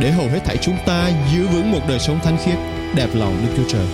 để 0.00 0.10
hầu 0.10 0.28
hết 0.28 0.40
thảy 0.44 0.56
chúng 0.62 0.76
ta 0.86 1.10
giữ 1.32 1.46
vững 1.46 1.72
một 1.72 1.80
đời 1.88 1.98
sống 1.98 2.20
thánh 2.20 2.38
khiết, 2.44 2.58
đẹp 2.94 3.08
lòng 3.14 3.46
Đức 3.46 3.52
Chúa 3.56 3.68
Trời. 3.68 3.86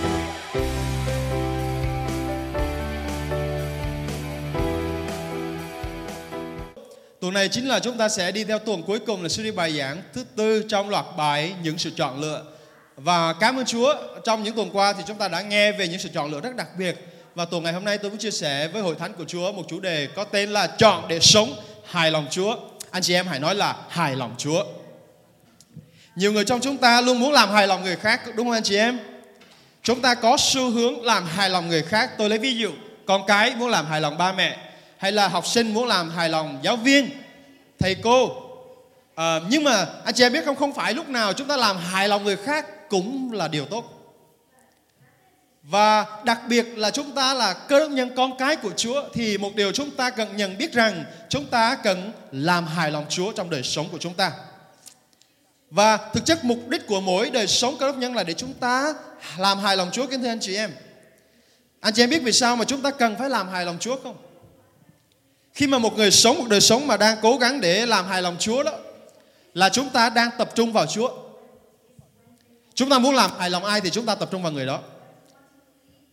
Tuần 7.21 7.33
này 7.33 7.49
chính 7.49 7.67
là 7.67 7.79
chúng 7.79 7.97
ta 7.97 8.09
sẽ 8.09 8.31
đi 8.31 8.43
theo 8.43 8.59
tuần 8.59 8.83
cuối 8.83 8.99
cùng 8.99 9.23
là 9.23 9.29
series 9.29 9.55
bài 9.55 9.77
giảng 9.77 10.01
thứ 10.13 10.23
tư 10.35 10.63
trong 10.69 10.89
loạt 10.89 11.05
bài 11.17 11.53
những 11.63 11.77
sự 11.77 11.91
chọn 11.95 12.21
lựa. 12.21 12.43
Và 12.95 13.33
cảm 13.33 13.59
ơn 13.59 13.65
Chúa, 13.65 13.95
trong 14.23 14.43
những 14.43 14.55
tuần 14.55 14.69
qua 14.73 14.93
thì 14.93 15.03
chúng 15.07 15.17
ta 15.17 15.27
đã 15.27 15.41
nghe 15.41 15.71
về 15.71 15.87
những 15.87 15.99
sự 15.99 16.09
chọn 16.13 16.31
lựa 16.31 16.41
rất 16.41 16.55
đặc 16.55 16.67
biệt. 16.77 16.95
Và 17.35 17.45
tuần 17.45 17.63
ngày 17.63 17.73
hôm 17.73 17.85
nay 17.85 17.97
tôi 17.97 18.11
muốn 18.11 18.19
chia 18.19 18.31
sẻ 18.31 18.67
với 18.67 18.81
hội 18.81 18.95
thánh 18.99 19.13
của 19.13 19.25
Chúa 19.27 19.51
một 19.51 19.63
chủ 19.69 19.79
đề 19.79 20.07
có 20.15 20.23
tên 20.23 20.49
là 20.49 20.67
chọn 20.67 21.07
để 21.07 21.19
sống 21.19 21.49
hài 21.85 22.11
lòng 22.11 22.27
Chúa. 22.31 22.55
Anh 22.91 23.03
chị 23.03 23.13
em 23.13 23.27
hãy 23.27 23.39
nói 23.39 23.55
là 23.55 23.75
hài 23.89 24.15
lòng 24.15 24.35
Chúa. 24.37 24.63
Nhiều 26.15 26.31
người 26.31 26.45
trong 26.45 26.61
chúng 26.61 26.77
ta 26.77 27.01
luôn 27.01 27.19
muốn 27.19 27.31
làm 27.31 27.51
hài 27.51 27.67
lòng 27.67 27.83
người 27.83 27.95
khác 27.95 28.21
đúng 28.35 28.47
không 28.47 28.51
anh 28.51 28.63
chị 28.63 28.77
em? 28.77 28.99
Chúng 29.83 30.01
ta 30.01 30.15
có 30.15 30.37
xu 30.39 30.69
hướng 30.69 31.03
làm 31.03 31.25
hài 31.25 31.49
lòng 31.49 31.67
người 31.67 31.83
khác. 31.83 32.11
Tôi 32.17 32.29
lấy 32.29 32.39
ví 32.39 32.57
dụ, 32.57 32.71
con 33.05 33.21
cái 33.27 33.55
muốn 33.55 33.69
làm 33.69 33.85
hài 33.85 34.01
lòng 34.01 34.17
ba 34.17 34.31
mẹ 34.33 34.57
hay 34.97 35.11
là 35.11 35.27
học 35.27 35.47
sinh 35.47 35.73
muốn 35.73 35.87
làm 35.87 36.09
hài 36.09 36.29
lòng 36.29 36.59
giáo 36.63 36.75
viên, 36.75 37.09
thầy 37.79 37.95
cô. 37.95 38.29
À, 39.15 39.39
nhưng 39.49 39.63
mà 39.63 39.85
anh 40.05 40.13
chị 40.13 40.23
em 40.23 40.33
biết 40.33 40.45
không, 40.45 40.55
không 40.55 40.73
phải 40.73 40.93
lúc 40.93 41.09
nào 41.09 41.33
chúng 41.33 41.47
ta 41.47 41.57
làm 41.57 41.77
hài 41.77 42.07
lòng 42.07 42.23
người 42.23 42.37
khác 42.37 42.89
cũng 42.89 43.31
là 43.33 43.47
điều 43.47 43.65
tốt. 43.65 43.91
Và 45.63 46.05
đặc 46.23 46.39
biệt 46.47 46.65
là 46.75 46.91
chúng 46.91 47.11
ta 47.11 47.33
là 47.33 47.53
cơ 47.53 47.79
đốc 47.79 47.91
nhân 47.91 48.15
con 48.15 48.37
cái 48.37 48.55
của 48.55 48.71
Chúa 48.77 49.03
thì 49.13 49.37
một 49.37 49.55
điều 49.55 49.71
chúng 49.71 49.91
ta 49.91 50.09
cần 50.09 50.37
nhận 50.37 50.57
biết 50.57 50.73
rằng 50.73 51.05
chúng 51.29 51.45
ta 51.45 51.77
cần 51.83 52.11
làm 52.31 52.67
hài 52.67 52.91
lòng 52.91 53.05
Chúa 53.09 53.31
trong 53.31 53.49
đời 53.49 53.63
sống 53.63 53.87
của 53.91 53.97
chúng 53.97 54.13
ta. 54.13 54.31
Và 55.75 55.97
thực 55.97 56.25
chất 56.25 56.45
mục 56.45 56.67
đích 56.67 56.87
của 56.87 57.01
mỗi 57.01 57.29
đời 57.29 57.47
sống 57.47 57.77
cơ 57.77 57.85
đốc 57.87 57.97
nhân 57.97 58.15
là 58.15 58.23
để 58.23 58.33
chúng 58.33 58.53
ta 58.53 58.93
làm 59.37 59.59
hài 59.59 59.77
lòng 59.77 59.89
Chúa 59.91 60.07
kính 60.07 60.21
thưa 60.21 60.27
anh 60.27 60.39
chị 60.41 60.55
em. 60.55 60.71
Anh 61.79 61.93
chị 61.93 62.03
em 62.03 62.09
biết 62.09 62.21
vì 62.23 62.31
sao 62.31 62.55
mà 62.55 62.65
chúng 62.65 62.81
ta 62.81 62.91
cần 62.91 63.15
phải 63.19 63.29
làm 63.29 63.49
hài 63.49 63.65
lòng 63.65 63.77
Chúa 63.79 63.95
không? 64.03 64.15
Khi 65.53 65.67
mà 65.67 65.77
một 65.77 65.97
người 65.97 66.11
sống 66.11 66.37
một 66.37 66.45
đời 66.49 66.61
sống 66.61 66.87
mà 66.87 66.97
đang 66.97 67.17
cố 67.21 67.37
gắng 67.37 67.61
để 67.61 67.85
làm 67.85 68.07
hài 68.07 68.21
lòng 68.21 68.35
Chúa 68.39 68.63
đó 68.63 68.71
là 69.53 69.69
chúng 69.69 69.89
ta 69.89 70.09
đang 70.09 70.29
tập 70.37 70.49
trung 70.55 70.73
vào 70.73 70.85
Chúa. 70.85 71.09
Chúng 72.73 72.89
ta 72.89 72.99
muốn 72.99 73.15
làm 73.15 73.31
hài 73.39 73.49
lòng 73.49 73.65
ai 73.65 73.81
thì 73.81 73.89
chúng 73.89 74.05
ta 74.05 74.15
tập 74.15 74.29
trung 74.31 74.43
vào 74.43 74.51
người 74.51 74.65
đó. 74.65 74.79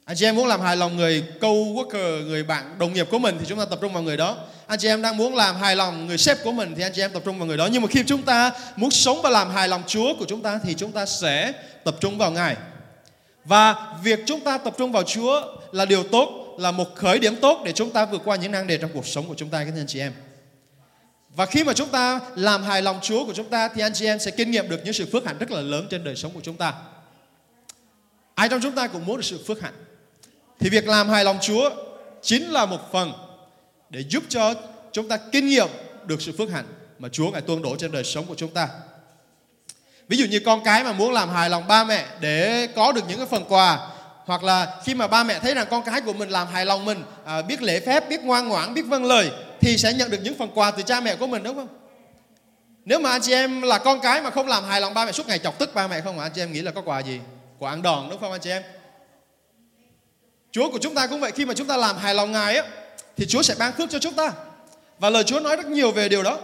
Anh 0.04 0.16
chị 0.16 0.24
em 0.24 0.36
muốn 0.36 0.46
làm 0.46 0.60
hài 0.60 0.76
lòng 0.76 0.96
người 0.96 1.24
co-worker, 1.40 2.26
người 2.26 2.42
bạn 2.42 2.78
đồng 2.78 2.92
nghiệp 2.92 3.06
của 3.10 3.18
mình 3.18 3.36
thì 3.40 3.46
chúng 3.48 3.58
ta 3.58 3.64
tập 3.64 3.78
trung 3.82 3.92
vào 3.92 4.02
người 4.02 4.16
đó. 4.16 4.36
Anh 4.66 4.78
chị 4.78 4.88
em 4.88 5.02
đang 5.02 5.16
muốn 5.16 5.34
làm 5.34 5.56
hài 5.56 5.76
lòng 5.76 6.06
người 6.06 6.18
sếp 6.18 6.44
của 6.44 6.52
mình 6.52 6.74
thì 6.76 6.82
anh 6.82 6.92
chị 6.94 7.02
em 7.02 7.12
tập 7.12 7.22
trung 7.24 7.38
vào 7.38 7.46
người 7.46 7.56
đó. 7.56 7.68
Nhưng 7.72 7.82
mà 7.82 7.88
khi 7.88 8.04
chúng 8.06 8.22
ta 8.22 8.52
muốn 8.76 8.90
sống 8.90 9.22
và 9.22 9.30
làm 9.30 9.50
hài 9.50 9.68
lòng 9.68 9.82
Chúa 9.86 10.14
của 10.18 10.24
chúng 10.28 10.42
ta 10.42 10.60
thì 10.64 10.74
chúng 10.74 10.92
ta 10.92 11.06
sẽ 11.06 11.52
tập 11.84 11.96
trung 12.00 12.18
vào 12.18 12.30
Ngài. 12.30 12.56
Và 13.44 13.74
việc 14.02 14.20
chúng 14.26 14.40
ta 14.40 14.58
tập 14.58 14.74
trung 14.78 14.92
vào 14.92 15.02
Chúa 15.02 15.42
là 15.72 15.84
điều 15.84 16.02
tốt, 16.02 16.56
là 16.58 16.70
một 16.70 16.94
khởi 16.94 17.18
điểm 17.18 17.36
tốt 17.36 17.62
để 17.64 17.72
chúng 17.72 17.90
ta 17.90 18.04
vượt 18.04 18.22
qua 18.24 18.36
những 18.36 18.52
năng 18.52 18.66
đề 18.66 18.78
trong 18.78 18.90
cuộc 18.94 19.06
sống 19.06 19.28
của 19.28 19.34
chúng 19.34 19.48
ta 19.48 19.64
các 19.64 19.74
anh 19.76 19.86
chị 19.86 20.00
em. 20.00 20.12
Và 21.36 21.46
khi 21.46 21.64
mà 21.64 21.72
chúng 21.72 21.88
ta 21.88 22.20
làm 22.36 22.62
hài 22.62 22.82
lòng 22.82 22.98
Chúa 23.02 23.24
của 23.24 23.34
chúng 23.34 23.48
ta 23.48 23.68
thì 23.68 23.82
anh 23.82 23.92
chị 23.94 24.06
em 24.06 24.18
sẽ 24.18 24.30
kinh 24.30 24.50
nghiệm 24.50 24.68
được 24.68 24.80
những 24.84 24.94
sự 24.94 25.06
phước 25.12 25.26
hạnh 25.26 25.38
rất 25.38 25.50
là 25.50 25.60
lớn 25.60 25.86
trên 25.90 26.04
đời 26.04 26.16
sống 26.16 26.32
của 26.34 26.40
chúng 26.42 26.56
ta. 26.56 26.74
Ai 28.34 28.48
trong 28.48 28.60
chúng 28.62 28.74
ta 28.74 28.86
cũng 28.86 29.06
muốn 29.06 29.16
được 29.16 29.24
sự 29.24 29.44
phước 29.46 29.60
hạnh. 29.60 29.74
Thì 30.60 30.70
việc 30.70 30.88
làm 30.88 31.08
hài 31.08 31.24
lòng 31.24 31.38
Chúa 31.42 31.70
chính 32.22 32.50
là 32.50 32.66
một 32.66 32.92
phần 32.92 33.12
để 33.92 34.04
giúp 34.08 34.22
cho 34.28 34.54
chúng 34.92 35.08
ta 35.08 35.16
kinh 35.16 35.46
nghiệm 35.46 35.68
được 36.04 36.22
sự 36.22 36.32
phước 36.38 36.50
hạnh 36.50 36.64
mà 36.98 37.08
Chúa 37.08 37.30
ngài 37.30 37.40
tuôn 37.40 37.62
đổ 37.62 37.76
trên 37.76 37.92
đời 37.92 38.04
sống 38.04 38.24
của 38.26 38.34
chúng 38.34 38.50
ta. 38.50 38.68
Ví 40.08 40.16
dụ 40.16 40.24
như 40.24 40.40
con 40.40 40.64
cái 40.64 40.84
mà 40.84 40.92
muốn 40.92 41.12
làm 41.12 41.28
hài 41.28 41.50
lòng 41.50 41.68
ba 41.68 41.84
mẹ 41.84 42.06
để 42.20 42.68
có 42.76 42.92
được 42.92 43.04
những 43.08 43.18
cái 43.18 43.26
phần 43.26 43.44
quà 43.48 43.88
hoặc 44.24 44.42
là 44.42 44.80
khi 44.84 44.94
mà 44.94 45.06
ba 45.06 45.24
mẹ 45.24 45.38
thấy 45.38 45.54
rằng 45.54 45.66
con 45.70 45.82
cái 45.84 46.00
của 46.00 46.12
mình 46.12 46.28
làm 46.28 46.46
hài 46.46 46.66
lòng 46.66 46.84
mình 46.84 47.02
à, 47.24 47.42
biết 47.42 47.62
lễ 47.62 47.80
phép 47.80 48.08
biết 48.08 48.22
ngoan 48.22 48.48
ngoãn 48.48 48.74
biết 48.74 48.82
vâng 48.82 49.04
lời 49.04 49.30
thì 49.60 49.78
sẽ 49.78 49.92
nhận 49.92 50.10
được 50.10 50.18
những 50.22 50.38
phần 50.38 50.50
quà 50.54 50.70
từ 50.70 50.82
cha 50.82 51.00
mẹ 51.00 51.16
của 51.16 51.26
mình 51.26 51.42
đúng 51.42 51.56
không? 51.56 51.68
Nếu 52.84 53.00
mà 53.00 53.10
anh 53.10 53.20
chị 53.20 53.32
em 53.32 53.62
là 53.62 53.78
con 53.78 54.00
cái 54.00 54.22
mà 54.22 54.30
không 54.30 54.48
làm 54.48 54.64
hài 54.64 54.80
lòng 54.80 54.94
ba 54.94 55.04
mẹ 55.04 55.12
suốt 55.12 55.26
ngày 55.26 55.38
chọc 55.38 55.58
tức 55.58 55.74
ba 55.74 55.88
mẹ 55.88 56.00
không 56.00 56.16
mà 56.16 56.22
anh 56.22 56.32
chị 56.34 56.42
em 56.42 56.52
nghĩ 56.52 56.62
là 56.62 56.70
có 56.70 56.80
quà 56.80 57.00
gì? 57.00 57.20
Quà 57.58 57.70
ăn 57.70 57.82
đòn 57.82 58.08
đúng 58.10 58.20
không 58.20 58.32
anh 58.32 58.40
chị 58.40 58.50
em? 58.50 58.62
Chúa 60.52 60.70
của 60.70 60.78
chúng 60.78 60.94
ta 60.94 61.06
cũng 61.06 61.20
vậy 61.20 61.30
khi 61.30 61.44
mà 61.44 61.54
chúng 61.54 61.66
ta 61.66 61.76
làm 61.76 61.96
hài 61.96 62.14
lòng 62.14 62.32
Ngài 62.32 62.56
á 62.56 62.64
thì 63.16 63.26
Chúa 63.26 63.42
sẽ 63.42 63.54
ban 63.58 63.72
phước 63.72 63.90
cho 63.90 63.98
chúng 63.98 64.14
ta. 64.14 64.32
Và 64.98 65.10
lời 65.10 65.24
Chúa 65.24 65.40
nói 65.40 65.56
rất 65.56 65.66
nhiều 65.66 65.92
về 65.92 66.08
điều 66.08 66.22
đó. 66.22 66.38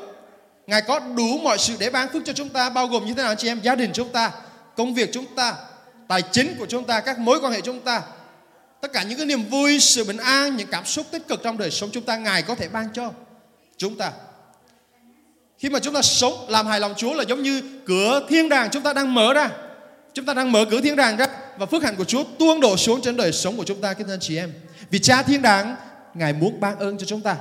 Ngài 0.67 0.83
có 0.83 0.99
đủ 0.99 1.39
mọi 1.43 1.59
sự 1.59 1.75
để 1.79 1.91
ban 1.91 2.09
phước 2.13 2.23
cho 2.25 2.33
chúng 2.33 2.49
ta 2.49 2.71
bao 2.71 2.87
gồm 2.87 3.07
như 3.07 3.15
thế 3.15 3.23
nào 3.23 3.35
chị 3.35 3.49
em? 3.49 3.61
Gia 3.61 3.75
đình 3.75 3.91
chúng 3.95 4.13
ta, 4.13 4.33
công 4.77 4.95
việc 4.95 5.11
chúng 5.13 5.27
ta, 5.35 5.55
tài 6.09 6.23
chính 6.23 6.57
của 6.59 6.67
chúng 6.67 6.85
ta, 6.85 7.01
các 7.01 7.19
mối 7.19 7.41
quan 7.41 7.53
hệ 7.53 7.61
chúng 7.61 7.81
ta. 7.81 8.03
Tất 8.81 8.93
cả 8.93 9.03
những 9.03 9.19
cái 9.19 9.27
niềm 9.27 9.45
vui, 9.51 9.81
sự 9.81 10.05
bình 10.05 10.17
an, 10.17 10.57
những 10.57 10.69
cảm 10.71 10.85
xúc 10.85 11.07
tích 11.11 11.29
cực 11.29 11.43
trong 11.43 11.59
đời 11.59 11.71
sống 11.71 11.91
chúng 11.93 12.05
ta 12.05 12.17
Ngài 12.17 12.43
có 12.43 12.55
thể 12.55 12.69
ban 12.69 12.89
cho 12.93 13.11
chúng 13.77 13.97
ta. 13.97 14.13
Khi 15.59 15.69
mà 15.69 15.79
chúng 15.79 15.95
ta 15.95 16.03
sống 16.03 16.47
làm 16.49 16.67
hài 16.67 16.81
lòng 16.81 16.95
Chúa 16.97 17.15
là 17.15 17.25
giống 17.29 17.43
như 17.43 17.63
cửa 17.87 18.27
thiên 18.29 18.49
đàng 18.49 18.71
chúng 18.71 18.83
ta 18.83 18.93
đang 18.93 19.15
mở 19.15 19.33
ra. 19.33 19.51
Chúng 20.15 20.27
ta 20.27 20.35
đang 20.35 20.53
mở 20.53 20.65
cửa 20.71 20.81
thiên 20.81 20.97
đàng 20.97 21.17
ra 21.17 21.27
và 21.59 21.67
phước 21.67 21.83
hạnh 21.83 21.97
của 21.97 22.05
Chúa 22.05 22.25
tuôn 22.39 22.61
đổ 22.61 22.77
xuống 22.77 23.01
trên 23.03 23.17
đời 23.17 23.33
sống 23.33 23.57
của 23.57 23.65
chúng 23.65 23.81
ta, 23.81 23.95
kính 23.95 24.07
thưa 24.07 24.17
chị 24.21 24.37
em. 24.37 24.53
Vì 24.91 24.99
Cha 24.99 25.23
thiên 25.23 25.43
đàng 25.43 25.77
Ngài 26.19 26.33
muốn 26.33 26.61
ban 26.61 26.79
ơn 26.79 26.99
cho 26.99 27.07
chúng 27.07 27.21
ta. 27.21 27.37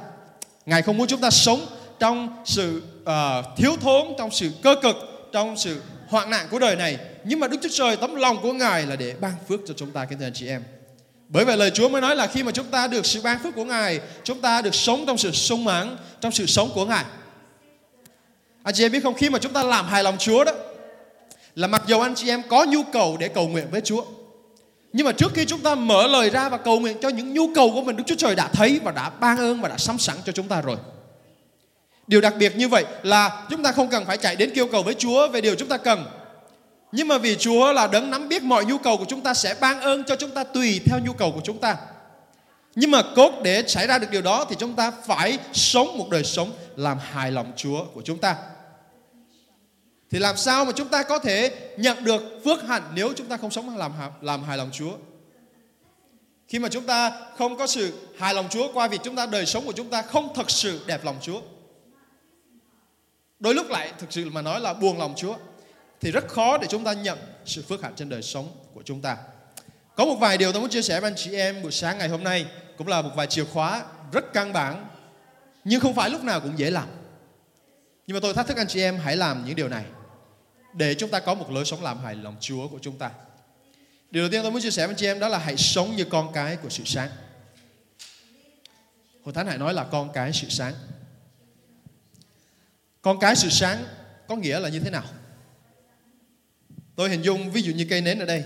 Ngài 0.66 0.82
không 0.82 0.98
muốn 0.98 1.08
chúng 1.08 1.22
ta 1.22 1.30
sống 1.30 1.66
trong 2.00 2.44
sự 2.46 2.84
uh, 3.02 3.58
thiếu 3.58 3.76
thốn, 3.82 4.08
trong 4.18 4.32
sự 4.32 4.52
cơ 4.64 4.76
cực, 4.82 4.96
trong 5.34 5.58
sự 5.58 5.82
hoạn 6.08 6.30
nạn 6.30 6.48
của 6.52 6.60
đời 6.60 6.76
này. 6.76 6.98
Nhưng 7.24 7.40
mà 7.40 7.48
Đức 7.48 7.58
Chúa 7.62 7.70
Trời 7.72 7.98
tấm 7.98 8.16
lòng 8.16 8.42
của 8.42 8.54
Ngài 8.54 8.86
là 8.86 8.96
để 8.96 9.16
ban 9.22 9.34
phước 9.48 9.60
cho 9.68 9.74
chúng 9.78 9.92
ta, 9.92 10.06
kính 10.06 10.20
thưa 10.20 10.26
anh 10.26 10.34
chị 10.34 10.48
em. 10.48 10.64
Bởi 11.28 11.46
vậy 11.46 11.58
lời 11.58 11.72
Chúa 11.74 11.90
mới 11.90 12.02
nói 12.02 12.16
là 12.16 12.28
khi 12.28 12.44
mà 12.44 12.52
chúng 12.52 12.66
ta 12.66 12.88
được 12.88 13.06
sự 13.06 13.22
ban 13.22 13.40
phước 13.44 13.56
của 13.56 13.66
Ngài, 13.66 14.00
chúng 14.24 14.42
ta 14.42 14.62
được 14.62 14.76
sống 14.76 15.04
trong 15.08 15.18
sự 15.18 15.32
sung 15.32 15.64
mãn, 15.64 15.98
trong 16.22 16.32
sự 16.32 16.46
sống 16.46 16.70
của 16.76 16.86
Ngài. 16.86 17.06
Anh 18.64 18.74
chị 18.76 18.86
em 18.86 18.92
biết 18.92 19.04
không, 19.04 19.14
khi 19.14 19.30
mà 19.30 19.40
chúng 19.40 19.54
ta 19.54 19.64
làm 19.64 19.88
hài 19.88 20.04
lòng 20.04 20.18
Chúa 20.18 20.44
đó, 20.44 20.52
là 21.56 21.68
mặc 21.68 21.84
dù 21.88 22.00
anh 22.00 22.16
chị 22.16 22.30
em 22.30 22.42
có 22.50 22.66
nhu 22.66 22.84
cầu 22.84 23.18
để 23.20 23.28
cầu 23.28 23.48
nguyện 23.48 23.68
với 23.72 23.82
Chúa, 23.82 24.06
nhưng 24.98 25.06
mà 25.06 25.12
trước 25.12 25.34
khi 25.34 25.46
chúng 25.46 25.62
ta 25.62 25.76
mở 25.76 26.08
lời 26.08 26.30
ra 26.30 26.50
và 26.50 26.58
cầu 26.58 26.80
nguyện 26.80 26.98
cho 27.02 27.10
những 27.10 27.34
nhu 27.34 27.54
cầu 27.56 27.72
của 27.74 27.82
mình, 27.82 27.96
Đức 27.96 28.04
Chúa 28.08 28.16
Trời 28.16 28.36
đã 28.36 28.48
thấy 28.54 28.80
và 28.84 28.92
đã 28.92 29.10
ban 29.10 29.38
ơn 29.38 29.62
và 29.62 29.70
đã 29.70 29.78
sắm 29.78 30.00
sẵn 30.00 30.16
cho 30.26 30.32
chúng 30.32 30.48
ta 30.48 30.62
rồi. 30.62 30.78
Điều 32.08 32.22
đặc 32.22 32.34
biệt 32.40 32.56
như 32.56 32.68
vậy 32.68 32.86
là 33.04 33.46
chúng 33.50 33.64
ta 33.64 33.72
không 33.72 33.90
cần 33.90 34.06
phải 34.06 34.18
chạy 34.18 34.36
đến 34.36 34.52
kêu 34.56 34.68
cầu 34.68 34.84
với 34.84 34.94
Chúa 34.94 35.28
về 35.28 35.42
điều 35.42 35.56
chúng 35.56 35.68
ta 35.68 35.78
cần. 35.78 36.06
Nhưng 36.92 37.08
mà 37.08 37.18
vì 37.18 37.36
Chúa 37.36 37.74
là 37.74 37.88
đấng 37.88 38.12
nắm 38.12 38.30
biết 38.30 38.44
mọi 38.44 38.66
nhu 38.66 38.78
cầu 38.78 38.98
của 38.98 39.06
chúng 39.08 39.22
ta 39.22 39.34
sẽ 39.34 39.56
ban 39.62 39.82
ơn 39.82 40.04
cho 40.04 40.16
chúng 40.16 40.32
ta 40.32 40.44
tùy 40.44 40.82
theo 40.86 41.00
nhu 41.06 41.14
cầu 41.14 41.32
của 41.32 41.42
chúng 41.44 41.60
ta. 41.60 41.76
Nhưng 42.76 42.92
mà 42.92 43.02
cốt 43.16 43.32
để 43.44 43.64
xảy 43.68 43.88
ra 43.88 43.98
được 43.98 44.08
điều 44.12 44.22
đó 44.22 44.46
thì 44.50 44.56
chúng 44.60 44.74
ta 44.74 44.92
phải 45.08 45.38
sống 45.54 45.98
một 45.98 46.10
đời 46.10 46.24
sống 46.24 46.52
làm 46.76 46.98
hài 47.12 47.32
lòng 47.32 47.52
Chúa 47.56 47.86
của 47.94 48.02
chúng 48.06 48.18
ta. 48.18 48.36
Thì 50.12 50.20
làm 50.20 50.38
sao 50.38 50.66
mà 50.66 50.72
chúng 50.72 50.90
ta 50.90 51.04
có 51.04 51.20
thể 51.20 51.52
nhận 51.78 52.04
được 52.04 52.22
phước 52.46 52.64
hạnh 52.64 52.92
nếu 52.94 53.14
chúng 53.16 53.28
ta 53.28 53.38
không 53.38 53.52
sống 53.52 53.78
làm 53.78 53.92
làm 54.22 54.44
hài 54.44 54.58
lòng 54.58 54.70
Chúa? 54.74 54.98
Khi 56.48 56.60
mà 56.60 56.70
chúng 56.70 56.86
ta 56.86 57.12
không 57.38 57.58
có 57.58 57.68
sự 57.68 57.94
hài 58.18 58.34
lòng 58.34 58.48
Chúa, 58.50 58.74
qua 58.74 58.88
việc 58.88 59.02
chúng 59.04 59.16
ta, 59.16 59.26
đời 59.26 59.46
sống 59.46 59.66
của 59.66 59.72
chúng 59.72 59.90
ta 59.90 60.02
không 60.02 60.34
thật 60.36 60.52
sự 60.52 60.82
đẹp 60.86 61.06
lòng 61.06 61.18
Chúa. 61.22 61.42
Đôi 63.40 63.56
lúc 63.56 63.70
lại 63.70 63.94
thực 64.00 64.14
sự 64.14 64.30
mà 64.30 64.42
nói 64.42 64.62
là 64.62 64.74
buồn 64.74 64.98
lòng 64.98 65.14
Chúa, 65.18 65.36
thì 66.02 66.12
rất 66.12 66.28
khó 66.28 66.58
để 66.58 66.68
chúng 66.70 66.84
ta 66.84 66.94
nhận 66.94 67.18
sự 67.46 67.64
phước 67.70 67.84
hạnh 67.84 67.94
trên 67.96 68.10
đời 68.10 68.22
sống 68.22 68.50
của 68.74 68.82
chúng 68.86 69.02
ta. 69.02 69.18
Có 69.96 70.06
một 70.06 70.16
vài 70.16 70.38
điều 70.38 70.52
tôi 70.52 70.62
muốn 70.62 70.70
chia 70.70 70.82
sẻ 70.82 71.00
với 71.00 71.12
anh 71.12 71.18
chị 71.18 71.36
em 71.36 71.62
buổi 71.62 71.72
sáng 71.72 71.98
ngày 71.98 72.10
hôm 72.10 72.24
nay, 72.24 72.46
cũng 72.78 72.88
là 72.88 73.02
một 73.02 73.12
vài 73.16 73.28
chìa 73.28 73.46
khóa 73.46 73.84
rất 74.12 74.34
căn 74.34 74.54
bản, 74.54 74.88
nhưng 75.64 75.82
không 75.82 75.96
phải 75.96 76.10
lúc 76.10 76.24
nào 76.24 76.40
cũng 76.40 76.60
dễ 76.60 76.72
làm. 76.72 76.88
Nhưng 78.08 78.16
mà 78.16 78.20
tôi 78.20 78.34
thách 78.34 78.48
thức 78.48 78.58
anh 78.58 78.68
chị 78.68 78.82
em 78.82 78.98
hãy 78.98 79.18
làm 79.18 79.46
những 79.46 79.56
điều 79.56 79.70
này 79.70 79.86
để 80.78 80.96
chúng 80.96 81.10
ta 81.10 81.20
có 81.20 81.34
một 81.34 81.52
lối 81.52 81.66
sống 81.66 81.84
làm 81.84 82.00
hài 82.00 82.16
lòng 82.16 82.36
Chúa 82.40 82.68
của 82.68 82.80
chúng 82.82 82.98
ta. 82.98 83.12
Điều 84.12 84.24
đầu 84.24 84.32
tiên 84.32 84.42
tôi 84.44 84.52
muốn 84.52 84.62
chia 84.62 84.72
sẻ 84.72 84.88
với 84.88 84.96
chị 84.96 85.06
em 85.06 85.20
đó 85.20 85.28
là 85.28 85.38
hãy 85.38 85.58
sống 85.58 85.96
như 85.96 86.06
con 86.06 86.34
cái 86.34 86.56
của 86.56 86.70
sự 86.70 86.84
sáng. 86.86 87.10
Hội 89.24 89.34
Thánh 89.34 89.48
hãy 89.48 89.58
nói 89.58 89.74
là 89.74 89.84
con 89.84 90.12
cái 90.14 90.34
sự 90.34 90.50
sáng. 90.50 90.74
Con 93.02 93.20
cái 93.20 93.36
sự 93.36 93.50
sáng 93.50 93.84
có 94.28 94.36
nghĩa 94.36 94.60
là 94.60 94.70
như 94.70 94.80
thế 94.80 94.90
nào? 94.90 95.04
Tôi 96.96 97.10
hình 97.10 97.22
dung 97.22 97.52
ví 97.52 97.62
dụ 97.62 97.74
như 97.74 97.88
cây 97.90 98.02
nến 98.02 98.20
ở 98.20 98.26
đây. 98.26 98.44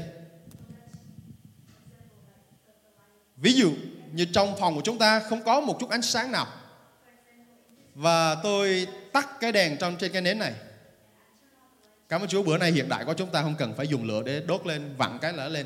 Ví 3.38 3.54
dụ 3.54 3.74
như 4.12 4.26
trong 4.34 4.58
phòng 4.60 4.76
của 4.76 4.82
chúng 4.84 4.98
ta 4.98 5.20
không 5.20 5.44
có 5.44 5.62
một 5.62 5.78
chút 5.80 5.90
ánh 5.90 6.02
sáng 6.02 6.32
nào. 6.32 6.48
Và 7.96 8.36
tôi 8.36 8.88
tắt 9.14 9.30
cái 9.40 9.52
đèn 9.52 9.78
trong 9.78 9.98
trên 9.98 10.12
cái 10.12 10.22
nến 10.22 10.40
này. 10.40 10.54
Cảm 12.12 12.22
ơn 12.22 12.28
Chúa 12.28 12.44
bữa 12.44 12.58
nay 12.58 12.72
hiện 12.72 12.90
đại 12.90 13.06
của 13.06 13.14
chúng 13.14 13.30
ta 13.30 13.42
không 13.42 13.56
cần 13.56 13.74
phải 13.78 13.88
dùng 13.88 14.04
lửa 14.04 14.22
để 14.26 14.42
đốt 14.48 14.68
lên, 14.68 14.96
vặn 14.98 15.18
cái 15.22 15.34
lửa 15.34 15.50
lên. 15.50 15.66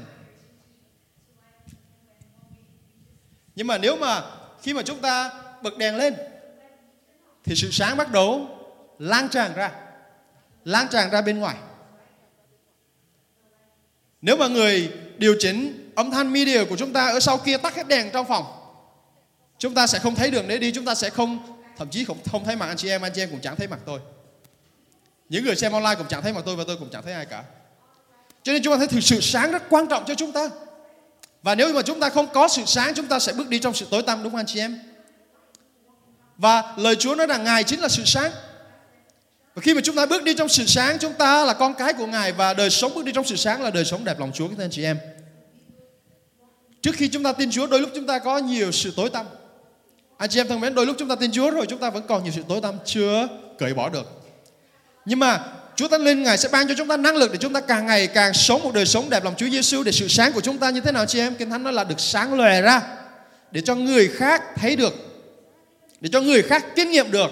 Nhưng 3.56 3.68
mà 3.68 3.77
nếu 3.77 3.97
mà 3.97 4.21
khi 4.62 4.74
mà 4.74 4.81
chúng 4.81 5.01
ta 5.01 5.31
bật 5.62 5.77
đèn 5.77 5.95
lên 5.95 6.13
thì 7.44 7.56
sự 7.56 7.71
sáng 7.71 7.97
bắt 7.97 8.12
đầu 8.12 8.47
lan 9.00 9.30
tràn 9.30 9.53
ra 9.56 9.71
lan 10.65 10.88
tràn 10.92 11.09
ra 11.12 11.21
bên 11.21 11.39
ngoài 11.39 11.57
nếu 14.21 14.38
mà 14.38 14.48
người 14.48 14.94
điều 15.18 15.36
chỉnh 15.39 15.91
âm 15.95 16.12
thanh 16.12 16.33
media 16.33 16.65
của 16.65 16.77
chúng 16.77 16.94
ta 16.94 17.07
ở 17.07 17.19
sau 17.19 17.38
kia 17.38 17.57
tắt 17.57 17.75
hết 17.75 17.88
đèn 17.88 18.09
trong 18.13 18.27
phòng 18.27 18.45
chúng 19.57 19.74
ta 19.74 19.88
sẽ 19.88 20.00
không 20.00 20.15
thấy 20.15 20.31
đường 20.31 20.48
để 20.48 20.57
đi 20.57 20.71
chúng 20.71 20.86
ta 20.86 20.95
sẽ 20.95 21.09
không 21.09 21.62
thậm 21.77 21.89
chí 21.89 22.06
không 22.06 22.18
không 22.31 22.45
thấy 22.45 22.56
mặt 22.56 22.68
anh 22.68 22.77
chị 22.77 22.89
em 22.89 23.01
anh 23.01 23.12
chị 23.15 23.21
em 23.21 23.30
cũng 23.30 23.41
chẳng 23.41 23.56
thấy 23.56 23.68
mặt 23.68 23.80
tôi 23.86 24.00
những 25.30 25.45
người 25.45 25.56
xem 25.56 25.72
online 25.72 25.95
cũng 25.95 26.07
chẳng 26.10 26.22
thấy 26.22 26.33
mà 26.33 26.42
tôi 26.45 26.56
và 26.56 26.63
tôi 26.68 26.77
cũng 26.77 26.89
chẳng 26.92 27.04
thấy 27.04 27.13
ai 27.13 27.25
cả. 27.25 27.44
Cho 28.44 28.54
nên 28.54 28.63
chúng 28.63 28.74
ta 28.74 28.77
thấy 28.77 28.88
thực 28.88 29.04
sự 29.04 29.22
sáng 29.22 29.51
rất 29.51 29.63
quan 29.69 29.88
trọng 29.88 30.04
cho 30.07 30.16
chúng 30.16 30.31
ta. 30.31 30.50
Và 31.44 31.56
nếu 31.56 31.74
mà 31.74 31.81
chúng 31.81 32.00
ta 32.00 32.10
không 32.10 32.27
có 32.33 32.48
sự 32.48 32.62
sáng, 32.66 32.94
chúng 32.94 33.07
ta 33.07 33.19
sẽ 33.19 33.33
bước 33.33 33.48
đi 33.50 33.60
trong 33.60 33.74
sự 33.74 33.88
tối 33.89 34.04
tăm, 34.04 34.24
đúng 34.24 34.31
không 34.31 34.39
anh 34.39 34.45
chị 34.45 34.60
em? 34.60 34.80
Và 36.38 36.74
lời 36.77 36.95
Chúa 36.95 37.16
nói 37.16 37.27
rằng 37.27 37.44
Ngài 37.44 37.63
chính 37.63 37.80
là 37.80 37.88
sự 37.88 38.04
sáng. 38.06 38.31
Và 39.56 39.62
khi 39.62 39.74
mà 39.74 39.81
chúng 39.83 39.95
ta 39.95 40.06
bước 40.06 40.24
đi 40.24 40.33
trong 40.33 40.50
sự 40.50 40.66
sáng, 40.66 40.98
chúng 41.00 41.13
ta 41.13 41.45
là 41.45 41.54
con 41.54 41.74
cái 41.74 41.94
của 41.94 42.07
Ngài 42.07 42.31
và 42.31 42.54
đời 42.54 42.69
sống 42.69 42.94
bước 42.95 43.06
đi 43.06 43.12
trong 43.12 43.25
sự 43.25 43.36
sáng 43.36 43.62
là 43.62 43.69
đời 43.69 43.86
sống 43.86 44.06
đẹp 44.06 44.19
lòng 44.19 44.31
Chúa, 44.33 44.48
các 44.48 44.60
anh 44.60 44.69
chị 44.72 44.83
em. 44.83 44.98
Trước 46.81 46.95
khi 46.95 47.07
chúng 47.07 47.24
ta 47.24 47.33
tin 47.33 47.51
Chúa, 47.51 47.68
đôi 47.68 47.80
lúc 47.80 47.89
chúng 47.95 48.07
ta 48.07 48.19
có 48.19 48.38
nhiều 48.38 48.72
sự 48.72 48.94
tối 48.95 49.10
tăm. 49.10 49.25
Anh 50.18 50.30
chị 50.30 50.39
em 50.39 50.48
thân 50.48 50.60
mến, 50.60 50.75
đôi 50.75 50.86
lúc 50.86 50.95
chúng 51.00 51.10
ta 51.10 51.16
tin 51.16 51.31
Chúa 51.31 51.51
rồi, 51.51 51.66
chúng 51.69 51.80
ta 51.80 51.89
vẫn 51.89 52.04
còn 52.07 52.24
nhiều 52.24 52.33
sự 52.36 52.44
tối 52.50 52.62
tăm 52.62 52.75
chưa 52.86 53.27
cởi 53.57 53.74
bỏ 53.74 53.89
được 53.89 54.25
nhưng 55.05 55.19
mà 55.19 55.39
Chúa 55.75 55.87
Thánh 55.87 56.01
Linh 56.01 56.23
Ngài 56.23 56.37
sẽ 56.37 56.49
ban 56.49 56.67
cho 56.67 56.73
chúng 56.77 56.87
ta 56.87 56.97
năng 56.97 57.15
lực 57.15 57.31
để 57.31 57.37
chúng 57.37 57.53
ta 57.53 57.59
càng 57.59 57.85
ngày 57.85 58.07
càng 58.07 58.33
sống 58.33 58.63
một 58.63 58.73
đời 58.73 58.85
sống 58.85 59.09
đẹp 59.09 59.23
lòng 59.23 59.33
Chúa 59.37 59.49
Giêsu 59.49 59.83
để 59.83 59.91
sự 59.91 60.07
sáng 60.07 60.33
của 60.33 60.41
chúng 60.41 60.57
ta 60.57 60.69
như 60.69 60.81
thế 60.81 60.91
nào 60.91 61.05
chị 61.05 61.19
em? 61.19 61.35
Kinh 61.35 61.49
Thánh 61.49 61.63
nói 61.63 61.73
là 61.73 61.83
được 61.83 61.99
sáng 61.99 62.33
lòe 62.33 62.61
ra 62.61 62.81
để 63.51 63.61
cho 63.61 63.75
người 63.75 64.07
khác 64.07 64.43
thấy 64.55 64.75
được, 64.75 64.93
để 66.01 66.09
cho 66.13 66.21
người 66.21 66.41
khác 66.41 66.65
kinh 66.75 66.91
nghiệm 66.91 67.11
được. 67.11 67.31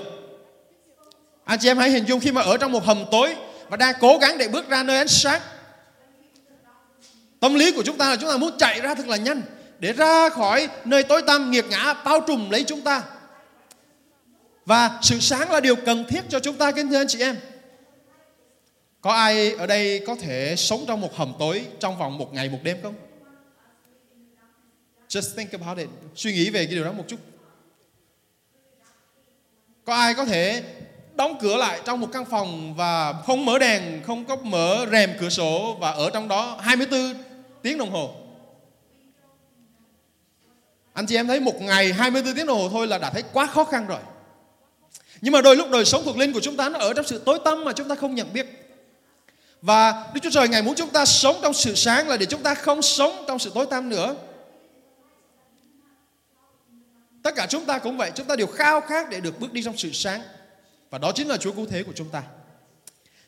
Anh 1.46 1.60
chị 1.60 1.70
em 1.70 1.78
hãy 1.78 1.90
hình 1.90 2.06
dung 2.06 2.20
khi 2.20 2.32
mà 2.32 2.42
ở 2.42 2.58
trong 2.58 2.72
một 2.72 2.86
hầm 2.86 3.06
tối 3.12 3.36
và 3.70 3.78
đang 3.78 3.96
cố 4.00 4.18
gắng 4.18 4.38
để 4.38 4.48
bước 4.48 4.70
ra 4.70 4.84
nơi 4.84 4.98
ánh 4.98 5.08
sáng. 5.08 5.42
Tâm 7.40 7.54
lý 7.54 7.72
của 7.72 7.84
chúng 7.84 7.98
ta 7.98 8.10
là 8.10 8.16
chúng 8.16 8.30
ta 8.30 8.38
muốn 8.38 8.58
chạy 8.58 8.82
ra 8.82 8.96
thật 8.96 9.08
là 9.08 9.18
nhanh 9.18 9.42
để 9.80 9.94
ra 9.94 10.30
khỏi 10.30 10.70
nơi 10.86 11.04
tối 11.04 11.22
tăm 11.22 11.52
nghiệt 11.52 11.66
ngã 11.70 11.94
bao 11.94 12.20
trùm 12.28 12.50
lấy 12.50 12.64
chúng 12.64 12.82
ta. 12.82 13.02
Và 14.66 15.00
sự 15.02 15.20
sáng 15.20 15.52
là 15.52 15.60
điều 15.60 15.76
cần 15.76 16.06
thiết 16.08 16.22
cho 16.30 16.40
chúng 16.40 16.56
ta 16.56 16.72
kính 16.72 16.90
thưa 16.90 16.98
anh 16.98 17.08
chị 17.08 17.20
em. 17.20 17.36
Có 19.04 19.12
ai 19.12 19.52
ở 19.52 19.68
đây 19.68 20.04
có 20.08 20.16
thể 20.16 20.56
sống 20.58 20.86
trong 20.88 21.02
một 21.02 21.16
hầm 21.16 21.34
tối 21.40 21.66
trong 21.80 21.98
vòng 21.98 22.18
một 22.18 22.34
ngày 22.34 22.50
một 22.50 22.60
đêm 22.64 22.78
không? 22.84 22.96
Just 25.10 25.36
think 25.36 25.52
about 25.52 25.78
it. 25.78 25.90
Suy 26.16 26.34
nghĩ 26.34 26.50
về 26.50 26.66
cái 26.66 26.76
điều 26.76 26.84
đó 26.84 26.92
một 26.92 27.04
chút. 27.08 27.20
Có 29.86 29.96
ai 29.96 30.14
có 30.14 30.26
thể 30.26 30.64
đóng 31.16 31.38
cửa 31.42 31.58
lại 31.58 31.82
trong 31.86 32.00
một 32.00 32.08
căn 32.14 32.26
phòng 32.26 32.76
và 32.76 33.14
không 33.14 33.46
mở 33.46 33.60
đèn, 33.60 34.02
không 34.04 34.26
có 34.26 34.36
mở 34.36 34.86
rèm 34.92 35.14
cửa 35.20 35.30
sổ 35.30 35.78
và 35.80 35.92
ở 35.92 36.10
trong 36.10 36.28
đó 36.28 36.58
24 36.62 37.14
tiếng 37.62 37.78
đồng 37.78 37.92
hồ? 37.92 38.16
Anh 40.94 41.06
chị 41.06 41.16
em 41.16 41.28
thấy 41.28 41.40
một 41.40 41.62
ngày 41.62 41.94
24 41.94 42.36
tiếng 42.36 42.46
đồng 42.46 42.58
hồ 42.58 42.70
thôi 42.70 42.88
là 42.88 42.98
đã 42.98 43.10
thấy 43.10 43.24
quá 43.34 43.46
khó 43.46 43.64
khăn 43.64 43.88
rồi. 43.88 44.00
Nhưng 45.22 45.34
mà 45.34 45.42
đôi 45.42 45.56
lúc 45.56 45.70
đời 45.72 45.86
sống 45.86 46.02
thuộc 46.06 46.18
linh 46.18 46.34
của 46.34 46.40
chúng 46.40 46.58
ta 46.58 46.70
nó 46.70 46.80
ở 46.80 46.94
trong 46.94 47.06
sự 47.06 47.22
tối 47.26 47.40
tăm 47.46 47.66
mà 47.66 47.74
chúng 47.74 47.90
ta 47.90 47.96
không 47.96 48.16
nhận 48.16 48.34
biết. 48.34 48.63
Và 49.64 50.06
Đức 50.14 50.20
Chúa 50.24 50.30
Trời 50.30 50.48
Ngài 50.48 50.62
muốn 50.62 50.76
chúng 50.76 50.90
ta 50.90 51.06
sống 51.06 51.40
trong 51.42 51.54
sự 51.54 51.76
sáng 51.76 52.08
là 52.08 52.18
để 52.18 52.26
chúng 52.26 52.44
ta 52.44 52.56
không 52.56 52.82
sống 52.82 53.26
trong 53.28 53.40
sự 53.40 53.52
tối 53.56 53.66
tăm 53.66 53.90
nữa. 53.90 54.16
Tất 57.24 57.36
cả 57.36 57.48
chúng 57.50 57.66
ta 57.66 57.78
cũng 57.78 57.98
vậy, 57.98 58.12
chúng 58.16 58.28
ta 58.28 58.36
đều 58.36 58.48
khao 58.48 58.82
khát 58.82 59.10
để 59.10 59.20
được 59.20 59.40
bước 59.40 59.54
đi 59.54 59.64
trong 59.64 59.78
sự 59.78 59.92
sáng. 59.94 60.22
Và 60.90 60.98
đó 60.98 61.12
chính 61.16 61.28
là 61.28 61.38
Chúa 61.38 61.52
cứu 61.52 61.66
thế 61.70 61.84
của 61.84 61.92
chúng 61.96 62.10
ta. 62.10 62.24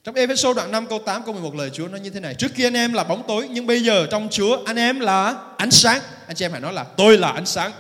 Trong 0.04 0.16
Ephesos 0.16 0.56
đoạn 0.56 0.72
5 0.72 0.88
câu 0.88 1.00
8 1.00 1.24
câu 1.24 1.34
11 1.34 1.56
lời 1.56 1.70
Chúa 1.74 1.88
nói 1.88 2.00
như 2.00 2.10
thế 2.10 2.20
này. 2.20 2.36
Trước 2.36 2.56
kia 2.56 2.68
anh 2.68 2.78
em 2.78 2.94
là 2.94 3.04
bóng 3.04 3.24
tối 3.28 3.48
nhưng 3.52 3.68
bây 3.68 3.84
giờ 3.84 4.08
trong 4.12 4.28
Chúa 4.32 4.64
anh 4.66 4.76
em 4.76 5.00
là 5.00 5.36
ánh 5.58 5.72
sáng. 5.72 6.02
Anh 6.28 6.36
chị 6.36 6.46
em 6.46 6.52
hãy 6.52 6.62
nói 6.62 6.74
là 6.74 6.84
tôi 6.84 7.18
là 7.18 7.32
ánh 7.32 7.46
sáng. 7.46 7.72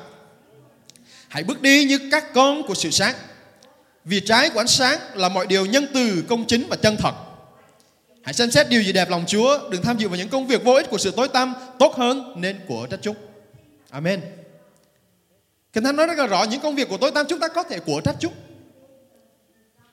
Hãy 1.28 1.44
bước 1.44 1.62
đi 1.62 1.86
như 1.86 2.00
các 2.12 2.34
con 2.34 2.68
của 2.68 2.76
sự 2.76 2.92
sáng. 2.92 3.16
Vì 4.06 4.20
trái 4.20 4.50
của 4.50 4.60
ánh 4.60 4.68
sáng 4.68 5.00
là 5.14 5.30
mọi 5.30 5.48
điều 5.48 5.66
nhân 5.66 5.88
từ, 5.94 6.24
công 6.30 6.48
chính 6.48 6.68
và 6.70 6.76
chân 6.76 6.98
thật. 6.98 7.25
Hãy 8.26 8.34
xem 8.34 8.52
xét 8.52 8.70
điều 8.70 8.82
gì 8.82 8.92
đẹp 8.92 9.10
lòng 9.10 9.24
Chúa, 9.28 9.70
đừng 9.70 9.82
tham 9.82 9.98
dự 9.98 10.08
vào 10.08 10.18
những 10.18 10.30
công 10.30 10.48
việc 10.48 10.64
vô 10.64 10.74
ích 10.74 10.90
của 10.90 10.98
sự 10.98 11.12
tối 11.12 11.28
tăm, 11.28 11.54
tốt 11.80 11.96
hơn 11.96 12.34
nên 12.36 12.60
của 12.68 12.88
trách 12.92 13.00
chúc 13.02 13.16
Amen. 13.90 14.22
Kinh 15.74 15.84
Thánh 15.84 15.96
nói 15.96 16.08
rất 16.08 16.18
là 16.18 16.28
rõ 16.28 16.44
những 16.44 16.62
công 16.62 16.76
việc 16.76 16.90
của 16.90 16.98
tối 16.98 17.12
tăm 17.12 17.26
chúng 17.30 17.40
ta 17.40 17.48
có 17.48 17.64
thể 17.64 17.80
của 17.80 18.02
trách 18.02 18.16
chúc 18.20 18.34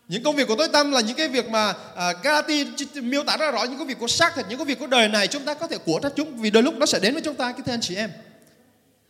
Những 0.08 0.23
công 0.23 0.37
việc 0.37 0.49
của 0.49 0.56
tối 0.56 0.69
tăm 0.69 0.93
là 0.93 1.00
những 1.00 1.17
cái 1.17 1.29
việc 1.29 1.49
mà 1.49 1.75
à, 1.96 2.12
Galati 2.23 2.67
miêu 2.94 3.25
tả 3.25 3.37
rất 3.37 3.44
là 3.44 3.50
rõ 3.50 3.64
những 3.64 3.79
công 3.79 3.88
việc 3.88 3.99
của 3.99 4.08
xác 4.08 4.34
thịt, 4.34 4.46
những 4.49 4.58
công 4.58 4.69
việc 4.69 4.79
của 4.79 4.87
đời 4.87 5.08
này 5.08 5.26
chúng 5.26 5.44
ta 5.44 5.55
có 5.55 5.67
thể 5.67 5.79
của 5.79 6.00
trách 6.02 6.12
chúng 6.17 6.37
vì 6.37 6.50
đôi 6.50 6.62
lúc 6.62 6.75
nó 6.79 6.87
sẽ 6.87 6.99
đến 7.00 7.12
với 7.12 7.23
chúng 7.23 7.34
ta 7.34 7.52
cái 7.52 7.62
thưa 7.67 7.73
anh 7.73 7.81
chị 7.81 7.96
em. 7.96 8.11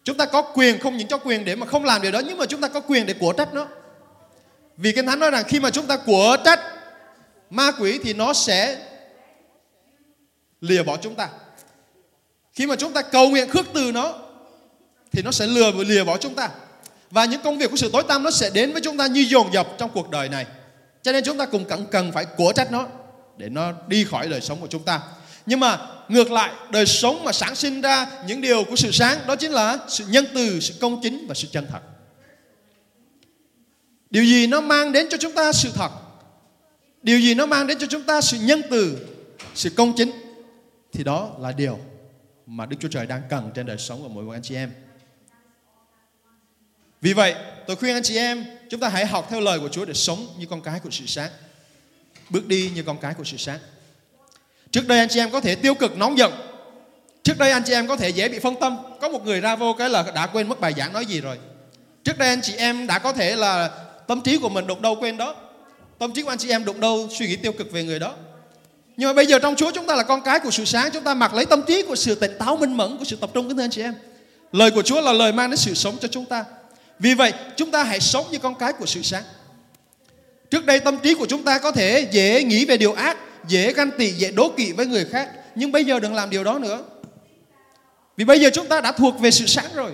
Chúng 0.04 0.16
ta 0.16 0.24
có 0.24 0.42
quyền 0.42 0.78
không 0.78 0.96
những 0.96 1.08
cho 1.08 1.19
quyền 1.19 1.44
để 1.44 1.56
mà 1.56 1.66
không 1.66 1.84
làm 1.84 2.02
điều 2.02 2.12
đó 2.12 2.20
nhưng 2.26 2.38
mà 2.38 2.46
chúng 2.46 2.60
ta 2.60 2.69
có 2.69 2.80
quyền 2.80 3.06
để 3.06 3.14
của 3.20 3.32
trách 3.32 3.54
nó. 3.54 3.66
Vì 4.76 4.92
Kinh 4.92 5.06
Thánh 5.06 5.19
nói 5.19 5.30
rằng 5.30 5.44
khi 5.48 5.60
mà 5.60 5.70
chúng 5.70 5.86
ta 5.86 5.96
của 5.96 6.36
trách 6.44 6.60
ma 7.50 7.70
quỷ 7.70 8.00
thì 8.02 8.14
nó 8.14 8.32
sẽ 8.32 8.78
lìa 10.62 10.82
bỏ 10.82 10.96
chúng 10.96 11.14
ta. 11.14 11.28
Khi 12.52 12.66
mà 12.66 12.76
chúng 12.76 12.92
ta 12.92 13.02
cầu 13.02 13.28
nguyện 13.28 13.48
khước 13.50 13.66
từ 13.74 13.92
nó 13.92 14.14
thì 15.12 15.22
nó 15.22 15.30
sẽ 15.30 15.46
lừa 15.46 15.72
lìa 15.72 16.04
bỏ 16.04 16.16
chúng 16.16 16.34
ta. 16.34 16.50
Và 17.10 17.24
những 17.24 17.40
công 17.44 17.58
việc 17.58 17.70
của 17.70 17.76
sự 17.76 17.90
tối 17.92 18.02
tăm 18.08 18.22
nó 18.22 18.30
sẽ 18.30 18.50
đến 18.50 18.72
với 18.72 18.82
chúng 18.82 18.96
ta 18.96 19.06
như 19.06 19.20
dồn 19.20 19.52
dập 19.52 19.68
trong 19.78 19.90
cuộc 19.94 20.10
đời 20.10 20.28
này. 20.28 20.46
Cho 21.02 21.12
nên 21.12 21.24
chúng 21.24 21.38
ta 21.38 21.46
cũng 21.46 21.64
cần 21.64 21.86
cần 21.90 22.12
phải 22.12 22.24
của 22.24 22.52
trách 22.52 22.72
nó 22.72 22.86
để 23.36 23.48
nó 23.48 23.72
đi 23.88 24.04
khỏi 24.04 24.28
đời 24.28 24.40
sống 24.40 24.60
của 24.60 24.66
chúng 24.66 24.82
ta. 24.82 25.00
Nhưng 25.46 25.60
mà 25.60 25.78
ngược 26.08 26.30
lại, 26.30 26.52
đời 26.70 26.86
sống 26.86 27.24
mà 27.24 27.32
sản 27.32 27.54
sinh 27.54 27.81
ra 27.81 28.06
những 28.26 28.40
điều 28.40 28.64
của 28.64 28.76
sự 28.76 28.90
sáng 28.92 29.19
đó 29.26 29.36
chính 29.36 29.52
là 29.52 29.78
sự 29.88 30.04
nhân 30.08 30.24
từ, 30.34 30.60
sự 30.60 30.74
công 30.81 31.00
chính 31.02 31.26
và 31.28 31.34
sự 31.34 31.48
chân 31.52 31.66
thật. 31.72 31.81
Điều 34.10 34.24
gì 34.24 34.46
nó 34.46 34.60
mang 34.60 34.92
đến 34.92 35.06
cho 35.10 35.16
chúng 35.16 35.32
ta 35.32 35.52
sự 35.52 35.70
thật? 35.74 35.90
Điều 37.02 37.20
gì 37.20 37.34
nó 37.34 37.46
mang 37.46 37.66
đến 37.66 37.78
cho 37.78 37.86
chúng 37.86 38.02
ta 38.02 38.20
sự 38.20 38.38
nhân 38.40 38.62
từ, 38.70 38.98
sự 39.54 39.70
công 39.70 39.92
chính? 39.96 40.21
Thì 40.93 41.05
đó 41.05 41.31
là 41.39 41.53
điều 41.53 41.79
mà 42.46 42.67
Đức 42.67 42.77
Chúa 42.81 42.89
Trời 42.89 43.06
đang 43.06 43.22
cần 43.31 43.51
trên 43.55 43.67
đời 43.67 43.79
sống 43.79 44.03
của 44.03 44.08
mỗi 44.08 44.25
một 44.25 44.32
anh 44.32 44.43
chị 44.43 44.55
em. 44.55 44.72
Vì 47.01 47.13
vậy, 47.13 47.34
tôi 47.67 47.77
khuyên 47.77 47.96
anh 47.96 48.03
chị 48.03 48.17
em, 48.17 48.44
chúng 48.70 48.81
ta 48.81 48.89
hãy 48.89 49.06
học 49.06 49.27
theo 49.31 49.41
lời 49.41 49.61
của 49.61 49.69
Chúa 49.69 49.84
để 49.84 49.94
sống 49.94 50.27
như 50.39 50.46
con 50.46 50.61
cái 50.61 50.81
của 50.81 50.91
sự 50.91 51.06
sáng. 51.06 51.31
Bước 52.31 52.46
đi 52.46 52.70
như 52.75 52.82
con 52.82 52.99
cái 52.99 53.15
của 53.15 53.25
sự 53.25 53.37
sáng. 53.37 53.58
Trước 54.70 54.87
đây 54.87 54.99
anh 54.99 55.08
chị 55.08 55.20
em 55.20 55.31
có 55.31 55.41
thể 55.41 55.55
tiêu 55.55 55.75
cực 55.75 55.96
nóng 55.96 56.19
giận. 56.19 56.32
Trước 57.22 57.39
đây 57.39 57.53
anh 57.53 57.63
chị 57.67 57.72
em 57.72 57.89
có 57.89 57.96
thể 57.96 58.08
dễ 58.08 58.29
bị 58.29 58.39
phân 58.39 58.55
tâm. 58.61 58.77
Có 59.01 59.08
một 59.08 59.25
người 59.25 59.41
ra 59.41 59.56
vô 59.56 59.75
cái 59.79 59.91
là 59.91 60.05
đã 60.15 60.27
quên 60.27 60.49
mất 60.49 60.61
bài 60.61 60.75
giảng 60.77 60.93
nói 60.93 61.06
gì 61.06 61.20
rồi. 61.20 61.39
Trước 62.05 62.19
đây 62.19 62.29
anh 62.29 62.43
chị 62.43 62.55
em 62.56 62.87
đã 62.87 62.99
có 62.99 63.13
thể 63.13 63.37
là 63.37 63.69
tâm 64.06 64.20
trí 64.20 64.39
của 64.39 64.49
mình 64.49 64.67
đụng 64.67 64.82
đâu 64.82 64.96
quên 65.01 65.17
đó. 65.17 65.34
Tâm 65.99 66.13
trí 66.13 66.22
của 66.22 66.29
anh 66.29 66.39
chị 66.39 66.51
em 66.51 66.65
đụng 66.65 66.81
đâu 66.81 67.08
suy 67.11 67.27
nghĩ 67.27 67.37
tiêu 67.37 67.53
cực 67.53 67.72
về 67.72 67.84
người 67.84 67.99
đó. 67.99 68.15
Nhưng 68.96 69.08
mà 69.08 69.13
bây 69.13 69.27
giờ 69.27 69.39
trong 69.39 69.56
Chúa 69.56 69.70
chúng 69.70 69.87
ta 69.87 69.94
là 69.94 70.03
con 70.03 70.22
cái 70.22 70.41
của 70.41 70.51
sự 70.51 70.65
sáng, 70.65 70.91
chúng 70.93 71.05
ta 71.05 71.15
mặc 71.15 71.34
lấy 71.34 71.46
tâm 71.46 71.63
trí 71.63 71.82
của 71.82 71.96
sự 71.96 72.15
tỉnh 72.15 72.32
táo 72.39 72.56
minh 72.56 72.77
mẫn 72.77 72.99
của 72.99 73.05
sự 73.05 73.17
tập 73.17 73.31
trung 73.34 73.49
kính 73.49 73.56
thưa 73.56 73.65
anh 73.65 73.70
chị 73.70 73.82
em. 73.82 73.94
Lời 74.53 74.70
của 74.70 74.82
Chúa 74.82 75.01
là 75.01 75.13
lời 75.13 75.32
mang 75.32 75.51
đến 75.51 75.56
sự 75.56 75.75
sống 75.75 75.96
cho 76.01 76.08
chúng 76.08 76.25
ta. 76.25 76.44
Vì 76.99 77.15
vậy, 77.15 77.32
chúng 77.56 77.70
ta 77.70 77.84
hãy 77.84 78.01
sống 78.01 78.27
như 78.31 78.39
con 78.39 78.55
cái 78.55 78.72
của 78.72 78.87
sự 78.87 79.03
sáng. 79.03 79.22
Trước 80.51 80.67
đây 80.67 80.81
tâm 80.81 80.99
trí 80.99 81.15
của 81.15 81.27
chúng 81.27 81.43
ta 81.43 81.58
có 81.58 81.72
thể 81.72 82.08
dễ 82.11 82.44
nghĩ 82.44 82.65
về 82.65 82.77
điều 82.77 82.93
ác, 82.93 83.17
dễ 83.49 83.72
ganh 83.72 83.91
tị, 83.91 84.11
dễ 84.11 84.31
đố 84.31 84.53
kỵ 84.56 84.72
với 84.72 84.87
người 84.87 85.05
khác, 85.05 85.31
nhưng 85.55 85.72
bây 85.72 85.84
giờ 85.84 86.01
đừng 86.01 86.15
làm 86.15 86.31
điều 86.31 86.44
đó 86.44 86.58
nữa. 86.58 86.82
Vì 88.17 88.25
bây 88.25 88.41
giờ 88.41 88.51
chúng 88.53 88.69
ta 88.69 88.81
đã 88.81 88.93
thuộc 88.93 89.20
về 89.20 89.31
sự 89.31 89.46
sáng 89.46 89.75
rồi. 89.75 89.91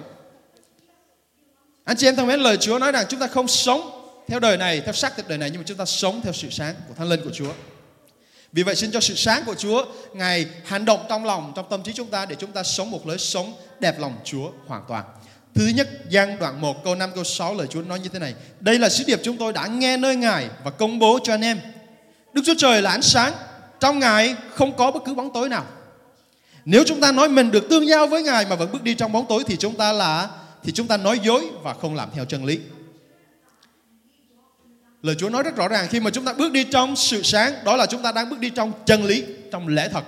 Anh 1.85 1.97
chị 1.97 2.07
em 2.07 2.17
thân 2.17 2.27
mến, 2.27 2.41
lời 2.41 2.57
Chúa 2.57 2.79
nói 2.79 2.93
rằng 2.93 3.07
chúng 3.09 3.21
ta 3.21 3.27
không 3.27 3.49
sống 3.49 3.91
theo 4.29 4.41
đời 4.41 4.57
này, 4.57 4.81
theo 4.85 4.93
xác 4.93 5.17
thịt 5.17 5.29
đời 5.29 5.39
này, 5.39 5.51
nhưng 5.51 5.61
mà 5.61 5.65
chúng 5.67 5.77
ta 5.77 5.85
sống 5.85 6.21
theo 6.25 6.33
sự 6.33 6.49
sáng 6.51 6.75
của 6.89 6.95
Thánh 6.95 7.09
Linh 7.09 7.21
của 7.25 7.31
Chúa. 7.35 7.53
Vì 8.53 8.63
vậy 8.63 8.77
xin 8.77 8.91
cho 8.91 9.01
sự 9.01 9.15
sáng 9.15 9.43
của 9.47 9.55
Chúa 9.55 9.85
Ngài 10.13 10.47
hành 10.65 10.85
động 10.85 11.07
trong 11.09 11.25
lòng, 11.25 11.53
trong 11.57 11.67
tâm 11.71 11.83
trí 11.83 11.93
chúng 11.93 12.11
ta 12.11 12.27
để 12.27 12.37
chúng 12.39 12.53
ta 12.53 12.63
sống 12.63 12.91
một 12.91 13.07
lối 13.07 13.19
sống 13.19 13.53
đẹp 13.81 14.01
lòng 14.01 14.17
Chúa 14.25 14.51
hoàn 14.67 14.83
toàn. 14.89 15.05
Thứ 15.55 15.67
nhất, 15.67 15.89
gian 16.09 16.39
đoạn 16.39 16.61
1 16.61 16.85
câu 16.85 16.95
5 16.95 17.11
câu 17.15 17.25
6 17.25 17.55
lời 17.55 17.67
Chúa 17.71 17.83
nói 17.83 18.01
như 18.01 18.09
thế 18.09 18.19
này. 18.19 18.35
Đây 18.61 18.79
là 18.79 18.89
sứ 18.89 19.05
điệp 19.07 19.21
chúng 19.25 19.37
tôi 19.37 19.53
đã 19.53 19.67
nghe 19.67 19.97
nơi 19.97 20.17
Ngài 20.17 20.49
và 20.65 20.71
công 20.71 20.99
bố 20.99 21.19
cho 21.25 21.35
anh 21.35 21.45
em. 21.45 21.61
Đức 22.33 22.43
Chúa 22.47 22.55
Trời 22.59 22.83
là 22.83 22.91
ánh 22.91 23.03
sáng 23.03 23.33
trong 23.81 23.99
Ngài 23.99 24.35
không 24.55 24.77
có 24.77 24.91
bất 24.91 25.05
cứ 25.05 25.15
bóng 25.15 25.33
tối 25.33 25.49
nào. 25.49 25.65
Nếu 26.65 26.85
chúng 26.87 27.01
ta 27.01 27.13
nói 27.13 27.29
mình 27.29 27.51
được 27.51 27.69
tương 27.71 27.89
giao 27.89 28.07
với 28.07 28.23
Ngài 28.23 28.47
mà 28.47 28.57
vẫn 28.57 28.73
bước 28.73 28.83
đi 28.83 28.95
trong 28.95 29.13
bóng 29.13 29.27
tối 29.29 29.45
thì 29.47 29.57
chúng 29.57 29.75
ta 29.75 29.93
là 29.93 30.29
thì 30.65 30.73
chúng 30.73 30.87
ta 30.87 30.97
nói 30.97 31.21
dối 31.23 31.49
và 31.63 31.75
không 31.75 31.95
làm 31.95 32.09
theo 32.15 32.25
chân 32.25 32.45
lý. 32.45 32.59
Lời 35.03 35.15
Chúa 35.19 35.29
nói 35.29 35.43
rất 35.43 35.57
rõ 35.57 35.69
ràng 35.69 35.89
khi 35.91 36.01
mà 36.01 36.11
chúng 36.11 36.25
ta 36.25 36.33
bước 36.33 36.53
đi 36.53 36.65
trong 36.65 36.97
sự 36.97 37.23
sáng 37.23 37.65
đó 37.65 37.77
là 37.77 37.87
chúng 37.87 38.03
ta 38.03 38.13
đang 38.13 38.31
bước 38.31 38.39
đi 38.39 38.51
trong 38.51 38.73
chân 38.87 39.05
lý, 39.05 39.25
trong 39.53 39.69
lẽ 39.69 39.89
thật. 39.89 40.05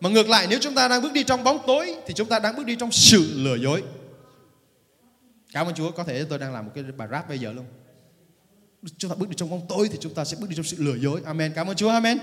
Mà 0.00 0.08
ngược 0.08 0.28
lại 0.28 0.46
nếu 0.50 0.58
chúng 0.62 0.74
ta 0.74 0.88
đang 0.88 1.02
bước 1.02 1.12
đi 1.12 1.24
trong 1.24 1.44
bóng 1.44 1.58
tối 1.66 1.94
thì 2.06 2.14
chúng 2.14 2.28
ta 2.28 2.38
đang 2.38 2.56
bước 2.56 2.66
đi 2.66 2.76
trong 2.76 2.92
sự 2.92 3.32
lừa 3.34 3.54
dối. 3.54 3.82
Cảm 5.52 5.66
ơn 5.66 5.74
Chúa, 5.74 5.90
có 5.90 6.04
thể 6.04 6.24
tôi 6.24 6.38
đang 6.38 6.52
làm 6.52 6.64
một 6.64 6.72
cái 6.74 6.84
bài 6.84 7.08
rap 7.10 7.28
bây 7.28 7.38
giờ 7.38 7.52
luôn. 7.52 7.64
Chúng 8.98 9.10
ta 9.10 9.14
bước 9.14 9.28
đi 9.28 9.34
trong 9.36 9.50
bóng 9.50 9.66
tối 9.68 9.88
thì 9.92 9.98
chúng 10.00 10.14
ta 10.14 10.24
sẽ 10.24 10.36
bước 10.40 10.50
đi 10.50 10.56
trong 10.56 10.64
sự 10.64 10.76
lừa 10.80 10.94
dối. 10.94 11.20
Amen. 11.24 11.52
Cảm 11.54 11.66
ơn 11.66 11.76
Chúa. 11.76 11.90
Amen. 11.90 12.18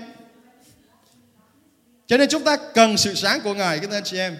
Cho 2.06 2.16
nên 2.16 2.28
chúng 2.28 2.44
ta 2.44 2.56
cần 2.74 2.96
sự 2.96 3.14
sáng 3.14 3.40
của 3.40 3.54
Ngài 3.54 3.78
các 3.78 3.90
anh 3.90 4.04
chị 4.04 4.18
em. 4.18 4.36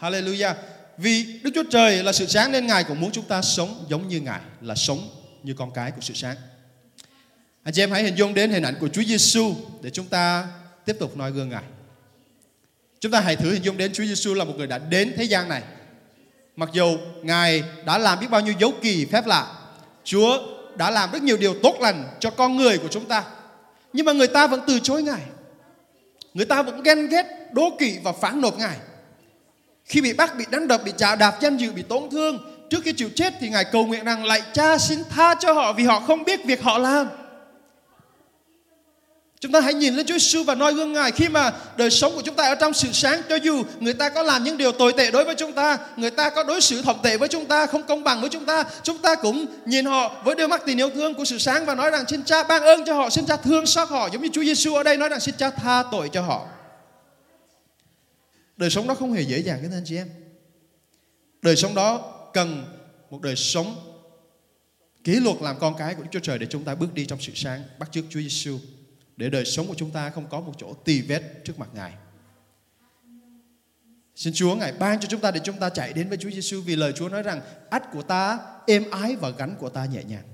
Hallelujah. 0.00 0.54
Vì 0.98 1.40
Đức 1.42 1.50
Chúa 1.54 1.64
Trời 1.70 2.02
là 2.02 2.12
sự 2.12 2.26
sáng 2.26 2.52
nên 2.52 2.66
Ngài 2.66 2.84
cũng 2.84 3.00
muốn 3.00 3.10
chúng 3.12 3.24
ta 3.24 3.42
sống 3.42 3.84
giống 3.88 4.08
như 4.08 4.20
Ngài, 4.20 4.40
là 4.60 4.74
sống 4.74 5.08
như 5.46 5.54
con 5.54 5.70
cái 5.70 5.90
của 5.90 6.00
sự 6.00 6.14
sáng. 6.14 6.36
Anh 7.62 7.74
chị 7.74 7.82
em 7.82 7.90
hãy 7.90 8.02
hình 8.02 8.14
dung 8.14 8.34
đến 8.34 8.50
hình 8.50 8.62
ảnh 8.62 8.74
của 8.80 8.88
Chúa 8.88 9.02
Giêsu 9.02 9.54
để 9.82 9.90
chúng 9.90 10.06
ta 10.06 10.46
tiếp 10.84 10.96
tục 11.00 11.16
noi 11.16 11.32
gương 11.32 11.48
Ngài. 11.48 11.62
Chúng 13.00 13.12
ta 13.12 13.20
hãy 13.20 13.36
thử 13.36 13.52
hình 13.52 13.64
dung 13.64 13.76
đến 13.76 13.92
Chúa 13.92 14.04
Giêsu 14.04 14.34
là 14.34 14.44
một 14.44 14.52
người 14.56 14.66
đã 14.66 14.78
đến 14.78 15.14
thế 15.16 15.24
gian 15.24 15.48
này. 15.48 15.62
Mặc 16.56 16.68
dù 16.72 16.98
Ngài 17.22 17.62
đã 17.84 17.98
làm 17.98 18.20
biết 18.20 18.26
bao 18.30 18.40
nhiêu 18.40 18.54
dấu 18.58 18.72
kỳ 18.82 19.04
phép 19.04 19.26
lạ, 19.26 19.54
Chúa 20.04 20.38
đã 20.76 20.90
làm 20.90 21.12
rất 21.12 21.22
nhiều 21.22 21.36
điều 21.36 21.54
tốt 21.62 21.76
lành 21.80 22.16
cho 22.20 22.30
con 22.30 22.56
người 22.56 22.78
của 22.78 22.88
chúng 22.88 23.04
ta. 23.04 23.24
Nhưng 23.92 24.06
mà 24.06 24.12
người 24.12 24.28
ta 24.28 24.46
vẫn 24.46 24.60
từ 24.66 24.78
chối 24.82 25.02
Ngài. 25.02 25.22
Người 26.34 26.46
ta 26.46 26.62
vẫn 26.62 26.82
ghen 26.82 27.08
ghét, 27.08 27.26
đố 27.52 27.76
kỵ 27.78 27.98
và 28.02 28.12
phản 28.12 28.40
nộp 28.40 28.58
Ngài. 28.58 28.76
Khi 29.84 30.00
bị 30.00 30.12
bắt, 30.12 30.36
bị 30.38 30.44
đánh 30.50 30.68
đập, 30.68 30.80
bị 30.84 30.92
chà 30.96 31.16
đạp 31.16 31.38
danh 31.40 31.56
dự, 31.56 31.72
bị 31.72 31.82
tổn 31.82 32.10
thương, 32.10 32.55
trước 32.70 32.82
khi 32.84 32.92
chịu 32.92 33.10
chết 33.14 33.34
thì 33.40 33.48
Ngài 33.48 33.64
cầu 33.64 33.86
nguyện 33.86 34.04
rằng 34.04 34.24
lạy 34.24 34.42
cha 34.52 34.78
xin 34.78 34.98
tha 35.10 35.34
cho 35.34 35.52
họ 35.52 35.72
vì 35.72 35.84
họ 35.84 36.00
không 36.00 36.24
biết 36.24 36.44
việc 36.44 36.62
họ 36.62 36.78
làm. 36.78 37.08
Chúng 39.40 39.52
ta 39.52 39.60
hãy 39.60 39.74
nhìn 39.74 39.94
lên 39.94 40.06
Chúa 40.06 40.14
Giêsu 40.14 40.42
và 40.42 40.54
noi 40.54 40.74
gương 40.74 40.92
Ngài 40.92 41.10
khi 41.10 41.28
mà 41.28 41.52
đời 41.76 41.90
sống 41.90 42.12
của 42.14 42.22
chúng 42.22 42.34
ta 42.34 42.44
ở 42.48 42.54
trong 42.54 42.72
sự 42.72 42.88
sáng 42.92 43.22
cho 43.28 43.36
dù 43.36 43.62
người 43.80 43.94
ta 43.94 44.08
có 44.08 44.22
làm 44.22 44.44
những 44.44 44.56
điều 44.56 44.72
tồi 44.72 44.92
tệ 44.92 45.10
đối 45.10 45.24
với 45.24 45.34
chúng 45.34 45.52
ta, 45.52 45.78
người 45.96 46.10
ta 46.10 46.30
có 46.30 46.44
đối 46.44 46.60
xử 46.60 46.82
thậm 46.82 46.96
tệ 47.02 47.16
với 47.16 47.28
chúng 47.28 47.46
ta, 47.46 47.66
không 47.66 47.82
công 47.82 48.04
bằng 48.04 48.20
với 48.20 48.30
chúng 48.30 48.44
ta, 48.44 48.64
chúng 48.82 48.98
ta 48.98 49.14
cũng 49.14 49.46
nhìn 49.64 49.84
họ 49.84 50.22
với 50.24 50.34
đôi 50.34 50.48
mắt 50.48 50.62
tình 50.66 50.80
yêu 50.80 50.90
thương 50.90 51.14
của 51.14 51.24
sự 51.24 51.38
sáng 51.38 51.66
và 51.66 51.74
nói 51.74 51.90
rằng 51.90 52.04
xin 52.08 52.22
Cha 52.24 52.42
ban 52.42 52.62
ơn 52.62 52.84
cho 52.86 52.94
họ, 52.94 53.10
xin 53.10 53.26
Cha 53.26 53.36
thương 53.36 53.66
xót 53.66 53.88
họ 53.88 54.08
giống 54.12 54.22
như 54.22 54.28
Chúa 54.32 54.42
Giêsu 54.42 54.74
ở 54.74 54.82
đây 54.82 54.96
nói 54.96 55.08
rằng 55.08 55.20
xin 55.20 55.34
Cha 55.38 55.50
tha 55.50 55.84
tội 55.90 56.08
cho 56.08 56.22
họ. 56.22 56.46
Đời 58.56 58.70
sống 58.70 58.88
đó 58.88 58.94
không 58.94 59.12
hề 59.12 59.22
dễ 59.22 59.38
dàng 59.38 59.58
các 59.62 59.68
anh 59.72 59.84
chị 59.84 59.96
em. 59.96 60.08
Đời 61.42 61.56
sống 61.56 61.74
đó 61.74 62.15
cần 62.36 62.64
một 63.10 63.22
đời 63.22 63.36
sống 63.36 63.76
kỷ 65.04 65.12
luật 65.12 65.36
làm 65.40 65.58
con 65.58 65.74
cái 65.78 65.94
của 65.94 66.02
Đức 66.02 66.08
Chúa 66.12 66.20
Trời 66.20 66.38
để 66.38 66.46
chúng 66.50 66.64
ta 66.64 66.74
bước 66.74 66.94
đi 66.94 67.06
trong 67.06 67.20
sự 67.20 67.32
sáng, 67.34 67.62
bắt 67.78 67.88
chước 67.92 68.04
Chúa 68.10 68.20
Giêsu 68.20 68.58
để 69.16 69.30
đời 69.30 69.44
sống 69.44 69.66
của 69.66 69.74
chúng 69.76 69.90
ta 69.90 70.10
không 70.10 70.26
có 70.30 70.40
một 70.40 70.52
chỗ 70.58 70.74
tì 70.84 71.00
vết 71.00 71.22
trước 71.44 71.58
mặt 71.58 71.68
Ngài. 71.74 71.92
Xin 74.16 74.34
Chúa 74.34 74.54
Ngài 74.54 74.72
ban 74.72 75.00
cho 75.00 75.08
chúng 75.08 75.20
ta 75.20 75.30
để 75.30 75.40
chúng 75.44 75.58
ta 75.58 75.70
chạy 75.70 75.92
đến 75.92 76.08
với 76.08 76.18
Chúa 76.18 76.30
Giêsu 76.30 76.60
vì 76.60 76.76
lời 76.76 76.92
Chúa 76.96 77.08
nói 77.08 77.22
rằng 77.22 77.40
ách 77.70 77.92
của 77.92 78.02
ta 78.02 78.38
êm 78.66 78.90
ái 78.90 79.16
và 79.16 79.30
gánh 79.30 79.56
của 79.58 79.68
ta 79.68 79.84
nhẹ 79.84 80.04
nhàng. 80.04 80.24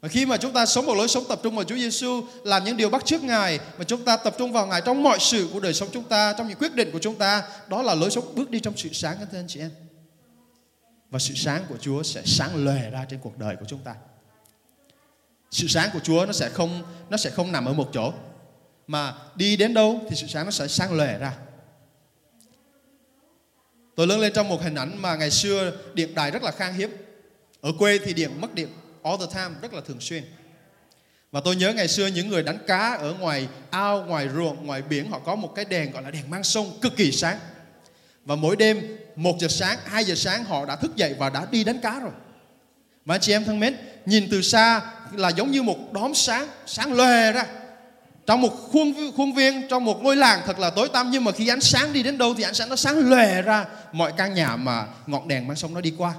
Và 0.00 0.08
khi 0.08 0.26
mà 0.26 0.36
chúng 0.36 0.52
ta 0.52 0.66
sống 0.66 0.86
một 0.86 0.94
lối 0.94 1.08
sống 1.08 1.24
tập 1.28 1.40
trung 1.42 1.56
vào 1.56 1.64
Chúa 1.64 1.76
Giêsu, 1.76 2.22
làm 2.44 2.64
những 2.64 2.76
điều 2.76 2.90
bắt 2.90 3.04
chước 3.04 3.22
Ngài 3.22 3.60
mà 3.78 3.84
chúng 3.84 4.04
ta 4.04 4.16
tập 4.16 4.34
trung 4.38 4.52
vào 4.52 4.66
Ngài 4.66 4.82
trong 4.86 5.02
mọi 5.02 5.18
sự 5.20 5.48
của 5.52 5.60
đời 5.60 5.74
sống 5.74 5.88
chúng 5.92 6.04
ta, 6.04 6.34
trong 6.38 6.48
những 6.48 6.58
quyết 6.58 6.74
định 6.74 6.90
của 6.92 6.98
chúng 6.98 7.14
ta, 7.14 7.42
đó 7.68 7.82
là 7.82 7.94
lối 7.94 8.10
sống 8.10 8.34
bước 8.34 8.50
đi 8.50 8.60
trong 8.60 8.76
sự 8.76 8.88
sáng 8.92 9.16
các 9.20 9.28
anh 9.32 9.46
chị 9.48 9.60
em. 9.60 9.70
Và 11.10 11.18
sự 11.18 11.34
sáng 11.34 11.64
của 11.68 11.76
Chúa 11.80 12.02
sẽ 12.02 12.22
sáng 12.24 12.64
lòe 12.64 12.90
ra 12.90 13.06
trên 13.08 13.20
cuộc 13.20 13.38
đời 13.38 13.56
của 13.56 13.64
chúng 13.68 13.80
ta. 13.80 13.94
Sự 15.50 15.66
sáng 15.66 15.90
của 15.92 16.00
Chúa 16.00 16.26
nó 16.26 16.32
sẽ 16.32 16.48
không, 16.48 16.82
nó 17.10 17.16
sẽ 17.16 17.30
không 17.30 17.52
nằm 17.52 17.64
ở 17.64 17.72
một 17.72 17.90
chỗ. 17.92 18.12
Mà 18.86 19.14
đi 19.34 19.56
đến 19.56 19.74
đâu 19.74 20.00
thì 20.08 20.16
sự 20.16 20.26
sáng 20.26 20.44
nó 20.44 20.50
sẽ 20.50 20.68
sáng 20.68 20.92
lòe 20.92 21.18
ra. 21.18 21.36
Tôi 23.96 24.06
lớn 24.06 24.20
lên 24.20 24.32
trong 24.32 24.48
một 24.48 24.62
hình 24.62 24.74
ảnh 24.74 25.02
mà 25.02 25.16
ngày 25.16 25.30
xưa 25.30 25.72
điện 25.94 26.14
đài 26.14 26.30
rất 26.30 26.42
là 26.42 26.50
khan 26.50 26.74
hiếm. 26.74 26.90
Ở 27.60 27.72
quê 27.78 27.98
thì 27.98 28.14
điện 28.14 28.40
mất 28.40 28.54
điện 28.54 28.68
all 29.02 29.16
the 29.20 29.26
time 29.34 29.60
rất 29.62 29.74
là 29.74 29.80
thường 29.80 30.00
xuyên. 30.00 30.24
Và 31.30 31.40
tôi 31.40 31.56
nhớ 31.56 31.72
ngày 31.72 31.88
xưa 31.88 32.06
những 32.06 32.28
người 32.28 32.42
đánh 32.42 32.58
cá 32.66 32.94
ở 32.94 33.14
ngoài 33.14 33.48
ao, 33.70 34.04
ngoài 34.04 34.28
ruộng, 34.34 34.66
ngoài 34.66 34.82
biển, 34.82 35.10
họ 35.10 35.18
có 35.18 35.34
một 35.34 35.52
cái 35.54 35.64
đèn 35.64 35.92
gọi 35.92 36.02
là 36.02 36.10
đèn 36.10 36.30
mang 36.30 36.44
sông 36.44 36.78
cực 36.80 36.96
kỳ 36.96 37.12
sáng. 37.12 37.38
Và 38.24 38.36
mỗi 38.36 38.56
đêm 38.56 38.98
một 39.20 39.36
giờ 39.40 39.48
sáng 39.48 39.78
2 39.84 40.04
giờ 40.04 40.14
sáng 40.14 40.44
họ 40.44 40.64
đã 40.66 40.76
thức 40.76 40.96
dậy 40.96 41.14
và 41.18 41.30
đã 41.30 41.46
đi 41.50 41.64
đánh 41.64 41.78
cá 41.78 42.00
rồi. 42.00 42.12
Và 43.04 43.14
anh 43.14 43.20
chị 43.20 43.32
em 43.32 43.44
thân 43.44 43.60
mến, 43.60 43.76
nhìn 44.06 44.28
từ 44.30 44.42
xa 44.42 44.80
là 45.12 45.28
giống 45.28 45.50
như 45.50 45.62
một 45.62 45.92
đốm 45.92 46.14
sáng 46.14 46.46
sáng 46.66 46.92
lòe 46.92 47.32
ra. 47.32 47.46
Trong 48.26 48.40
một 48.40 48.50
khuôn 48.72 48.94
khuôn 49.16 49.34
viên, 49.34 49.68
trong 49.68 49.84
một 49.84 50.02
ngôi 50.02 50.16
làng 50.16 50.40
thật 50.46 50.58
là 50.58 50.70
tối 50.70 50.88
tăm, 50.88 51.10
nhưng 51.10 51.24
mà 51.24 51.32
khi 51.32 51.48
ánh 51.48 51.60
sáng 51.60 51.92
đi 51.92 52.02
đến 52.02 52.18
đâu 52.18 52.34
thì 52.34 52.42
ánh 52.42 52.54
sáng 52.54 52.68
nó 52.68 52.76
sáng 52.76 53.10
lòe 53.10 53.42
ra. 53.42 53.64
Mọi 53.92 54.12
căn 54.16 54.34
nhà 54.34 54.56
mà 54.56 54.86
ngọn 55.06 55.28
đèn 55.28 55.46
mang 55.46 55.56
sông 55.56 55.74
nó 55.74 55.80
đi 55.80 55.92
qua. 55.98 56.14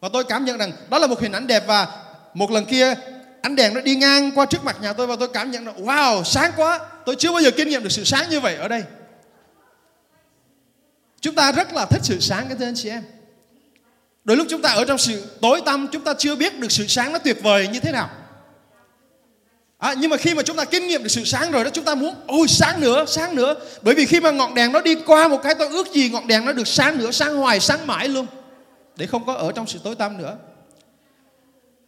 Và 0.00 0.08
tôi 0.12 0.24
cảm 0.24 0.44
nhận 0.44 0.58
rằng 0.58 0.72
đó 0.90 0.98
là 0.98 1.06
một 1.06 1.20
hình 1.20 1.32
ảnh 1.32 1.46
đẹp 1.46 1.64
và 1.66 1.86
một 2.34 2.50
lần 2.50 2.64
kia 2.64 2.94
ánh 3.42 3.56
đèn 3.56 3.74
nó 3.74 3.80
đi 3.80 3.96
ngang 3.96 4.30
qua 4.34 4.46
trước 4.46 4.64
mặt 4.64 4.76
nhà 4.82 4.92
tôi 4.92 5.06
và 5.06 5.16
tôi 5.18 5.28
cảm 5.28 5.50
nhận 5.50 5.66
là, 5.66 5.72
wow, 5.72 6.24
sáng 6.24 6.52
quá. 6.56 6.80
Tôi 7.06 7.16
chưa 7.18 7.32
bao 7.32 7.42
giờ 7.42 7.50
kinh 7.50 7.68
nghiệm 7.68 7.82
được 7.82 7.92
sự 7.92 8.04
sáng 8.04 8.30
như 8.30 8.40
vậy 8.40 8.56
ở 8.56 8.68
đây 8.68 8.82
chúng 11.20 11.34
ta 11.34 11.52
rất 11.52 11.72
là 11.72 11.84
thích 11.84 12.00
sự 12.04 12.20
sáng 12.20 12.48
cái 12.48 12.56
thưa 12.58 12.64
anh 12.64 12.74
chị 12.76 12.88
em. 12.88 13.02
Đôi 14.24 14.36
lúc 14.36 14.46
chúng 14.50 14.62
ta 14.62 14.70
ở 14.70 14.84
trong 14.84 14.98
sự 14.98 15.24
tối 15.40 15.62
tăm 15.66 15.88
chúng 15.92 16.04
ta 16.04 16.14
chưa 16.18 16.34
biết 16.34 16.58
được 16.58 16.72
sự 16.72 16.86
sáng 16.86 17.12
nó 17.12 17.18
tuyệt 17.18 17.42
vời 17.42 17.68
như 17.68 17.80
thế 17.80 17.92
nào. 17.92 18.10
À, 19.78 19.94
nhưng 19.98 20.10
mà 20.10 20.16
khi 20.16 20.34
mà 20.34 20.42
chúng 20.42 20.56
ta 20.56 20.64
kinh 20.64 20.86
nghiệm 20.86 21.02
được 21.02 21.08
sự 21.08 21.24
sáng 21.24 21.50
rồi 21.50 21.64
đó 21.64 21.70
chúng 21.70 21.84
ta 21.84 21.94
muốn 21.94 22.14
ôi 22.26 22.48
sáng 22.48 22.80
nữa 22.80 23.04
sáng 23.08 23.34
nữa. 23.34 23.54
Bởi 23.82 23.94
vì 23.94 24.06
khi 24.06 24.20
mà 24.20 24.30
ngọn 24.30 24.54
đèn 24.54 24.72
nó 24.72 24.80
đi 24.80 24.94
qua 25.06 25.28
một 25.28 25.42
cái 25.42 25.54
tôi 25.54 25.68
ước 25.68 25.92
gì 25.92 26.08
ngọn 26.08 26.26
đèn 26.26 26.44
nó 26.44 26.52
được 26.52 26.68
sáng 26.68 26.98
nữa 26.98 27.10
sáng 27.10 27.36
hoài 27.36 27.60
sáng 27.60 27.86
mãi 27.86 28.08
luôn 28.08 28.26
để 28.96 29.06
không 29.06 29.26
có 29.26 29.34
ở 29.34 29.52
trong 29.52 29.66
sự 29.66 29.78
tối 29.84 29.94
tăm 29.94 30.18
nữa. 30.18 30.36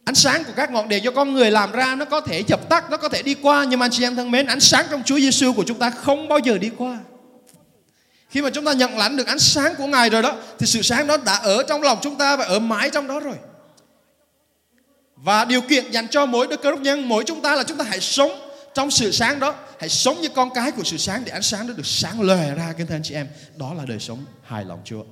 Ánh 0.04 0.14
sáng 0.14 0.44
của 0.44 0.52
các 0.56 0.70
ngọn 0.70 0.88
đèn 0.88 1.04
do 1.04 1.10
con 1.10 1.32
người 1.32 1.50
làm 1.50 1.72
ra 1.72 1.94
nó 1.94 2.04
có 2.04 2.20
thể 2.20 2.42
dập 2.46 2.68
tắt 2.68 2.90
nó 2.90 2.96
có 2.96 3.08
thể 3.08 3.22
đi 3.22 3.34
qua 3.34 3.64
nhưng 3.64 3.78
mà 3.78 3.86
anh 3.86 3.90
chị 3.90 4.04
em 4.04 4.16
thân 4.16 4.30
mến 4.30 4.46
ánh 4.46 4.60
sáng 4.60 4.86
trong 4.90 5.02
Chúa 5.02 5.18
Giêsu 5.18 5.52
của 5.52 5.64
chúng 5.66 5.78
ta 5.78 5.90
không 5.90 6.28
bao 6.28 6.38
giờ 6.38 6.58
đi 6.58 6.70
qua 6.78 6.98
khi 8.32 8.42
mà 8.42 8.50
chúng 8.50 8.64
ta 8.64 8.72
nhận 8.72 8.98
lãnh 8.98 9.16
được 9.16 9.26
ánh 9.26 9.38
sáng 9.38 9.74
của 9.74 9.86
Ngài 9.86 10.10
rồi 10.10 10.22
đó 10.22 10.36
thì 10.58 10.66
sự 10.66 10.82
sáng 10.82 11.06
đó 11.06 11.16
đã 11.16 11.36
ở 11.36 11.62
trong 11.68 11.82
lòng 11.82 11.98
chúng 12.02 12.18
ta 12.18 12.36
và 12.36 12.44
ở 12.44 12.58
mãi 12.58 12.90
trong 12.90 13.06
đó 13.06 13.20
rồi. 13.20 13.36
Và 15.16 15.44
điều 15.44 15.60
kiện 15.60 15.90
dành 15.90 16.08
cho 16.08 16.26
mỗi 16.26 16.46
đứa 16.46 16.56
cơ 16.56 16.70
đốc 16.70 16.80
nhân, 16.80 17.08
mỗi 17.08 17.24
chúng 17.24 17.42
ta 17.42 17.56
là 17.56 17.64
chúng 17.64 17.78
ta 17.78 17.84
hãy 17.84 18.00
sống 18.00 18.30
trong 18.74 18.90
sự 18.90 19.10
sáng 19.10 19.40
đó, 19.40 19.54
hãy 19.78 19.88
sống 19.88 20.20
như 20.20 20.28
con 20.28 20.50
cái 20.54 20.70
của 20.70 20.82
sự 20.84 20.96
sáng 20.96 21.22
để 21.24 21.32
ánh 21.32 21.42
sáng 21.42 21.66
đó 21.66 21.74
được 21.76 21.86
sáng 21.86 22.20
lòe 22.20 22.54
ra 22.54 22.72
kính 22.72 22.86
thưa 22.86 22.94
anh 22.94 23.02
chị 23.02 23.14
em. 23.14 23.28
Đó 23.56 23.74
là 23.74 23.84
đời 23.86 23.98
sống 23.98 24.24
hài 24.42 24.64
lòng 24.64 24.80
Chúa. 24.84 25.04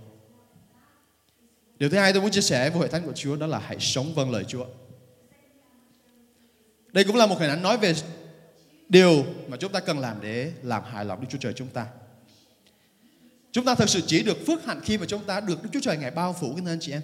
Điều 1.78 1.90
thứ 1.90 1.98
hai 1.98 2.12
tôi 2.12 2.22
muốn 2.22 2.30
chia 2.30 2.40
sẻ 2.40 2.70
với 2.70 2.78
hội 2.78 2.88
thánh 2.88 3.06
của 3.06 3.12
Chúa 3.14 3.36
đó 3.36 3.46
là 3.46 3.58
hãy 3.58 3.76
sống 3.80 4.14
vâng 4.14 4.30
lời 4.30 4.44
Chúa. 4.48 4.64
Đây 6.92 7.04
cũng 7.04 7.16
là 7.16 7.26
một 7.26 7.38
hình 7.38 7.50
ảnh 7.50 7.62
nói 7.62 7.78
về 7.78 7.94
điều 8.88 9.24
mà 9.48 9.56
chúng 9.56 9.72
ta 9.72 9.80
cần 9.80 9.98
làm 9.98 10.20
để 10.20 10.52
làm 10.62 10.82
hài 10.84 11.04
lòng 11.04 11.20
Đức 11.20 11.26
Chúa 11.30 11.38
Trời 11.38 11.52
chúng 11.56 11.68
ta. 11.68 11.86
Chúng 13.52 13.64
ta 13.64 13.74
thực 13.74 13.88
sự 13.88 14.00
chỉ 14.06 14.22
được 14.22 14.46
phước 14.46 14.64
hạnh 14.64 14.80
khi 14.84 14.98
mà 14.98 15.06
chúng 15.06 15.24
ta 15.24 15.40
được 15.40 15.62
Đức 15.62 15.68
Chúa 15.72 15.80
Trời 15.80 15.96
Ngài 15.96 16.10
bao 16.10 16.36
phủ 16.40 16.54
cái 16.56 16.64
anh 16.66 16.80
chị 16.80 16.92
em. 16.92 17.02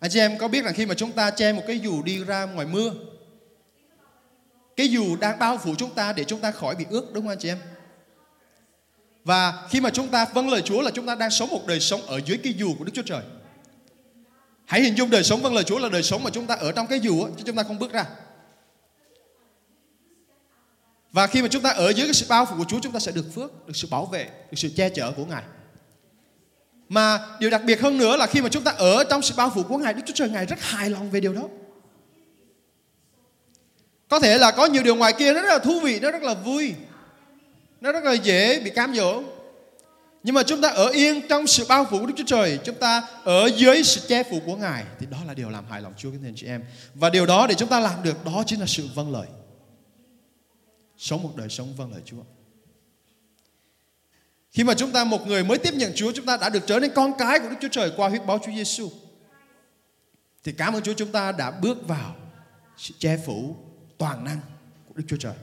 Anh 0.00 0.10
chị 0.10 0.18
em 0.18 0.38
có 0.38 0.48
biết 0.48 0.64
rằng 0.64 0.74
khi 0.74 0.86
mà 0.86 0.94
chúng 0.94 1.12
ta 1.12 1.30
che 1.30 1.52
một 1.52 1.62
cái 1.66 1.80
dù 1.80 2.02
đi 2.02 2.24
ra 2.24 2.44
ngoài 2.44 2.66
mưa, 2.66 2.92
Cái 4.76 4.90
dù 4.90 5.16
đang 5.16 5.38
bao 5.38 5.58
phủ 5.58 5.74
chúng 5.78 5.94
ta 5.94 6.12
để 6.12 6.24
chúng 6.24 6.40
ta 6.40 6.50
khỏi 6.50 6.76
bị 6.76 6.84
ướt, 6.90 7.12
đúng 7.12 7.24
không 7.24 7.32
anh 7.32 7.38
chị 7.38 7.48
em? 7.48 7.58
Và 9.24 9.68
khi 9.70 9.80
mà 9.80 9.90
chúng 9.90 10.08
ta 10.08 10.26
vâng 10.34 10.48
lời 10.48 10.62
Chúa 10.62 10.80
là 10.82 10.90
chúng 10.90 11.06
ta 11.06 11.14
đang 11.14 11.30
sống 11.30 11.48
một 11.48 11.66
đời 11.66 11.80
sống 11.80 12.02
ở 12.02 12.20
dưới 12.26 12.38
cái 12.38 12.52
dù 12.52 12.74
của 12.78 12.84
Đức 12.84 12.92
Chúa 12.94 13.02
Trời 13.02 13.22
Hãy 14.64 14.82
hình 14.82 14.94
dung 14.94 15.10
đời 15.10 15.24
sống 15.24 15.42
vâng 15.42 15.54
lời 15.54 15.64
Chúa 15.64 15.78
là 15.78 15.88
đời 15.88 16.02
sống 16.02 16.22
mà 16.22 16.30
chúng 16.30 16.46
ta 16.46 16.54
ở 16.54 16.72
trong 16.72 16.86
cái 16.86 17.00
dù 17.00 17.28
chứ 17.36 17.42
chúng 17.46 17.56
ta 17.56 17.62
không 17.62 17.78
bước 17.78 17.92
ra 17.92 18.04
và 21.12 21.26
khi 21.26 21.42
mà 21.42 21.48
chúng 21.48 21.62
ta 21.62 21.70
ở 21.70 21.90
dưới 21.90 22.06
cái 22.06 22.14
sự 22.14 22.26
bao 22.28 22.46
phủ 22.46 22.56
của 22.58 22.64
Chúa 22.68 22.78
chúng 22.82 22.92
ta 22.92 22.98
sẽ 22.98 23.12
được 23.12 23.34
phước, 23.34 23.66
được 23.66 23.76
sự 23.76 23.88
bảo 23.90 24.06
vệ, 24.06 24.24
được 24.24 24.56
sự 24.56 24.68
che 24.76 24.88
chở 24.88 25.12
của 25.16 25.24
Ngài. 25.24 25.42
Mà 26.88 27.18
điều 27.40 27.50
đặc 27.50 27.62
biệt 27.64 27.80
hơn 27.80 27.98
nữa 27.98 28.16
là 28.16 28.26
khi 28.26 28.42
mà 28.42 28.48
chúng 28.48 28.64
ta 28.64 28.70
ở 28.70 29.04
trong 29.04 29.22
sự 29.22 29.34
bao 29.36 29.50
phủ 29.54 29.62
của 29.62 29.78
Ngài, 29.78 29.94
Đức 29.94 30.02
Chúa 30.06 30.14
Trời 30.14 30.30
Ngài 30.30 30.46
rất 30.46 30.60
hài 30.60 30.90
lòng 30.90 31.10
về 31.10 31.20
điều 31.20 31.32
đó. 31.32 31.42
Có 34.08 34.20
thể 34.20 34.38
là 34.38 34.50
có 34.50 34.66
nhiều 34.66 34.82
điều 34.82 34.94
ngoài 34.94 35.12
kia 35.18 35.34
rất 35.34 35.44
là 35.44 35.58
thú 35.58 35.80
vị, 35.80 36.00
nó 36.00 36.10
rất 36.10 36.22
là 36.22 36.34
vui. 36.34 36.74
Nó 37.80 37.92
rất 37.92 38.04
là 38.04 38.12
dễ 38.12 38.60
bị 38.60 38.70
cám 38.70 38.94
dỗ. 38.94 39.22
Nhưng 40.22 40.34
mà 40.34 40.42
chúng 40.42 40.60
ta 40.60 40.68
ở 40.68 40.88
yên 40.88 41.28
trong 41.28 41.46
sự 41.46 41.64
bao 41.68 41.84
phủ 41.90 41.98
của 41.98 42.06
Đức 42.06 42.14
Chúa 42.16 42.24
Trời, 42.26 42.58
chúng 42.64 42.74
ta 42.74 43.02
ở 43.24 43.46
dưới 43.56 43.82
sự 43.82 44.00
che 44.08 44.22
phủ 44.22 44.40
của 44.46 44.56
Ngài 44.56 44.84
thì 45.00 45.06
đó 45.10 45.18
là 45.26 45.34
điều 45.34 45.50
làm 45.50 45.64
hài 45.70 45.80
lòng 45.80 45.92
Chúa 45.96 46.10
các 46.10 46.18
anh 46.24 46.34
chị 46.36 46.46
em. 46.46 46.64
Và 46.94 47.10
điều 47.10 47.26
đó 47.26 47.46
để 47.46 47.54
chúng 47.54 47.68
ta 47.68 47.80
làm 47.80 48.02
được 48.02 48.24
đó 48.24 48.42
chính 48.46 48.60
là 48.60 48.66
sự 48.66 48.88
vâng 48.94 49.12
lời 49.12 49.26
sống 51.00 51.22
một 51.22 51.36
đời 51.36 51.48
sống 51.48 51.74
vâng 51.76 51.92
lời 51.92 52.02
Chúa. 52.04 52.22
Khi 54.50 54.64
mà 54.64 54.74
chúng 54.74 54.92
ta 54.92 55.04
một 55.04 55.26
người 55.26 55.44
mới 55.44 55.58
tiếp 55.58 55.74
nhận 55.74 55.92
Chúa, 55.94 56.12
chúng 56.12 56.26
ta 56.26 56.36
đã 56.36 56.48
được 56.48 56.66
trở 56.66 56.80
nên 56.80 56.90
con 56.94 57.12
cái 57.18 57.38
của 57.38 57.48
Đức 57.48 57.56
Chúa 57.60 57.68
Trời 57.68 57.92
qua 57.96 58.08
huyết 58.08 58.26
báo 58.26 58.38
Chúa 58.38 58.52
Giêsu. 58.52 58.90
Thì 60.44 60.52
cảm 60.52 60.74
ơn 60.74 60.82
Chúa 60.82 60.92
chúng 60.92 61.12
ta 61.12 61.32
đã 61.32 61.50
bước 61.50 61.88
vào 61.88 62.16
sự 62.76 62.94
che 62.98 63.16
phủ 63.26 63.56
toàn 63.98 64.24
năng 64.24 64.40
của 64.88 64.94
Đức 64.94 65.04
Chúa 65.08 65.16
Trời. 65.16 65.34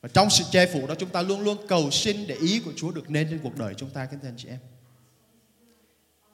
Và 0.00 0.08
trong 0.08 0.30
sự 0.30 0.44
che 0.50 0.66
phủ 0.66 0.86
đó 0.86 0.94
chúng 0.94 1.10
ta 1.10 1.22
luôn 1.22 1.40
luôn 1.40 1.66
cầu 1.68 1.90
xin 1.90 2.26
để 2.26 2.34
ý 2.34 2.60
của 2.60 2.72
Chúa 2.76 2.90
được 2.90 3.10
nên 3.10 3.26
trên 3.30 3.40
cuộc 3.42 3.58
đời 3.58 3.74
chúng 3.76 3.90
ta 3.90 4.06
kính 4.06 4.20
thưa 4.20 4.28
anh 4.28 4.36
chị 4.36 4.48
em. 4.48 4.58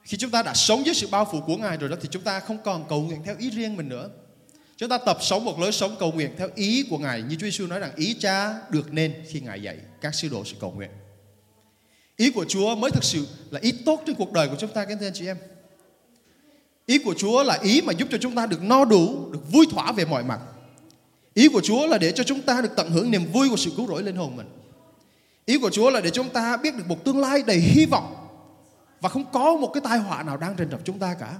Khi 0.03 0.17
chúng 0.17 0.31
ta 0.31 0.43
đã 0.43 0.53
sống 0.53 0.85
dưới 0.85 0.95
sự 0.95 1.07
bao 1.07 1.25
phủ 1.31 1.41
của 1.41 1.57
Ngài 1.57 1.77
rồi 1.77 1.89
đó 1.89 1.95
thì 2.01 2.09
chúng 2.11 2.23
ta 2.23 2.39
không 2.39 2.57
còn 2.63 2.85
cầu 2.89 3.01
nguyện 3.01 3.21
theo 3.25 3.35
ý 3.37 3.49
riêng 3.49 3.75
mình 3.77 3.89
nữa. 3.89 4.09
Chúng 4.79 4.89
ta 4.89 4.97
tập 4.97 5.17
sống 5.21 5.45
một 5.45 5.59
lối 5.59 5.71
sống 5.71 5.95
cầu 5.99 6.11
nguyện 6.11 6.31
theo 6.37 6.49
ý 6.55 6.85
của 6.89 6.97
Ngài 6.97 7.21
như 7.21 7.35
Chúa 7.35 7.45
Giêsu 7.45 7.67
nói 7.67 7.79
rằng 7.79 7.91
ý 7.95 8.13
cha 8.19 8.53
được 8.69 8.93
nên 8.93 9.13
khi 9.27 9.39
Ngài 9.39 9.61
dạy 9.61 9.77
các 10.01 10.15
sứ 10.15 10.29
đồ 10.29 10.45
sự 10.45 10.55
cầu 10.59 10.71
nguyện. 10.71 10.89
Ý 12.17 12.31
của 12.31 12.45
Chúa 12.45 12.75
mới 12.75 12.91
thực 12.91 13.03
sự 13.03 13.27
là 13.51 13.59
ý 13.59 13.71
tốt 13.85 14.01
trên 14.05 14.15
cuộc 14.15 14.31
đời 14.31 14.47
của 14.47 14.55
chúng 14.59 14.71
ta 14.71 14.85
các 14.85 14.97
anh 15.01 15.13
chị 15.13 15.25
em. 15.27 15.37
Ý 16.85 16.97
của 16.97 17.13
Chúa 17.17 17.43
là 17.43 17.57
ý 17.61 17.81
mà 17.81 17.93
giúp 17.93 18.07
cho 18.11 18.17
chúng 18.17 18.35
ta 18.35 18.45
được 18.45 18.63
no 18.63 18.85
đủ, 18.85 19.29
được 19.31 19.51
vui 19.51 19.67
thỏa 19.71 19.91
về 19.91 20.05
mọi 20.05 20.23
mặt. 20.23 20.39
Ý 21.33 21.47
của 21.47 21.61
Chúa 21.61 21.87
là 21.87 21.97
để 21.97 22.11
cho 22.11 22.23
chúng 22.23 22.41
ta 22.41 22.61
được 22.61 22.71
tận 22.75 22.91
hưởng 22.91 23.11
niềm 23.11 23.31
vui 23.31 23.49
của 23.49 23.57
sự 23.57 23.71
cứu 23.77 23.87
rỗi 23.87 24.03
linh 24.03 24.15
hồn 24.15 24.35
mình. 24.35 24.47
Ý 25.45 25.57
của 25.57 25.69
Chúa 25.69 25.89
là 25.89 26.01
để 26.01 26.09
chúng 26.09 26.29
ta 26.29 26.57
biết 26.57 26.75
được 26.75 26.87
một 26.87 27.03
tương 27.03 27.19
lai 27.19 27.43
đầy 27.47 27.57
hy 27.57 27.85
vọng 27.85 28.15
và 29.01 29.09
không 29.09 29.31
có 29.31 29.55
một 29.55 29.71
cái 29.73 29.81
tai 29.81 29.99
họa 29.99 30.23
nào 30.23 30.37
đang 30.37 30.55
rình 30.57 30.69
rập 30.71 30.79
chúng 30.85 30.99
ta 30.99 31.15
cả. 31.19 31.35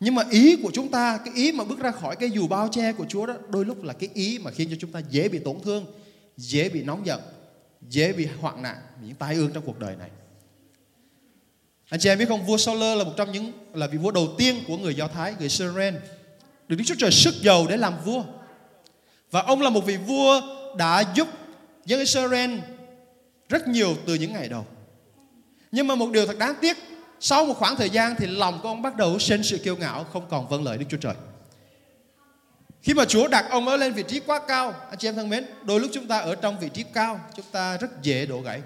Nhưng 0.00 0.14
mà 0.14 0.22
ý 0.30 0.56
của 0.56 0.70
chúng 0.72 0.88
ta, 0.88 1.18
cái 1.24 1.34
ý 1.34 1.52
mà 1.52 1.64
bước 1.64 1.78
ra 1.78 1.90
khỏi 1.90 2.16
cái 2.16 2.30
dù 2.30 2.48
bao 2.48 2.68
che 2.68 2.92
của 2.92 3.06
Chúa 3.08 3.26
đó, 3.26 3.34
đôi 3.48 3.64
lúc 3.64 3.82
là 3.82 3.92
cái 3.92 4.08
ý 4.14 4.38
mà 4.38 4.50
khiến 4.50 4.68
cho 4.70 4.76
chúng 4.80 4.92
ta 4.92 5.00
dễ 5.10 5.28
bị 5.28 5.38
tổn 5.38 5.60
thương, 5.64 5.86
dễ 6.36 6.68
bị 6.68 6.82
nóng 6.82 7.06
giận, 7.06 7.20
dễ 7.88 8.12
bị 8.12 8.28
hoạn 8.40 8.62
nạn, 8.62 8.76
những 9.04 9.14
tai 9.14 9.34
ương 9.34 9.50
trong 9.54 9.62
cuộc 9.66 9.78
đời 9.78 9.96
này. 9.96 10.10
Anh 11.88 12.00
chị 12.00 12.08
em 12.08 12.18
biết 12.18 12.28
không, 12.28 12.46
vua 12.46 12.56
Saul 12.56 12.78
là 12.78 13.04
một 13.04 13.12
trong 13.16 13.32
những 13.32 13.52
là 13.74 13.86
vị 13.86 13.98
vua 13.98 14.10
đầu 14.10 14.28
tiên 14.38 14.56
của 14.66 14.76
người 14.76 14.94
Do 14.94 15.08
Thái, 15.08 15.34
người 15.38 15.48
Israel, 15.48 15.94
được 16.68 16.76
Đức 16.76 16.84
Chúa 16.86 16.94
Trời 16.98 17.10
sức 17.10 17.34
giàu 17.42 17.66
để 17.68 17.76
làm 17.76 17.94
vua. 18.04 18.24
Và 19.30 19.40
ông 19.42 19.60
là 19.60 19.70
một 19.70 19.86
vị 19.86 19.96
vua 19.96 20.40
đã 20.78 21.04
giúp 21.14 21.28
dân 21.86 22.00
Israel 22.00 22.50
rất 23.48 23.68
nhiều 23.68 23.96
từ 24.06 24.14
những 24.14 24.32
ngày 24.32 24.48
đầu. 24.48 24.66
Nhưng 25.72 25.86
mà 25.86 25.94
một 25.94 26.10
điều 26.10 26.26
thật 26.26 26.38
đáng 26.38 26.54
tiếc, 26.60 26.76
sau 27.20 27.46
một 27.46 27.54
khoảng 27.54 27.76
thời 27.76 27.90
gian 27.90 28.14
thì 28.18 28.26
lòng 28.26 28.60
của 28.62 28.68
ông 28.68 28.82
bắt 28.82 28.96
đầu 28.96 29.18
sinh 29.18 29.42
sự 29.42 29.58
kiêu 29.58 29.76
ngạo, 29.76 30.04
không 30.04 30.26
còn 30.30 30.48
vâng 30.48 30.64
lời 30.64 30.78
Đức 30.78 30.86
Chúa 30.88 30.96
Trời. 30.96 31.14
Khi 32.82 32.94
mà 32.94 33.04
Chúa 33.04 33.28
đặt 33.28 33.46
ông 33.50 33.68
ở 33.68 33.76
lên 33.76 33.92
vị 33.92 34.04
trí 34.08 34.20
quá 34.20 34.40
cao, 34.48 34.74
anh 34.90 34.98
chị 34.98 35.08
em 35.08 35.14
thân 35.14 35.28
mến, 35.28 35.46
đôi 35.64 35.80
lúc 35.80 35.90
chúng 35.94 36.06
ta 36.06 36.18
ở 36.18 36.34
trong 36.34 36.60
vị 36.60 36.68
trí 36.74 36.82
cao, 36.82 37.20
chúng 37.36 37.46
ta 37.52 37.76
rất 37.76 38.02
dễ 38.02 38.26
đổ 38.26 38.40
gãy. 38.40 38.62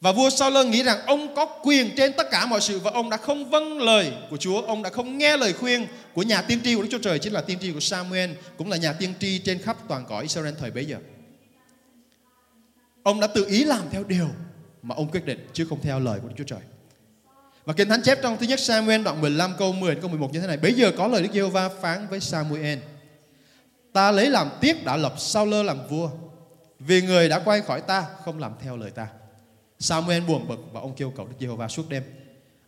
Và 0.00 0.12
vua 0.12 0.30
sao 0.30 0.50
lơn 0.50 0.70
nghĩ 0.70 0.82
rằng 0.82 1.06
ông 1.06 1.34
có 1.34 1.46
quyền 1.46 1.90
trên 1.96 2.12
tất 2.12 2.30
cả 2.30 2.46
mọi 2.46 2.60
sự 2.60 2.78
và 2.78 2.90
ông 2.90 3.10
đã 3.10 3.16
không 3.16 3.50
vâng 3.50 3.78
lời 3.78 4.12
của 4.30 4.36
Chúa, 4.36 4.62
ông 4.62 4.82
đã 4.82 4.90
không 4.90 5.18
nghe 5.18 5.36
lời 5.36 5.52
khuyên 5.52 5.86
của 6.14 6.22
nhà 6.22 6.42
tiên 6.42 6.60
tri 6.64 6.74
của 6.74 6.82
Đức 6.82 6.88
Chúa 6.90 6.98
Trời 6.98 7.18
chính 7.18 7.32
là 7.32 7.40
tiên 7.40 7.58
tri 7.60 7.72
của 7.72 7.80
Samuel, 7.80 8.30
cũng 8.56 8.70
là 8.70 8.76
nhà 8.76 8.92
tiên 8.92 9.14
tri 9.20 9.38
trên 9.38 9.58
khắp 9.58 9.76
toàn 9.88 10.06
cõi 10.06 10.22
Israel 10.22 10.54
thời 10.58 10.70
bấy 10.70 10.84
giờ. 10.84 10.98
Ông 13.02 13.20
đã 13.20 13.26
tự 13.26 13.46
ý 13.46 13.64
làm 13.64 13.82
theo 13.90 14.04
điều 14.04 14.28
mà 14.82 14.94
ông 14.94 15.10
quyết 15.10 15.24
định 15.24 15.48
chứ 15.52 15.66
không 15.68 15.80
theo 15.82 16.00
lời 16.00 16.20
của 16.22 16.28
Đức 16.28 16.34
Chúa 16.38 16.44
Trời. 16.44 16.60
Và 17.66 17.72
Kinh 17.72 17.88
Thánh 17.88 18.02
chép 18.02 18.18
trong 18.22 18.36
thứ 18.38 18.46
nhất 18.46 18.60
Samuel 18.60 19.02
đoạn 19.02 19.20
15 19.20 19.54
câu 19.58 19.72
10 19.72 19.94
câu 19.94 20.10
11 20.10 20.32
như 20.32 20.40
thế 20.40 20.46
này. 20.46 20.56
Bây 20.56 20.72
giờ 20.72 20.92
có 20.96 21.06
lời 21.08 21.22
Đức 21.22 21.28
Giê-hô-va 21.32 21.68
phán 21.68 22.08
với 22.08 22.20
Samuel. 22.20 22.78
Ta 23.92 24.10
lấy 24.10 24.30
làm 24.30 24.50
tiếc 24.60 24.84
đã 24.84 24.96
lập 24.96 25.14
Saul 25.18 25.54
làm 25.54 25.88
vua 25.88 26.10
vì 26.78 27.02
người 27.02 27.28
đã 27.28 27.38
quay 27.38 27.60
khỏi 27.60 27.80
ta 27.80 28.06
không 28.24 28.38
làm 28.38 28.52
theo 28.62 28.76
lời 28.76 28.90
ta. 28.90 29.06
Samuel 29.78 30.22
buồn 30.22 30.48
bực 30.48 30.58
và 30.72 30.80
ông 30.80 30.94
kêu 30.96 31.12
cầu 31.16 31.26
Đức 31.26 31.34
Giê-hô-va 31.40 31.68
suốt 31.68 31.88
đêm. 31.88 32.02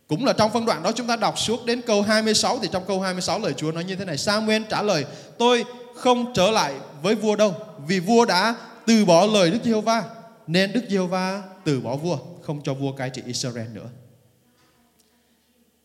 Cũng 0.07 0.25
là 0.25 0.33
trong 0.33 0.53
phân 0.53 0.65
đoạn 0.65 0.83
đó 0.83 0.91
chúng 0.91 1.07
ta 1.07 1.15
đọc 1.15 1.39
suốt 1.39 1.65
đến 1.65 1.81
câu 1.81 2.01
26 2.01 2.59
thì 2.61 2.67
trong 2.71 2.83
câu 2.87 3.01
26 3.01 3.39
lời 3.39 3.53
Chúa 3.53 3.71
nói 3.71 3.83
như 3.83 3.95
thế 3.95 4.05
này. 4.05 4.17
Samuel 4.17 4.61
trả 4.69 4.81
lời, 4.81 5.05
tôi 5.37 5.63
không 5.95 6.33
trở 6.35 6.51
lại 6.51 6.73
với 7.01 7.15
vua 7.15 7.35
đâu, 7.35 7.53
vì 7.87 7.99
vua 7.99 8.25
đã 8.25 8.55
từ 8.85 9.05
bỏ 9.05 9.25
lời 9.25 9.51
Đức 9.51 9.59
Giê-hô-va, 9.63 10.03
nên 10.47 10.73
Đức 10.73 10.81
Giê-hô-va 10.89 11.43
từ 11.63 11.81
bỏ 11.81 11.95
vua, 11.95 12.17
không 12.41 12.61
cho 12.63 12.73
vua 12.73 12.91
cai 12.91 13.09
trị 13.09 13.21
Israel 13.25 13.67
nữa. 13.73 13.89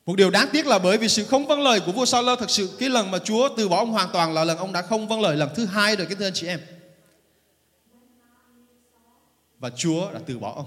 Một 0.06 0.16
điều 0.16 0.30
đáng 0.30 0.48
tiếc 0.52 0.66
là 0.66 0.78
bởi 0.78 0.98
vì 0.98 1.08
sự 1.08 1.24
không 1.24 1.46
vâng 1.46 1.62
lời 1.62 1.80
của 1.80 1.92
vua 1.92 2.04
sao 2.04 2.22
lơ 2.22 2.36
thật 2.36 2.50
sự 2.50 2.76
cái 2.78 2.88
lần 2.88 3.10
mà 3.10 3.18
Chúa 3.18 3.48
từ 3.56 3.68
bỏ 3.68 3.78
ông 3.78 3.90
hoàn 3.90 4.08
toàn 4.12 4.34
là 4.34 4.44
lần 4.44 4.58
ông 4.58 4.72
đã 4.72 4.82
không 4.82 5.08
vâng 5.08 5.20
lời 5.20 5.36
lần 5.36 5.48
thứ 5.54 5.66
hai 5.66 5.96
rồi 5.96 6.06
cái 6.06 6.16
thưa 6.16 6.26
anh 6.26 6.32
chị 6.34 6.46
em. 6.46 6.60
Và 9.58 9.70
Chúa 9.70 10.12
đã 10.12 10.20
từ 10.26 10.38
bỏ 10.38 10.52
ông. 10.56 10.66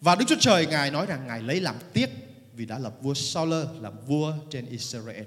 Và 0.00 0.14
Đức 0.14 0.24
Chúa 0.28 0.36
Trời 0.40 0.66
Ngài 0.66 0.90
nói 0.90 1.06
rằng 1.06 1.26
Ngài 1.26 1.42
lấy 1.42 1.60
làm 1.60 1.74
tiếc 1.92 2.10
vì 2.52 2.66
đã 2.66 2.78
lập 2.78 2.92
vua 3.02 3.14
sao 3.14 3.46
lơ 3.46 3.66
làm 3.80 3.92
vua 4.06 4.32
trên 4.50 4.66
Israel. 4.66 5.24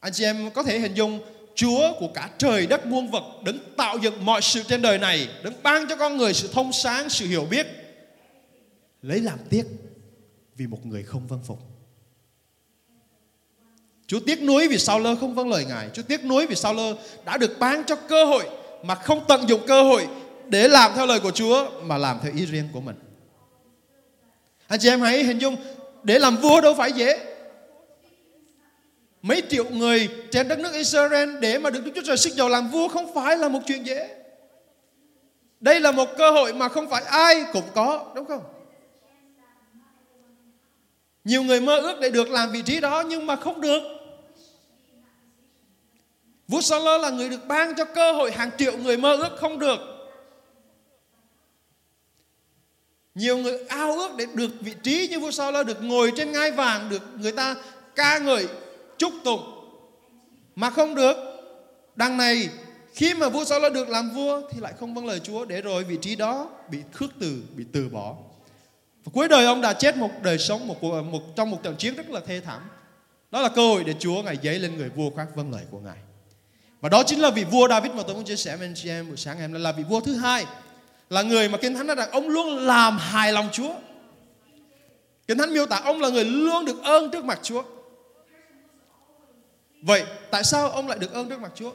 Anh 0.00 0.12
chị 0.12 0.24
em 0.24 0.50
có 0.50 0.62
thể 0.62 0.78
hình 0.78 0.94
dung 0.94 1.20
Chúa 1.54 1.92
của 1.98 2.08
cả 2.14 2.30
trời 2.38 2.66
đất 2.66 2.86
muôn 2.86 3.10
vật 3.10 3.24
đứng 3.44 3.58
tạo 3.76 3.98
dựng 3.98 4.24
mọi 4.24 4.42
sự 4.42 4.62
trên 4.62 4.82
đời 4.82 4.98
này, 4.98 5.28
đứng 5.42 5.54
ban 5.62 5.88
cho 5.88 5.96
con 5.96 6.16
người 6.16 6.34
sự 6.34 6.48
thông 6.52 6.72
sáng, 6.72 7.08
sự 7.08 7.26
hiểu 7.26 7.44
biết. 7.44 7.85
Lấy 9.02 9.20
làm 9.20 9.38
tiếc 9.50 9.64
vì 10.56 10.66
một 10.66 10.86
người 10.86 11.02
không 11.02 11.26
vâng 11.26 11.40
phục. 11.46 11.58
Chúa 14.06 14.20
tiếc 14.26 14.42
nuối 14.42 14.68
vì 14.68 14.78
sao 14.78 14.98
lơ 14.98 15.16
không 15.16 15.34
vâng 15.34 15.50
lời 15.50 15.64
Ngài. 15.64 15.90
Chúa 15.92 16.02
tiếc 16.02 16.24
nuối 16.24 16.46
vì 16.46 16.54
sao 16.54 16.74
lơ 16.74 16.96
đã 17.24 17.36
được 17.36 17.58
ban 17.58 17.84
cho 17.84 17.96
cơ 17.96 18.24
hội 18.24 18.48
mà 18.82 18.94
không 18.94 19.24
tận 19.28 19.48
dụng 19.48 19.60
cơ 19.66 19.82
hội 19.82 20.08
để 20.48 20.68
làm 20.68 20.92
theo 20.96 21.06
lời 21.06 21.20
của 21.20 21.30
Chúa 21.30 21.70
mà 21.82 21.98
làm 21.98 22.18
theo 22.22 22.32
ý 22.36 22.46
riêng 22.46 22.68
của 22.72 22.80
mình. 22.80 22.96
Anh 24.68 24.80
chị 24.80 24.88
em 24.88 25.00
hãy 25.00 25.24
hình 25.24 25.38
dung 25.38 25.56
để 26.02 26.18
làm 26.18 26.36
vua 26.36 26.60
đâu 26.60 26.74
phải 26.74 26.92
dễ. 26.92 27.36
Mấy 29.22 29.42
triệu 29.48 29.70
người 29.70 30.08
trên 30.30 30.48
đất 30.48 30.58
nước 30.58 30.72
Israel 30.72 31.38
để 31.40 31.58
mà 31.58 31.70
được 31.70 31.84
Đức 31.84 31.92
Chúa 31.94 32.02
Trời 32.04 32.16
sức 32.16 32.34
dầu 32.34 32.48
làm 32.48 32.70
vua 32.70 32.88
không 32.88 33.14
phải 33.14 33.36
là 33.36 33.48
một 33.48 33.60
chuyện 33.66 33.86
dễ. 33.86 34.16
Đây 35.60 35.80
là 35.80 35.92
một 35.92 36.08
cơ 36.18 36.30
hội 36.30 36.52
mà 36.52 36.68
không 36.68 36.90
phải 36.90 37.02
ai 37.02 37.44
cũng 37.52 37.64
có, 37.74 38.12
đúng 38.14 38.26
không? 38.26 38.42
Nhiều 41.26 41.42
người 41.42 41.60
mơ 41.60 41.76
ước 41.76 42.00
để 42.00 42.10
được 42.10 42.28
làm 42.28 42.52
vị 42.52 42.62
trí 42.62 42.80
đó 42.80 43.02
nhưng 43.08 43.26
mà 43.26 43.36
không 43.36 43.60
được. 43.60 43.82
Vua 46.48 46.60
Saul 46.60 47.02
là 47.02 47.10
người 47.10 47.28
được 47.28 47.46
ban 47.48 47.74
cho 47.76 47.84
cơ 47.84 48.12
hội 48.12 48.32
hàng 48.32 48.50
triệu 48.58 48.78
người 48.78 48.96
mơ 48.96 49.16
ước 49.16 49.36
không 49.36 49.58
được. 49.58 49.78
Nhiều 53.14 53.38
người 53.38 53.58
ao 53.68 53.92
ước 53.92 54.10
để 54.16 54.26
được 54.34 54.50
vị 54.60 54.72
trí 54.82 55.08
như 55.08 55.20
vua 55.20 55.30
Saul 55.30 55.64
được 55.66 55.82
ngồi 55.82 56.12
trên 56.16 56.32
ngai 56.32 56.50
vàng, 56.50 56.88
được 56.90 57.02
người 57.20 57.32
ta 57.32 57.56
ca 57.94 58.18
ngợi, 58.18 58.48
chúc 58.98 59.12
tụng. 59.24 59.42
Mà 60.56 60.70
không 60.70 60.94
được. 60.94 61.16
Đằng 61.96 62.16
này 62.16 62.48
khi 62.94 63.14
mà 63.14 63.28
vua 63.28 63.44
Saul 63.44 63.72
được 63.74 63.88
làm 63.88 64.10
vua 64.10 64.42
thì 64.50 64.60
lại 64.60 64.72
không 64.80 64.94
vâng 64.94 65.06
lời 65.06 65.20
Chúa 65.20 65.44
để 65.44 65.62
rồi 65.62 65.84
vị 65.84 65.98
trí 66.00 66.16
đó 66.16 66.50
bị 66.70 66.78
khước 66.92 67.10
từ, 67.20 67.42
bị 67.56 67.64
từ 67.72 67.88
bỏ. 67.88 68.16
Và 69.06 69.10
cuối 69.14 69.28
đời 69.28 69.44
ông 69.44 69.60
đã 69.60 69.72
chết 69.72 69.96
một 69.96 70.10
đời 70.22 70.38
sống 70.38 70.68
một, 70.68 70.82
một 70.82 71.36
trong 71.36 71.50
một 71.50 71.62
trận 71.62 71.76
chiến 71.76 71.94
rất 71.94 72.10
là 72.10 72.20
thê 72.26 72.40
thảm. 72.40 72.62
Đó 73.30 73.42
là 73.42 73.48
cơ 73.48 73.66
hội 73.66 73.84
để 73.84 73.94
Chúa 73.98 74.22
ngài 74.22 74.38
dấy 74.42 74.58
lên 74.58 74.76
người 74.76 74.88
vua 74.88 75.10
khác 75.16 75.26
vâng 75.34 75.52
lời 75.52 75.64
của 75.70 75.78
ngài. 75.78 75.96
Và 76.80 76.88
đó 76.88 77.02
chính 77.06 77.20
là 77.20 77.30
vị 77.30 77.44
vua 77.44 77.68
David 77.68 77.92
mà 77.92 78.02
tôi 78.06 78.14
muốn 78.14 78.24
chia 78.24 78.36
sẻ 78.36 78.56
với 78.56 78.66
anh 78.66 78.74
chị 78.74 78.88
em 78.88 79.08
buổi 79.08 79.16
sáng 79.16 79.36
ngày 79.36 79.46
hôm 79.46 79.52
nay 79.52 79.62
là 79.62 79.72
vị 79.72 79.82
vua 79.82 80.00
thứ 80.00 80.16
hai 80.16 80.46
là 81.10 81.22
người 81.22 81.48
mà 81.48 81.58
Kinh 81.58 81.74
Thánh 81.74 81.86
nói 81.86 81.96
rằng 81.96 82.10
ông 82.10 82.28
luôn 82.28 82.56
làm 82.56 82.98
hài 82.98 83.32
lòng 83.32 83.48
Chúa. 83.52 83.74
Kinh 85.28 85.38
Thánh 85.38 85.54
miêu 85.54 85.66
tả 85.66 85.76
ông 85.76 86.00
là 86.00 86.08
người 86.08 86.24
luôn 86.24 86.64
được 86.64 86.82
ơn 86.82 87.10
trước 87.10 87.24
mặt 87.24 87.40
Chúa. 87.42 87.62
Vậy 89.82 90.04
tại 90.30 90.44
sao 90.44 90.70
ông 90.70 90.88
lại 90.88 90.98
được 90.98 91.12
ơn 91.12 91.28
trước 91.28 91.40
mặt 91.40 91.52
Chúa? 91.54 91.72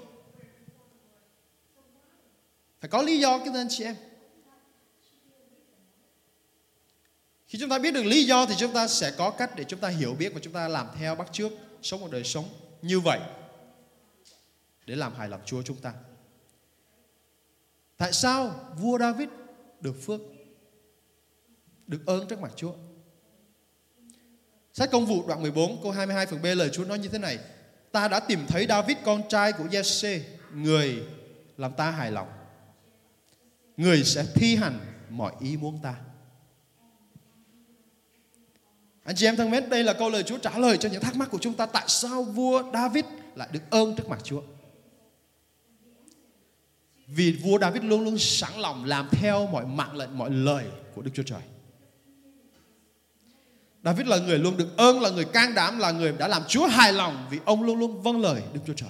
Phải 2.81 2.89
có 2.89 3.01
lý 3.01 3.19
do 3.19 3.37
cái 3.37 3.47
anh 3.53 3.67
chị 3.69 3.83
em. 3.83 3.95
Khi 7.51 7.59
chúng 7.59 7.69
ta 7.69 7.79
biết 7.79 7.93
được 7.93 8.03
lý 8.03 8.23
do 8.23 8.45
thì 8.45 8.55
chúng 8.57 8.73
ta 8.73 8.87
sẽ 8.87 9.11
có 9.17 9.31
cách 9.31 9.51
để 9.55 9.63
chúng 9.63 9.79
ta 9.79 9.87
hiểu 9.87 10.15
biết 10.19 10.33
và 10.33 10.39
chúng 10.43 10.53
ta 10.53 10.67
làm 10.67 10.87
theo 10.99 11.15
bắt 11.15 11.27
trước 11.31 11.51
sống 11.81 12.01
một 12.01 12.11
đời 12.11 12.23
sống 12.23 12.49
như 12.81 12.99
vậy 12.99 13.19
để 14.85 14.95
làm 14.95 15.15
hài 15.15 15.29
lòng 15.29 15.41
Chúa 15.45 15.61
chúng 15.61 15.77
ta. 15.77 15.93
Tại 17.97 18.13
sao 18.13 18.55
vua 18.77 18.99
David 18.99 19.29
được 19.81 19.95
phước? 20.05 20.21
Được 21.87 22.05
ơn 22.05 22.27
trước 22.27 22.39
mặt 22.39 22.51
Chúa. 22.55 22.73
Sách 24.73 24.91
công 24.91 25.05
vụ 25.05 25.27
đoạn 25.27 25.41
14 25.41 25.83
câu 25.83 25.91
22 25.91 26.25
phần 26.25 26.41
B 26.41 26.45
lời 26.45 26.69
Chúa 26.73 26.85
nói 26.85 26.99
như 26.99 27.07
thế 27.07 27.17
này. 27.17 27.39
Ta 27.91 28.07
đã 28.07 28.19
tìm 28.19 28.47
thấy 28.47 28.65
David 28.69 28.97
con 29.05 29.29
trai 29.29 29.53
của 29.53 29.63
Jesse, 29.63 30.19
người 30.53 31.03
làm 31.57 31.73
ta 31.73 31.91
hài 31.91 32.11
lòng. 32.11 32.27
Người 33.77 34.03
sẽ 34.03 34.25
thi 34.35 34.55
hành 34.55 34.79
mọi 35.09 35.33
ý 35.39 35.57
muốn 35.57 35.79
ta. 35.83 35.95
Anh 39.03 39.15
chị 39.15 39.25
em 39.25 39.35
thân 39.35 39.51
mến, 39.51 39.69
đây 39.69 39.83
là 39.83 39.93
câu 39.93 40.09
lời 40.09 40.23
Chúa 40.23 40.37
trả 40.37 40.57
lời 40.57 40.77
cho 40.77 40.89
những 40.89 41.01
thắc 41.01 41.15
mắc 41.15 41.29
của 41.31 41.37
chúng 41.41 41.53
ta. 41.53 41.65
Tại 41.65 41.83
sao 41.87 42.23
vua 42.23 42.63
David 42.73 43.05
lại 43.35 43.47
được 43.51 43.59
ơn 43.69 43.95
trước 43.95 44.09
mặt 44.09 44.19
Chúa? 44.23 44.41
Vì 47.07 47.31
vua 47.31 47.59
David 47.59 47.83
luôn 47.83 48.03
luôn 48.03 48.17
sẵn 48.17 48.53
lòng 48.59 48.85
làm 48.85 49.09
theo 49.11 49.47
mọi 49.47 49.65
mạng 49.65 49.95
lệnh, 49.95 50.17
mọi 50.17 50.29
lời 50.31 50.65
của 50.95 51.01
Đức 51.01 51.11
Chúa 51.13 51.23
Trời. 51.23 51.41
David 53.83 54.07
là 54.07 54.17
người 54.17 54.39
luôn 54.39 54.57
được 54.57 54.77
ơn, 54.77 55.01
là 55.01 55.09
người 55.09 55.25
can 55.25 55.53
đảm, 55.53 55.79
là 55.79 55.91
người 55.91 56.11
đã 56.11 56.27
làm 56.27 56.43
Chúa 56.47 56.67
hài 56.67 56.93
lòng 56.93 57.27
vì 57.31 57.39
ông 57.45 57.63
luôn 57.63 57.79
luôn 57.79 58.01
vâng 58.01 58.21
lời 58.21 58.41
Đức 58.53 58.59
Chúa 58.67 58.73
Trời. 58.73 58.89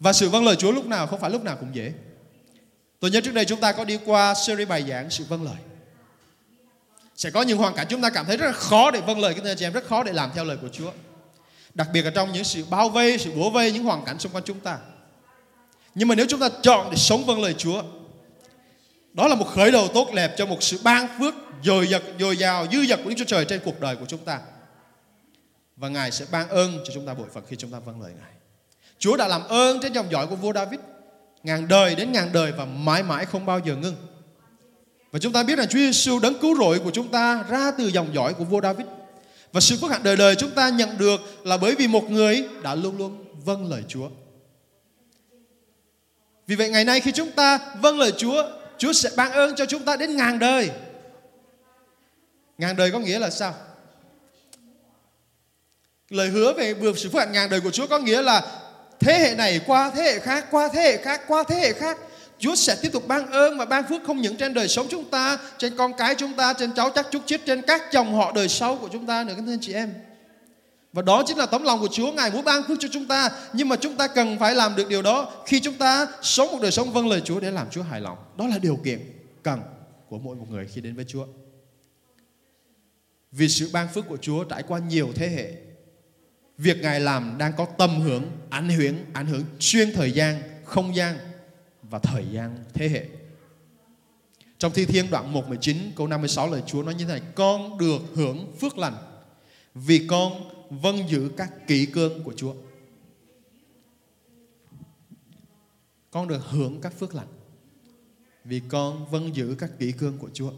Và 0.00 0.12
sự 0.12 0.28
vâng 0.28 0.44
lời 0.44 0.56
Chúa 0.56 0.72
lúc 0.72 0.86
nào 0.86 1.06
không 1.06 1.20
phải 1.20 1.30
lúc 1.30 1.44
nào 1.44 1.56
cũng 1.60 1.74
dễ. 1.74 1.92
Tôi 3.00 3.10
nhớ 3.10 3.20
trước 3.20 3.34
đây 3.34 3.44
chúng 3.44 3.60
ta 3.60 3.72
có 3.72 3.84
đi 3.84 3.98
qua 4.04 4.34
series 4.34 4.68
bài 4.68 4.84
giảng 4.88 5.10
sự 5.10 5.24
vâng 5.28 5.42
lời. 5.42 5.56
Sẽ 7.18 7.30
có 7.30 7.42
những 7.42 7.58
hoàn 7.58 7.74
cảnh 7.74 7.86
chúng 7.90 8.02
ta 8.02 8.10
cảm 8.10 8.26
thấy 8.26 8.36
rất 8.36 8.46
là 8.46 8.52
khó 8.52 8.90
để 8.90 9.00
vâng 9.00 9.20
lời 9.20 9.34
cái 9.34 9.56
chị 9.56 9.66
em, 9.66 9.72
rất 9.72 9.86
khó 9.86 10.02
để 10.02 10.12
làm 10.12 10.30
theo 10.34 10.44
lời 10.44 10.56
của 10.56 10.68
Chúa. 10.68 10.90
Đặc 11.74 11.88
biệt 11.92 12.02
là 12.02 12.10
trong 12.10 12.32
những 12.32 12.44
sự 12.44 12.64
bao 12.70 12.88
vây, 12.88 13.18
sự 13.18 13.32
bủa 13.32 13.50
vây, 13.50 13.72
những 13.72 13.84
hoàn 13.84 14.04
cảnh 14.04 14.18
xung 14.18 14.32
quanh 14.32 14.44
chúng 14.44 14.60
ta. 14.60 14.78
Nhưng 15.94 16.08
mà 16.08 16.14
nếu 16.14 16.26
chúng 16.28 16.40
ta 16.40 16.48
chọn 16.62 16.90
để 16.90 16.96
sống 16.96 17.26
vâng 17.26 17.42
lời 17.42 17.54
Chúa, 17.58 17.82
đó 19.12 19.28
là 19.28 19.34
một 19.34 19.44
khởi 19.44 19.70
đầu 19.70 19.88
tốt 19.88 20.08
đẹp 20.14 20.34
cho 20.36 20.46
một 20.46 20.62
sự 20.62 20.80
ban 20.82 21.08
phước 21.18 21.34
dồi 21.64 21.86
dật, 21.86 22.02
dồi 22.20 22.36
dào, 22.36 22.66
dư 22.72 22.86
dật 22.86 23.00
của 23.04 23.10
Đức 23.10 23.16
Chúa 23.18 23.24
Trời 23.24 23.44
trên 23.44 23.60
cuộc 23.64 23.80
đời 23.80 23.96
của 23.96 24.06
chúng 24.08 24.24
ta. 24.24 24.40
Và 25.76 25.88
Ngài 25.88 26.10
sẽ 26.10 26.24
ban 26.30 26.48
ơn 26.48 26.78
cho 26.84 26.92
chúng 26.94 27.06
ta 27.06 27.14
bội 27.14 27.26
phận 27.34 27.44
khi 27.48 27.56
chúng 27.56 27.70
ta 27.70 27.78
vâng 27.78 28.00
lời 28.00 28.12
Ngài. 28.20 28.32
Chúa 28.98 29.16
đã 29.16 29.28
làm 29.28 29.48
ơn 29.48 29.80
trên 29.82 29.92
dòng 29.92 30.10
dõi 30.10 30.26
của 30.26 30.36
vua 30.36 30.52
David 30.52 30.80
ngàn 31.42 31.68
đời 31.68 31.94
đến 31.94 32.12
ngàn 32.12 32.32
đời 32.32 32.52
và 32.52 32.64
mãi 32.64 33.02
mãi 33.02 33.26
không 33.26 33.46
bao 33.46 33.60
giờ 33.64 33.76
ngưng. 33.76 33.96
Và 35.12 35.18
chúng 35.18 35.32
ta 35.32 35.42
biết 35.42 35.58
là 35.58 35.66
Chúa 35.66 35.78
Giêsu 35.78 36.18
đấng 36.18 36.38
cứu 36.40 36.56
rỗi 36.56 36.78
của 36.78 36.90
chúng 36.90 37.08
ta 37.08 37.44
ra 37.48 37.70
từ 37.70 37.86
dòng 37.86 38.14
dõi 38.14 38.34
của 38.34 38.44
vua 38.44 38.60
David. 38.60 38.86
Và 39.52 39.60
sự 39.60 39.76
phước 39.80 39.90
hạnh 39.90 40.02
đời 40.02 40.16
đời 40.16 40.34
chúng 40.34 40.50
ta 40.50 40.68
nhận 40.68 40.98
được 40.98 41.20
là 41.44 41.56
bởi 41.56 41.74
vì 41.74 41.88
một 41.88 42.10
người 42.10 42.48
đã 42.62 42.74
luôn 42.74 42.98
luôn 42.98 43.24
vâng 43.44 43.70
lời 43.70 43.82
Chúa. 43.88 44.08
Vì 46.46 46.56
vậy 46.56 46.70
ngày 46.70 46.84
nay 46.84 47.00
khi 47.00 47.12
chúng 47.12 47.30
ta 47.30 47.58
vâng 47.80 47.98
lời 47.98 48.12
Chúa, 48.16 48.44
Chúa 48.78 48.92
sẽ 48.92 49.10
ban 49.16 49.32
ơn 49.32 49.54
cho 49.56 49.66
chúng 49.66 49.84
ta 49.84 49.96
đến 49.96 50.16
ngàn 50.16 50.38
đời. 50.38 50.70
Ngàn 52.58 52.76
đời 52.76 52.90
có 52.90 52.98
nghĩa 52.98 53.18
là 53.18 53.30
sao? 53.30 53.54
Lời 56.08 56.28
hứa 56.28 56.52
về 56.52 56.74
bừa 56.74 56.92
sự 56.92 57.08
phước 57.08 57.20
hạnh 57.20 57.32
ngàn 57.32 57.50
đời 57.50 57.60
của 57.60 57.70
Chúa 57.70 57.86
có 57.86 57.98
nghĩa 57.98 58.22
là 58.22 58.60
thế 59.00 59.18
hệ 59.18 59.34
này 59.34 59.60
qua 59.66 59.90
thế 59.94 60.02
hệ 60.02 60.18
khác, 60.18 60.46
qua 60.50 60.68
thế 60.72 60.82
hệ 60.82 60.96
khác, 60.96 61.22
qua 61.28 61.44
thế 61.48 61.56
hệ 61.56 61.72
khác. 61.72 61.98
Chúa 62.38 62.54
sẽ 62.54 62.76
tiếp 62.82 62.92
tục 62.92 63.08
ban 63.08 63.30
ơn 63.30 63.58
và 63.58 63.64
ban 63.64 63.88
phước 63.88 64.04
không 64.04 64.20
những 64.20 64.36
trên 64.36 64.54
đời 64.54 64.68
sống 64.68 64.86
chúng 64.90 65.04
ta, 65.04 65.38
trên 65.58 65.76
con 65.76 65.92
cái 65.98 66.14
chúng 66.14 66.32
ta, 66.32 66.52
trên 66.52 66.72
cháu 66.72 66.90
chắc 66.90 67.06
chúc 67.10 67.22
chết, 67.26 67.40
trên 67.46 67.62
các 67.62 67.92
dòng 67.92 68.14
họ 68.14 68.32
đời 68.34 68.48
sau 68.48 68.76
của 68.76 68.88
chúng 68.92 69.06
ta 69.06 69.24
nữa 69.24 69.34
các 69.36 69.44
anh 69.46 69.58
chị 69.60 69.72
em. 69.72 69.94
Và 70.92 71.02
đó 71.02 71.22
chính 71.26 71.38
là 71.38 71.46
tấm 71.46 71.62
lòng 71.62 71.80
của 71.80 71.88
Chúa 71.88 72.12
Ngài 72.12 72.30
muốn 72.30 72.44
ban 72.44 72.62
phước 72.68 72.78
cho 72.80 72.88
chúng 72.92 73.06
ta 73.06 73.30
Nhưng 73.52 73.68
mà 73.68 73.76
chúng 73.76 73.96
ta 73.96 74.08
cần 74.08 74.38
phải 74.38 74.54
làm 74.54 74.76
được 74.76 74.88
điều 74.88 75.02
đó 75.02 75.32
Khi 75.46 75.60
chúng 75.60 75.74
ta 75.74 76.06
sống 76.22 76.52
một 76.52 76.58
đời 76.62 76.70
sống 76.70 76.92
vâng 76.92 77.08
lời 77.08 77.20
Chúa 77.24 77.40
Để 77.40 77.50
làm 77.50 77.70
Chúa 77.70 77.82
hài 77.82 78.00
lòng 78.00 78.18
Đó 78.38 78.46
là 78.46 78.58
điều 78.58 78.76
kiện 78.76 79.00
cần 79.42 79.60
của 80.08 80.18
mỗi 80.18 80.36
một 80.36 80.46
người 80.50 80.66
khi 80.66 80.80
đến 80.80 80.94
với 80.94 81.04
Chúa 81.08 81.26
Vì 83.32 83.48
sự 83.48 83.70
ban 83.72 83.88
phước 83.88 84.08
của 84.08 84.16
Chúa 84.16 84.44
trải 84.44 84.62
qua 84.62 84.78
nhiều 84.78 85.12
thế 85.14 85.28
hệ 85.28 85.52
Việc 86.58 86.76
Ngài 86.82 87.00
làm 87.00 87.34
đang 87.38 87.52
có 87.56 87.66
tâm 87.78 88.00
hưởng 88.00 88.22
Ảnh 88.50 88.68
hưởng, 88.68 88.94
ảnh 89.12 89.26
hưởng 89.26 89.44
xuyên 89.60 89.92
thời 89.92 90.12
gian 90.12 90.42
Không 90.64 90.96
gian 90.96 91.18
và 91.90 91.98
thời 91.98 92.26
gian, 92.32 92.64
thế 92.74 92.88
hệ 92.88 93.06
Trong 94.58 94.72
Thi 94.72 94.84
Thiên 94.84 95.10
đoạn 95.10 95.32
119 95.32 95.92
câu 95.96 96.06
56 96.06 96.50
lời 96.50 96.62
Chúa 96.66 96.82
nói 96.82 96.94
như 96.94 97.04
thế 97.04 97.20
này, 97.20 97.22
Con 97.34 97.78
được 97.78 98.02
hưởng 98.14 98.52
phước 98.60 98.78
lành 98.78 98.96
Vì 99.74 100.06
con 100.06 100.32
vâng 100.70 101.08
giữ 101.08 101.30
các 101.36 101.66
kỷ 101.66 101.86
cương 101.86 102.22
của 102.22 102.32
Chúa. 102.32 102.54
Con 106.10 106.28
được 106.28 106.40
hưởng 106.50 106.80
các 106.80 106.92
phước 106.98 107.14
lành 107.14 107.28
vì 108.48 108.60
con 108.68 109.06
vâng 109.10 109.36
giữ 109.36 109.56
các 109.58 109.70
kỷ 109.78 109.92
cương 109.92 110.18
của 110.18 110.30
Chúa. 110.32 110.52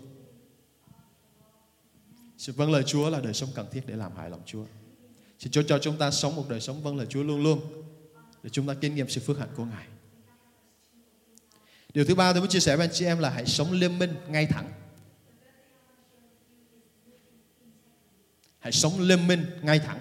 Sự 2.38 2.52
vâng 2.52 2.72
lời 2.72 2.82
Chúa 2.86 3.10
là 3.10 3.20
đời 3.20 3.34
sống 3.34 3.48
cần 3.54 3.66
thiết 3.70 3.86
để 3.86 3.96
làm 3.96 4.16
hài 4.16 4.30
lòng 4.30 4.42
Chúa. 4.46 4.64
Xin 5.38 5.52
Chúa 5.52 5.62
cho 5.62 5.78
chúng 5.78 5.96
ta 5.96 6.10
sống 6.10 6.36
một 6.36 6.44
đời 6.48 6.60
sống 6.60 6.82
vâng 6.82 6.96
lời 6.96 7.06
Chúa 7.10 7.22
luôn 7.22 7.42
luôn, 7.42 7.60
để 8.42 8.50
chúng 8.50 8.66
ta 8.66 8.74
kinh 8.74 8.94
nghiệm 8.94 9.08
sự 9.08 9.20
phước 9.20 9.38
hạnh 9.38 9.48
của 9.56 9.64
Ngài. 9.64 9.86
Điều 11.94 12.04
thứ 12.04 12.14
ba 12.14 12.32
tôi 12.32 12.40
muốn 12.40 12.50
chia 12.50 12.60
sẻ 12.60 12.76
với 12.76 12.86
anh 12.86 12.94
chị 12.94 13.04
em 13.04 13.18
là 13.18 13.30
hãy 13.30 13.46
sống 13.46 13.72
liêm 13.72 13.98
minh, 13.98 14.14
ngay 14.28 14.46
thẳng. 14.46 14.72
Hãy 18.58 18.72
sống 18.72 19.00
liêm 19.00 19.26
minh, 19.26 19.46
ngay 19.62 19.78
thẳng. 19.78 20.00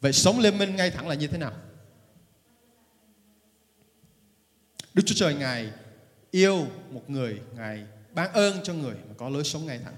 Vậy 0.00 0.12
sống 0.12 0.38
liêm 0.38 0.58
minh 0.58 0.76
ngay 0.76 0.90
thẳng 0.90 1.08
là 1.08 1.14
như 1.14 1.26
thế 1.26 1.38
nào? 1.38 1.52
Đức 4.94 5.02
Chúa 5.06 5.14
Trời 5.14 5.34
Ngài 5.34 5.72
yêu 6.30 6.66
một 6.90 7.10
người, 7.10 7.40
Ngài 7.54 7.86
ban 8.14 8.32
ơn 8.32 8.62
cho 8.62 8.74
người 8.74 8.94
mà 9.08 9.14
có 9.16 9.28
lối 9.28 9.44
sống 9.44 9.66
ngay 9.66 9.78
thẳng. 9.78 9.96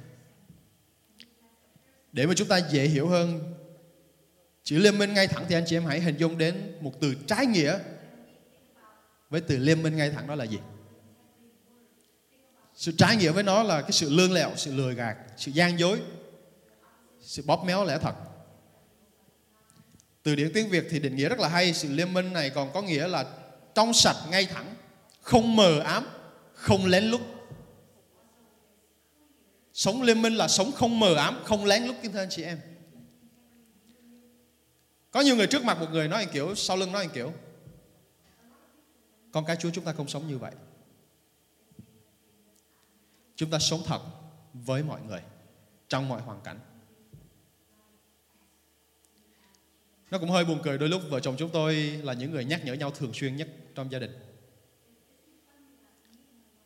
Để 2.12 2.26
mà 2.26 2.34
chúng 2.36 2.48
ta 2.48 2.58
dễ 2.58 2.86
hiểu 2.86 3.08
hơn 3.08 3.54
chữ 4.62 4.78
liêm 4.78 4.98
minh 4.98 5.14
ngay 5.14 5.26
thẳng 5.26 5.44
thì 5.48 5.54
anh 5.54 5.64
chị 5.66 5.76
em 5.76 5.84
hãy 5.84 6.00
hình 6.00 6.16
dung 6.16 6.38
đến 6.38 6.72
một 6.80 7.00
từ 7.00 7.14
trái 7.26 7.46
nghĩa 7.46 7.78
với 9.30 9.40
từ 9.40 9.56
liêm 9.56 9.82
minh 9.82 9.96
ngay 9.96 10.10
thẳng 10.10 10.26
đó 10.26 10.34
là 10.34 10.44
gì? 10.44 10.58
Sự 12.74 12.92
trái 12.98 13.16
nghĩa 13.16 13.30
với 13.30 13.42
nó 13.42 13.62
là 13.62 13.82
cái 13.82 13.92
sự 13.92 14.10
lương 14.10 14.32
lẹo, 14.32 14.50
sự 14.56 14.74
lừa 14.74 14.92
gạt, 14.92 15.16
sự 15.36 15.50
gian 15.50 15.78
dối, 15.78 16.00
sự 17.20 17.42
bóp 17.46 17.64
méo 17.64 17.84
lẽ 17.84 17.98
thật. 17.98 18.14
Từ 20.22 20.34
điển 20.34 20.50
tiếng 20.54 20.68
Việt 20.68 20.86
thì 20.90 20.98
định 20.98 21.16
nghĩa 21.16 21.28
rất 21.28 21.38
là 21.38 21.48
hay. 21.48 21.74
Sự 21.74 21.88
liêm 21.92 22.12
minh 22.12 22.32
này 22.32 22.50
còn 22.50 22.72
có 22.72 22.82
nghĩa 22.82 23.08
là 23.08 23.24
trong 23.74 23.92
sạch, 23.92 24.16
ngay 24.30 24.46
thẳng, 24.46 24.74
không 25.22 25.56
mờ 25.56 25.80
ám, 25.80 26.06
không 26.54 26.86
lén 26.86 27.04
lút. 27.04 27.20
Sống 29.72 30.02
liêm 30.02 30.22
minh 30.22 30.34
là 30.34 30.48
sống 30.48 30.72
không 30.72 31.00
mờ 31.00 31.14
ám, 31.14 31.40
không 31.44 31.64
lén 31.64 31.82
lút 31.82 31.96
kính 32.02 32.12
thưa 32.12 32.18
anh 32.18 32.30
chị 32.30 32.42
em. 32.42 32.60
Có 35.10 35.20
nhiều 35.20 35.36
người 35.36 35.46
trước 35.46 35.64
mặt 35.64 35.80
một 35.80 35.86
người 35.90 36.08
nói 36.08 36.22
anh 36.24 36.32
kiểu, 36.32 36.54
sau 36.54 36.76
lưng 36.76 36.92
nói 36.92 37.02
anh 37.04 37.10
kiểu. 37.14 37.32
Con 39.32 39.44
cái 39.44 39.56
Chúa 39.56 39.70
chúng 39.70 39.84
ta 39.84 39.92
không 39.92 40.08
sống 40.08 40.28
như 40.28 40.38
vậy. 40.38 40.52
Chúng 43.36 43.50
ta 43.50 43.58
sống 43.58 43.80
thật 43.86 44.00
với 44.54 44.82
mọi 44.82 45.02
người, 45.02 45.20
trong 45.88 46.08
mọi 46.08 46.20
hoàn 46.20 46.40
cảnh. 46.40 46.60
Nó 50.10 50.18
cũng 50.18 50.30
hơi 50.30 50.44
buồn 50.44 50.60
cười, 50.62 50.78
đôi 50.78 50.88
lúc 50.88 51.02
vợ 51.10 51.20
chồng 51.20 51.34
chúng 51.38 51.50
tôi 51.50 51.74
là 51.76 52.12
những 52.12 52.30
người 52.30 52.44
nhắc 52.44 52.64
nhở 52.64 52.72
nhau 52.72 52.90
thường 52.90 53.12
xuyên 53.14 53.36
nhất 53.36 53.48
trong 53.74 53.92
gia 53.92 53.98
đình. 53.98 54.18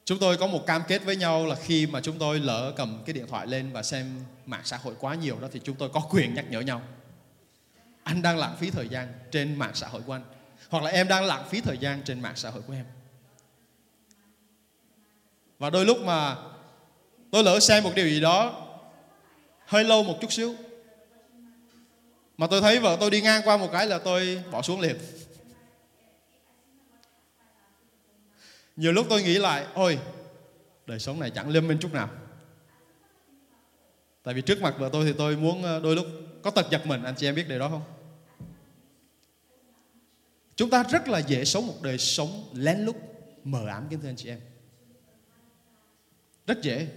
Chúng 0.05 0.19
tôi 0.19 0.37
có 0.37 0.47
một 0.47 0.67
cam 0.67 0.83
kết 0.89 1.05
với 1.05 1.17
nhau 1.17 1.47
là 1.47 1.55
khi 1.55 1.87
mà 1.87 2.01
chúng 2.01 2.19
tôi 2.19 2.41
lỡ 2.41 2.73
cầm 2.77 3.03
cái 3.07 3.13
điện 3.15 3.27
thoại 3.29 3.47
lên 3.47 3.73
và 3.73 3.83
xem 3.83 4.21
mạng 4.47 4.63
xã 4.65 4.77
hội 4.77 4.95
quá 5.01 5.15
nhiều 5.15 5.41
đó, 5.41 5.49
thì 5.53 5.61
chúng 5.65 5.77
tôi 5.77 5.89
có 5.89 6.01
quyền 6.11 6.35
nhắc 6.35 6.51
nhở 6.51 6.61
nhau. 6.61 6.83
Anh 8.03 8.23
đang 8.23 8.39
lãng 8.39 8.57
phí 8.57 8.71
thời 8.71 8.89
gian 8.89 9.13
trên 9.31 9.55
mạng 9.55 9.75
xã 9.75 9.89
hội 9.89 10.03
của 10.03 10.13
anh. 10.13 10.25
Hoặc 10.69 10.83
là 10.83 10.91
em 10.91 11.09
đang 11.09 11.25
lãng 11.25 11.49
phí 11.49 11.61
thời 11.61 11.79
gian 11.79 12.03
trên 12.05 12.21
mạng 12.21 12.37
xã 12.37 12.51
hội 12.51 12.63
của 12.67 12.73
em. 12.73 12.85
Và 15.59 15.71
đôi 15.71 15.85
lúc 15.85 15.99
mà 15.99 16.37
tôi 17.31 17.45
lỡ 17.45 17.61
xem 17.61 17.85
một 17.85 17.93
điều 17.95 18.09
gì 18.09 18.21
đó 18.21 18.67
hơi 19.67 19.85
lâu 19.85 20.03
một 20.03 20.19
chút 20.21 20.33
xíu, 20.33 20.55
mà 22.37 22.47
tôi 22.47 22.61
thấy 22.61 22.79
vợ 22.79 22.97
tôi 23.01 23.11
đi 23.11 23.21
ngang 23.21 23.43
qua 23.45 23.57
một 23.57 23.69
cái 23.73 23.87
là 23.87 23.99
tôi 23.99 24.43
bỏ 24.51 24.63
xuống 24.63 24.81
liền. 24.81 24.97
Nhiều 28.77 28.93
lúc 28.93 29.07
tôi 29.11 29.23
nghĩ 29.23 29.39
lại, 29.39 29.67
ôi, 29.75 29.99
đời 30.87 30.99
sống 30.99 31.21
này 31.21 31.31
chẳng 31.31 31.49
liêm 31.49 31.69
minh 31.69 31.79
chút 31.81 31.93
nào. 31.93 32.09
Tại 34.23 34.35
vì 34.35 34.43
trước 34.43 34.63
mặt 34.63 34.75
vợ 34.79 34.89
tôi 34.93 35.05
thì 35.05 35.13
tôi 35.19 35.37
muốn 35.37 35.63
ờ, 35.63 35.81
đôi 35.81 35.97
lúc 35.97 36.07
có 36.43 36.51
tật 36.51 36.71
giật 36.71 36.87
mình, 36.87 37.03
anh 37.03 37.15
chị 37.17 37.29
em 37.29 37.35
biết 37.35 37.49
điều 37.49 37.59
đó 37.59 37.69
không? 37.69 37.83
Chúng 40.57 40.71
ta 40.71 40.83
rất 40.83 41.09
là 41.09 41.19
dễ 41.19 41.45
sống 41.45 41.67
một 41.67 41.83
đời 41.83 41.99
sống 41.99 42.45
lén 42.53 42.79
lút 42.79 42.97
mờ 43.45 43.67
ám 43.67 43.87
kính 43.91 44.01
thưa 44.01 44.09
anh 44.09 44.17
chị 44.17 44.29
em 44.29 44.41
rất 46.47 46.63
dễ 46.63 46.89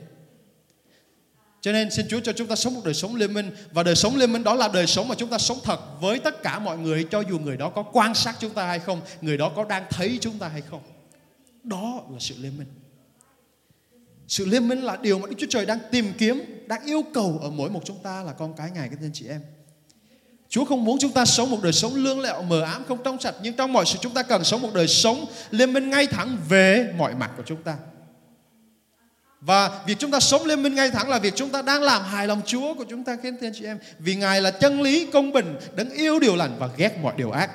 cho 1.62 1.72
nên 1.72 1.92
xin 1.92 2.08
Chúa 2.10 2.20
cho 2.20 2.34
chúng 2.34 2.48
ta 2.48 2.56
sống 2.56 2.74
một 2.74 2.82
đời 2.86 2.94
sống 2.94 3.16
liên 3.16 3.34
minh 3.34 3.52
và 3.72 3.84
đời 3.84 3.96
sống 3.96 4.16
liên 4.16 4.34
minh 4.34 4.44
đó 4.44 4.56
là 4.56 4.68
đời 4.74 4.88
sống 4.88 5.08
mà 5.08 5.16
chúng 5.16 5.30
ta 5.30 5.38
sống 5.38 5.58
thật 5.64 5.80
với 6.02 6.20
tất 6.20 6.44
cả 6.44 6.60
mọi 6.60 6.78
người 6.78 7.08
cho 7.12 7.24
dù 7.30 7.40
người 7.40 7.58
đó 7.58 7.70
có 7.70 7.84
quan 7.84 8.16
sát 8.16 8.36
chúng 8.40 8.54
ta 8.54 8.68
hay 8.68 8.80
không, 8.80 9.02
người 9.22 9.38
đó 9.38 9.52
có 9.56 9.66
đang 9.66 9.86
thấy 9.90 10.18
chúng 10.22 10.40
ta 10.40 10.48
hay 10.48 10.62
không. 10.62 10.82
Đó 11.64 12.04
là 12.12 12.20
sự 12.20 12.36
liên 12.38 12.58
minh. 12.58 12.68
Sự 14.28 14.46
liên 14.46 14.68
minh 14.68 14.80
là 14.80 14.98
điều 15.02 15.20
mà 15.20 15.28
Đức 15.28 15.36
Chúa 15.38 15.48
Trời 15.50 15.66
đang 15.66 15.80
tìm 15.92 16.14
kiếm, 16.18 16.64
đang 16.68 16.86
yêu 16.86 17.04
cầu 17.14 17.40
ở 17.42 17.50
mỗi 17.50 17.70
một 17.70 17.82
chúng 17.86 18.00
ta 18.04 18.24
là 18.24 18.34
con 18.34 18.54
cái 18.58 18.72
Ngài 18.72 18.90
các 18.90 19.00
anh 19.02 19.12
chị 19.14 19.28
em. 19.28 19.42
Chúa 20.50 20.66
không 20.66 20.86
muốn 20.86 20.98
chúng 21.00 21.12
ta 21.12 21.26
sống 21.26 21.52
một 21.52 21.58
đời 21.64 21.74
sống 21.74 21.96
lương 21.96 22.20
lẹo 22.20 22.42
mờ 22.42 22.62
ám 22.62 22.84
không 22.88 22.98
trong 23.04 23.22
sạch 23.22 23.36
nhưng 23.42 23.54
trong 23.54 23.74
mọi 23.74 23.86
sự 23.86 23.98
chúng 24.02 24.14
ta 24.14 24.24
cần 24.24 24.44
sống 24.44 24.62
một 24.62 24.70
đời 24.74 24.88
sống 24.88 25.26
liên 25.52 25.74
minh 25.74 25.90
ngay 25.90 26.08
thẳng 26.08 26.38
về 26.50 26.94
mọi 26.98 27.16
mặt 27.16 27.32
của 27.38 27.44
chúng 27.46 27.64
ta 27.64 27.78
Và 29.42 29.82
việc 29.86 30.00
chúng 30.00 30.12
ta 30.12 30.20
sống 30.20 30.46
liên 30.46 30.64
minh 30.64 30.76
ngay 30.76 30.90
thẳng 30.90 31.10
là 31.10 31.20
việc 31.20 31.36
chúng 31.36 31.50
ta 31.50 31.62
đang 31.62 31.82
làm 31.82 32.04
hài 32.04 32.28
lòng 32.28 32.42
Chúa 32.46 32.74
của 32.74 32.86
chúng 32.90 33.04
ta 33.04 33.18
khen 33.24 33.38
thiên 33.38 33.48
anh 33.48 33.54
chị 33.56 33.66
em. 33.66 33.80
Vì 34.00 34.16
Ngài 34.16 34.42
là 34.42 34.52
chân 34.52 34.82
lý, 34.82 35.06
công 35.14 35.32
bình, 35.32 35.56
đấng 35.76 35.90
yêu 35.90 36.20
điều 36.20 36.36
lành 36.36 36.56
và 36.60 36.70
ghét 36.78 36.98
mọi 37.02 37.14
điều 37.18 37.32
ác. 37.32 37.50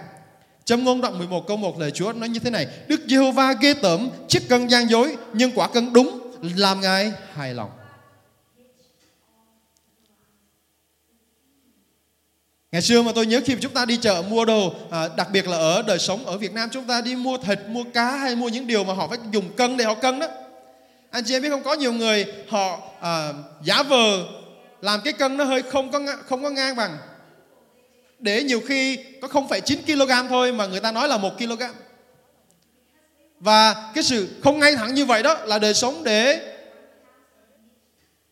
Trong 0.64 0.84
ngôn 0.84 1.00
đoạn 1.00 1.18
11 1.18 1.46
câu 1.46 1.56
1 1.56 1.78
lời 1.78 1.90
Chúa 1.90 2.12
nói 2.12 2.28
như 2.28 2.38
thế 2.38 2.50
này 2.50 2.66
Đức 2.88 3.00
Giê-hô-va 3.08 3.52
ghê 3.60 3.74
tởm 3.74 4.10
chiếc 4.28 4.48
cân 4.48 4.66
gian 4.66 4.90
dối 4.90 5.16
Nhưng 5.32 5.50
quả 5.54 5.68
cân 5.68 5.92
đúng 5.92 6.32
làm 6.56 6.80
Ngài 6.80 7.12
hài 7.34 7.54
lòng 7.54 7.70
Ngày 12.72 12.82
xưa 12.82 13.02
mà 13.02 13.12
tôi 13.14 13.26
nhớ 13.26 13.40
khi 13.44 13.56
chúng 13.60 13.72
ta 13.72 13.84
đi 13.84 13.96
chợ 13.96 14.22
mua 14.30 14.44
đồ, 14.44 14.74
à, 14.90 15.08
đặc 15.16 15.28
biệt 15.32 15.48
là 15.48 15.56
ở 15.56 15.82
đời 15.82 15.98
sống 15.98 16.26
ở 16.26 16.38
Việt 16.38 16.52
Nam 16.52 16.68
chúng 16.72 16.84
ta 16.84 17.00
đi 17.00 17.16
mua 17.16 17.38
thịt, 17.38 17.58
mua 17.68 17.84
cá 17.94 18.16
hay 18.16 18.36
mua 18.36 18.48
những 18.48 18.66
điều 18.66 18.84
mà 18.84 18.94
họ 18.94 19.08
phải 19.08 19.18
dùng 19.32 19.56
cân 19.56 19.76
để 19.76 19.84
họ 19.84 19.94
cân 19.94 20.18
đó. 20.18 20.26
Anh 21.10 21.24
chị 21.26 21.36
em 21.36 21.42
biết 21.42 21.48
không 21.48 21.62
có 21.62 21.74
nhiều 21.74 21.92
người 21.92 22.26
họ 22.48 22.80
à, 23.00 23.32
giả 23.62 23.82
vờ 23.82 24.24
làm 24.80 25.00
cái 25.04 25.12
cân 25.12 25.36
nó 25.36 25.44
hơi 25.44 25.62
không 25.62 25.90
có 25.90 26.00
không 26.28 26.42
có 26.42 26.50
ngang 26.50 26.76
bằng 26.76 26.98
để 28.18 28.42
nhiều 28.42 28.60
khi 28.68 28.98
có 29.22 29.28
0,9 29.28 29.76
kg 29.86 30.28
thôi 30.28 30.52
mà 30.52 30.66
người 30.66 30.80
ta 30.80 30.92
nói 30.92 31.08
là 31.08 31.16
1 31.18 31.38
kg. 31.38 31.62
Và 33.40 33.90
cái 33.94 34.04
sự 34.04 34.28
không 34.42 34.58
ngay 34.58 34.76
thẳng 34.76 34.94
như 34.94 35.04
vậy 35.04 35.22
đó 35.22 35.34
là 35.44 35.58
đời 35.58 35.74
sống 35.74 36.04
để 36.04 36.54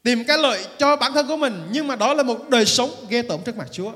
tìm 0.03 0.25
cái 0.25 0.39
lợi 0.39 0.65
cho 0.79 0.97
bản 0.97 1.13
thân 1.13 1.29
của 1.29 1.37
mình 1.37 1.69
nhưng 1.73 1.87
mà 1.87 1.97
đó 1.97 2.15
là 2.15 2.23
một 2.23 2.49
đời 2.49 2.67
sống 2.67 2.91
ghê 3.09 3.23
tởm 3.23 3.41
trước 3.45 3.57
mặt 3.57 3.69
Chúa. 3.73 3.93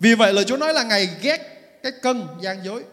Vì 0.00 0.14
vậy 0.14 0.32
lời 0.32 0.44
Chúa 0.44 0.56
nói 0.56 0.74
là 0.74 0.82
Ngài 0.82 1.08
ghét 1.22 1.38
cái 1.82 1.92
cân 2.02 2.26
gian 2.40 2.64
dối. 2.64 2.84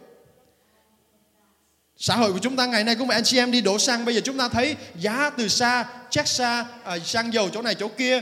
Xã 1.98 2.16
hội 2.16 2.34
của 2.34 2.40
chúng 2.40 2.56
ta 2.56 2.66
ngày 2.66 2.84
nay 2.84 2.96
cũng 2.96 3.08
vậy 3.08 3.16
anh 3.16 3.24
chị 3.24 3.38
em 3.38 3.52
đi 3.52 3.62
đổ 3.62 3.80
xăng 3.80 4.06
bây 4.06 4.16
giờ 4.16 4.22
chúng 4.24 4.38
ta 4.38 4.50
thấy 4.50 4.76
giá 4.96 5.30
từ 5.30 5.48
xa, 5.48 5.86
check 6.10 6.28
xa, 6.28 6.66
à, 6.84 7.00
xăng 7.00 7.34
dầu 7.34 7.50
chỗ 7.50 7.62
này 7.62 7.76
chỗ 7.76 7.88
kia. 7.88 8.22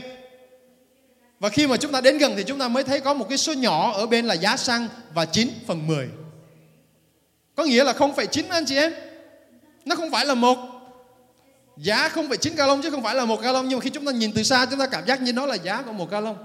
Và 1.40 1.48
khi 1.48 1.66
mà 1.66 1.76
chúng 1.76 1.92
ta 1.92 2.00
đến 2.00 2.18
gần 2.18 2.34
thì 2.36 2.44
chúng 2.46 2.58
ta 2.58 2.68
mới 2.68 2.84
thấy 2.84 3.00
có 3.00 3.14
một 3.14 3.26
cái 3.28 3.38
số 3.38 3.52
nhỏ 3.52 3.92
ở 3.92 4.06
bên 4.06 4.26
là 4.26 4.34
giá 4.34 4.56
xăng 4.56 4.88
và 5.14 5.24
9 5.24 5.48
phần 5.66 5.86
10. 5.86 6.08
Có 7.54 7.64
nghĩa 7.64 7.84
là 7.84 7.92
0,9 7.92 8.44
anh 8.48 8.64
chị 8.66 8.76
em. 8.76 8.92
Nó 9.84 9.96
không 9.96 10.10
phải 10.10 10.26
là 10.26 10.34
một 10.34 10.58
giá 11.76 12.08
0,9 12.08 12.54
gallon 12.56 12.82
chứ 12.82 12.90
không 12.90 13.02
phải 13.02 13.14
là 13.14 13.24
một 13.24 13.42
gallon 13.42 13.68
nhưng 13.68 13.78
mà 13.78 13.82
khi 13.82 13.90
chúng 13.90 14.06
ta 14.06 14.12
nhìn 14.12 14.32
từ 14.32 14.42
xa 14.42 14.66
chúng 14.66 14.78
ta 14.78 14.86
cảm 14.86 15.06
giác 15.06 15.22
như 15.22 15.32
nó 15.32 15.46
là 15.46 15.54
giá 15.54 15.82
của 15.82 15.92
một 15.92 16.10
gallon. 16.10 16.36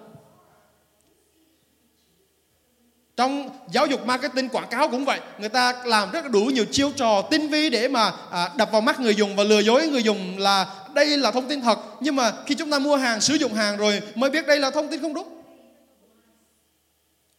Trong 3.17 3.49
giáo 3.71 3.87
dục 3.87 4.05
marketing 4.05 4.49
quảng 4.49 4.67
cáo 4.69 4.89
cũng 4.89 5.05
vậy. 5.05 5.19
Người 5.39 5.49
ta 5.49 5.73
làm 5.85 6.11
rất 6.11 6.31
đủ 6.31 6.41
nhiều 6.45 6.65
chiêu 6.71 6.91
trò 6.95 7.21
tinh 7.21 7.47
vi 7.47 7.69
để 7.69 7.87
mà 7.87 8.11
à, 8.31 8.49
đập 8.57 8.69
vào 8.71 8.81
mắt 8.81 8.99
người 8.99 9.15
dùng 9.15 9.35
và 9.35 9.43
lừa 9.43 9.59
dối 9.59 9.87
người 9.87 10.03
dùng 10.03 10.37
là 10.37 10.67
đây 10.93 11.17
là 11.17 11.31
thông 11.31 11.47
tin 11.47 11.61
thật. 11.61 11.79
Nhưng 11.99 12.15
mà 12.15 12.33
khi 12.45 12.55
chúng 12.55 12.71
ta 12.71 12.79
mua 12.79 12.95
hàng 12.95 13.21
sử 13.21 13.35
dụng 13.35 13.53
hàng 13.53 13.77
rồi 13.77 14.01
mới 14.15 14.29
biết 14.29 14.47
đây 14.47 14.59
là 14.59 14.71
thông 14.71 14.87
tin 14.87 15.01
không 15.01 15.13
đúng. 15.13 15.27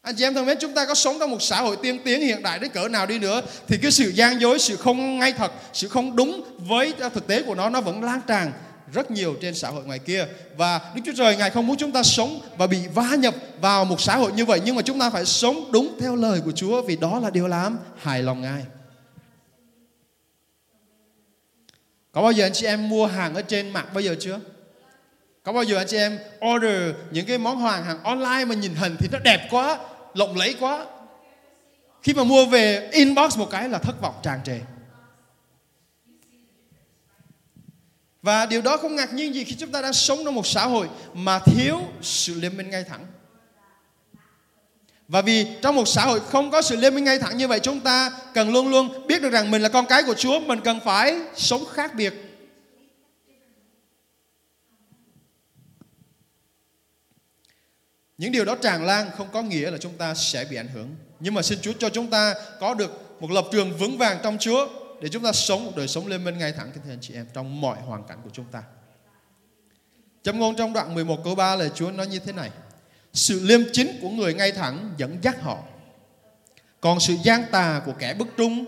Anh 0.03 0.15
chị 0.17 0.25
em 0.25 0.35
thân 0.35 0.47
mến 0.47 0.59
chúng 0.61 0.75
ta 0.75 0.87
có 0.87 0.95
sống 0.95 1.17
trong 1.21 1.31
một 1.31 1.43
xã 1.43 1.61
hội 1.61 1.77
tiên 1.83 1.99
tiến 2.05 2.21
hiện 2.21 2.43
đại 2.43 2.59
đến 2.59 2.71
cỡ 2.71 2.89
nào 2.89 3.07
đi 3.07 3.19
nữa 3.19 3.41
thì 3.69 3.79
cái 3.83 3.91
sự 3.91 4.09
gian 4.09 4.41
dối 4.41 4.59
sự 4.59 4.77
không 4.77 5.19
ngay 5.19 5.33
thật 5.33 5.53
sự 5.73 5.89
không 5.89 6.17
đúng 6.17 6.45
với 6.59 6.93
thực 7.15 7.27
tế 7.27 7.43
của 7.43 7.55
nó 7.55 7.71
nó 7.71 7.81
vẫn 7.81 8.05
lan 8.05 8.21
tràn 8.27 8.53
rất 8.93 9.11
nhiều 9.11 9.37
trên 9.41 9.55
xã 9.55 9.69
hội 9.69 9.85
ngoài 9.85 9.99
kia 9.99 10.27
và 10.57 10.81
Đức 10.95 11.03
Chúa 11.07 11.13
Trời 11.17 11.37
Ngài 11.37 11.51
không 11.51 11.67
muốn 11.67 11.77
chúng 11.77 11.93
ta 11.93 12.03
sống 12.03 12.41
và 12.57 12.67
bị 12.67 12.79
va 12.95 13.15
nhập 13.19 13.35
vào 13.61 13.85
một 13.85 14.01
xã 14.01 14.17
hội 14.17 14.33
như 14.33 14.45
vậy 14.45 14.61
nhưng 14.65 14.77
mà 14.77 14.83
chúng 14.83 15.01
ta 15.01 15.11
phải 15.11 15.25
sống 15.25 15.73
đúng 15.73 15.97
theo 16.01 16.17
lời 16.17 16.41
của 16.45 16.53
Chúa 16.53 16.83
vì 16.83 16.97
đó 16.97 17.19
là 17.19 17.31
điều 17.31 17.49
làm 17.49 17.79
hài 17.97 18.23
lòng 18.23 18.43
Ngài. 18.43 18.65
Có 22.13 22.23
bao 22.23 22.33
giờ 22.33 22.47
anh 22.47 22.53
chị 22.53 22.67
em 22.67 22.89
mua 22.89 23.07
hàng 23.07 23.35
ở 23.35 23.43
trên 23.43 23.71
mạng 23.71 23.87
bao 23.95 24.01
giờ 24.01 24.17
chưa? 24.21 24.41
Có 25.43 25.53
bao 25.53 25.63
giờ 25.63 25.77
anh 25.77 25.87
chị 25.87 25.97
em 25.97 26.19
order 26.55 26.95
những 27.11 27.27
cái 27.27 27.39
món 27.39 27.59
hàng 27.59 27.85
hàng 27.85 28.03
online 28.03 28.45
mà 28.45 28.55
nhìn 28.55 28.75
hình 28.75 28.97
thì 28.99 29.09
nó 29.13 29.19
đẹp 29.19 29.49
quá, 29.51 29.79
lộng 30.15 30.37
lẫy 30.37 30.55
quá. 30.61 30.87
Khi 32.03 32.15
mà 32.15 32.25
mua 32.25 32.47
về 32.47 32.89
inbox 32.93 33.39
một 33.39 33.51
cái 33.51 33.69
là 33.69 33.79
thất 33.79 34.01
vọng 34.01 34.15
tràn 34.23 34.41
trề. 34.45 34.61
Và 38.23 38.47
điều 38.47 38.63
đó 38.63 38.77
không 38.77 38.97
ngạc 38.97 39.13
nhiên 39.13 39.35
gì 39.35 39.45
khi 39.45 39.55
chúng 39.55 39.73
ta 39.73 39.83
đang 39.83 39.93
sống 39.93 40.19
trong 40.25 40.35
một 40.35 40.47
xã 40.47 40.67
hội 40.67 40.89
mà 41.15 41.39
thiếu 41.39 41.81
sự 42.03 42.41
liên 42.41 42.57
minh 42.57 42.71
ngay 42.71 42.85
thẳng. 42.85 43.07
Và 45.09 45.23
vì 45.23 45.47
trong 45.63 45.77
một 45.77 45.89
xã 45.89 46.05
hội 46.05 46.21
không 46.21 46.51
có 46.51 46.63
sự 46.63 46.77
liên 46.77 46.95
minh 46.95 47.05
ngay 47.05 47.19
thẳng 47.19 47.37
như 47.37 47.49
vậy 47.49 47.61
chúng 47.61 47.81
ta 47.81 48.11
cần 48.35 48.53
luôn 48.53 48.69
luôn 48.69 49.07
biết 49.07 49.23
được 49.23 49.31
rằng 49.31 49.51
mình 49.51 49.63
là 49.63 49.69
con 49.69 49.87
cái 49.87 50.03
của 50.03 50.15
Chúa, 50.15 50.41
mình 50.41 50.61
cần 50.65 50.81
phải 50.85 51.21
sống 51.37 51.65
khác 51.73 51.95
biệt. 51.95 52.15
Những 58.19 58.33
điều 58.33 58.45
đó 58.45 58.57
tràn 58.63 58.87
lan 58.87 59.11
không 59.17 59.29
có 59.33 59.43
nghĩa 59.43 59.71
là 59.71 59.79
chúng 59.79 59.99
ta 59.99 60.15
sẽ 60.15 60.45
bị 60.51 60.57
ảnh 60.57 60.69
hưởng. 60.69 60.97
Nhưng 61.21 61.35
mà 61.35 61.43
xin 61.43 61.59
Chúa 61.63 61.73
cho 61.79 61.89
chúng 61.89 62.11
ta 62.11 62.35
có 62.61 62.75
được 62.75 63.21
một 63.21 63.31
lập 63.31 63.45
trường 63.53 63.77
vững 63.77 63.99
vàng 63.99 64.19
trong 64.23 64.39
Chúa 64.39 64.69
để 65.01 65.09
chúng 65.09 65.23
ta 65.23 65.33
sống 65.33 65.65
một 65.65 65.73
đời 65.77 65.89
sống 65.89 66.07
lên 66.07 66.25
minh 66.25 66.39
ngay 66.39 66.53
thẳng 66.53 66.71
kính 66.75 66.83
thưa 66.85 66.93
anh 66.93 67.01
chị 67.01 67.15
em 67.15 67.27
trong 67.35 67.61
mọi 67.61 67.81
hoàn 67.81 68.05
cảnh 68.05 68.19
của 68.25 68.31
chúng 68.33 68.47
ta. 68.53 68.63
Châm 70.23 70.39
ngôn 70.39 70.57
trong 70.57 70.73
đoạn 70.73 70.95
11 70.95 71.25
câu 71.25 71.35
3 71.35 71.57
là 71.57 71.69
Chúa 71.69 71.91
nói 71.91 72.07
như 72.07 72.19
thế 72.19 72.33
này. 72.33 72.51
Sự 73.13 73.41
liêm 73.41 73.61
chính 73.73 73.99
của 74.03 74.09
người 74.09 74.35
ngay 74.35 74.53
thẳng 74.53 74.95
dẫn 74.97 75.19
dắt 75.23 75.43
họ. 75.43 75.59
Còn 76.81 77.01
sự 77.01 77.15
gian 77.25 77.45
tà 77.51 77.83
của 77.87 77.93
kẻ 77.99 78.15
bất 78.15 78.29
trung 78.37 78.65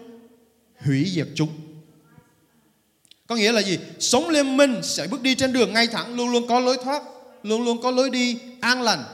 hủy 0.81 1.11
diệt 1.15 1.29
chúng. 1.35 1.49
Có 3.27 3.37
nghĩa 3.37 3.53
là 3.53 3.63
gì? 3.63 3.79
Sống 3.99 4.29
liêm 4.29 4.57
minh 4.57 4.81
sẽ 4.83 5.07
bước 5.07 5.23
đi 5.23 5.35
trên 5.35 5.53
đường 5.53 5.73
ngay 5.73 5.87
thẳng, 5.87 6.17
luôn 6.17 6.33
luôn 6.33 6.49
có 6.49 6.61
lối 6.61 6.77
thoát, 6.85 7.03
luôn 7.43 7.65
luôn 7.65 7.83
có 7.83 7.91
lối 7.91 8.11
đi 8.11 8.39
an 8.61 8.83
lành. 8.83 9.05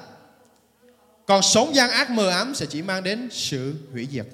Còn 1.27 1.43
sống 1.43 1.75
gian 1.75 1.91
ác 1.91 2.11
mờ 2.11 2.29
ám 2.29 2.55
sẽ 2.55 2.67
chỉ 2.67 2.83
mang 2.83 3.03
đến 3.03 3.29
sự 3.33 3.75
hủy 3.93 4.09
diệt. 4.11 4.27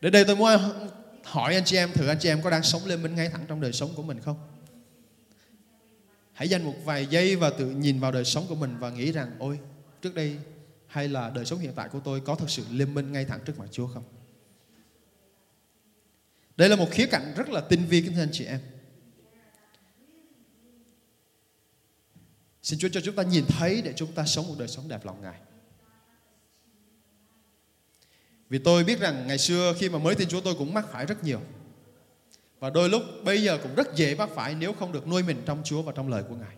Đến 0.00 0.12
đây 0.12 0.24
tôi 0.24 0.36
muốn 0.36 0.50
hỏi 1.24 1.54
anh 1.54 1.64
chị 1.64 1.76
em, 1.76 1.92
thử 1.92 2.08
anh 2.08 2.18
chị 2.20 2.28
em 2.28 2.42
có 2.42 2.50
đang 2.50 2.62
sống 2.62 2.86
lên 2.86 3.02
minh 3.02 3.14
ngay 3.14 3.28
thẳng 3.28 3.44
trong 3.48 3.60
đời 3.60 3.72
sống 3.72 3.90
của 3.94 4.02
mình 4.02 4.20
không? 4.20 4.36
Hãy 6.32 6.48
dành 6.48 6.64
một 6.64 6.74
vài 6.84 7.06
giây 7.06 7.36
và 7.36 7.50
tự 7.50 7.70
nhìn 7.70 8.00
vào 8.00 8.12
đời 8.12 8.24
sống 8.24 8.44
của 8.48 8.54
mình 8.54 8.78
và 8.78 8.90
nghĩ 8.90 9.12
rằng, 9.12 9.36
ôi, 9.38 9.58
trước 10.02 10.14
đây 10.14 10.36
hay 10.86 11.08
là 11.08 11.30
đời 11.30 11.44
sống 11.44 11.58
hiện 11.58 11.72
tại 11.76 11.88
của 11.88 12.00
tôi 12.00 12.20
có 12.20 12.34
thật 12.34 12.50
sự 12.50 12.64
liên 12.70 12.94
minh 12.94 13.12
ngay 13.12 13.24
thẳng 13.24 13.40
trước 13.44 13.58
mặt 13.58 13.68
Chúa 13.72 13.86
không? 13.86 14.04
Đây 16.56 16.68
là 16.68 16.76
một 16.76 16.88
khía 16.90 17.06
cạnh 17.06 17.32
rất 17.36 17.48
là 17.48 17.60
tinh 17.60 17.84
vi, 17.88 18.02
kính 18.02 18.14
thưa 18.14 18.22
anh 18.22 18.32
chị 18.32 18.44
em. 18.44 18.60
Xin 22.62 22.78
Chúa 22.78 22.88
cho 22.88 23.00
chúng 23.00 23.14
ta 23.14 23.22
nhìn 23.22 23.44
thấy 23.48 23.82
để 23.82 23.92
chúng 23.96 24.12
ta 24.12 24.24
sống 24.24 24.48
một 24.48 24.54
đời 24.58 24.68
sống 24.68 24.88
đẹp 24.88 25.04
lòng 25.04 25.22
Ngài. 25.22 25.40
Vì 28.48 28.58
tôi 28.58 28.84
biết 28.84 29.00
rằng 29.00 29.26
ngày 29.26 29.38
xưa 29.38 29.74
khi 29.78 29.88
mà 29.88 29.98
mới 29.98 30.14
tin 30.14 30.28
Chúa 30.28 30.40
tôi 30.40 30.54
cũng 30.54 30.74
mắc 30.74 30.86
phải 30.92 31.06
rất 31.06 31.24
nhiều. 31.24 31.40
Và 32.60 32.70
đôi 32.70 32.88
lúc 32.88 33.02
bây 33.24 33.42
giờ 33.42 33.58
cũng 33.62 33.74
rất 33.74 33.94
dễ 33.94 34.14
mắc 34.14 34.28
phải 34.34 34.54
nếu 34.54 34.72
không 34.72 34.92
được 34.92 35.06
nuôi 35.06 35.22
mình 35.22 35.42
trong 35.46 35.62
Chúa 35.64 35.82
và 35.82 35.92
trong 35.92 36.08
lời 36.08 36.22
của 36.28 36.34
Ngài. 36.34 36.56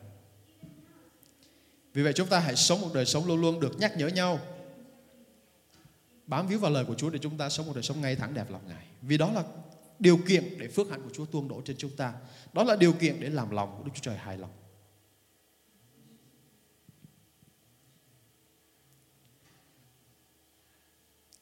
Vì 1.94 2.02
vậy 2.02 2.12
chúng 2.12 2.28
ta 2.28 2.38
hãy 2.38 2.56
sống 2.56 2.80
một 2.80 2.90
đời 2.94 3.06
sống 3.06 3.26
luôn 3.26 3.40
luôn 3.40 3.60
được 3.60 3.78
nhắc 3.78 3.96
nhở 3.96 4.08
nhau. 4.08 4.40
Bám 6.26 6.46
víu 6.46 6.58
vào 6.58 6.70
lời 6.70 6.84
của 6.84 6.94
Chúa 6.94 7.10
để 7.10 7.18
chúng 7.18 7.38
ta 7.38 7.48
sống 7.48 7.66
một 7.66 7.72
đời 7.74 7.82
sống 7.82 8.00
ngay 8.00 8.16
thẳng 8.16 8.34
đẹp 8.34 8.50
lòng 8.50 8.62
Ngài. 8.68 8.86
Vì 9.02 9.18
đó 9.18 9.32
là 9.32 9.42
điều 9.98 10.18
kiện 10.28 10.58
để 10.58 10.68
phước 10.68 10.90
hạnh 10.90 11.02
của 11.02 11.10
Chúa 11.14 11.24
tuôn 11.24 11.48
đổ 11.48 11.62
trên 11.64 11.76
chúng 11.76 11.96
ta. 11.96 12.12
Đó 12.52 12.64
là 12.64 12.76
điều 12.76 12.92
kiện 12.92 13.20
để 13.20 13.28
làm 13.28 13.50
lòng 13.50 13.74
của 13.78 13.84
Đức 13.84 13.90
Chúa 13.94 14.02
Trời 14.02 14.16
hài 14.16 14.38
lòng. 14.38 14.50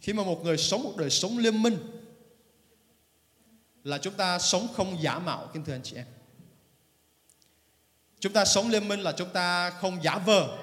Khi 0.08 0.14
mà 0.14 0.24
một 0.24 0.44
người 0.44 0.56
sống 0.56 0.82
một 0.82 0.96
đời 0.96 1.10
sống 1.10 1.38
liên 1.38 1.62
minh 1.62 1.78
là 3.84 3.98
chúng 3.98 4.14
ta 4.14 4.38
sống 4.38 4.68
không 4.74 5.02
giả 5.02 5.18
mạo 5.18 5.50
kính 5.52 5.64
thưa 5.64 5.74
anh 5.74 5.82
chị 5.82 5.96
em. 5.96 6.06
Chúng 8.18 8.32
ta 8.32 8.44
sống 8.44 8.68
liên 8.68 8.88
minh 8.88 9.00
là 9.00 9.12
chúng 9.12 9.28
ta 9.28 9.70
không 9.70 10.02
giả 10.02 10.18
vờ 10.18 10.58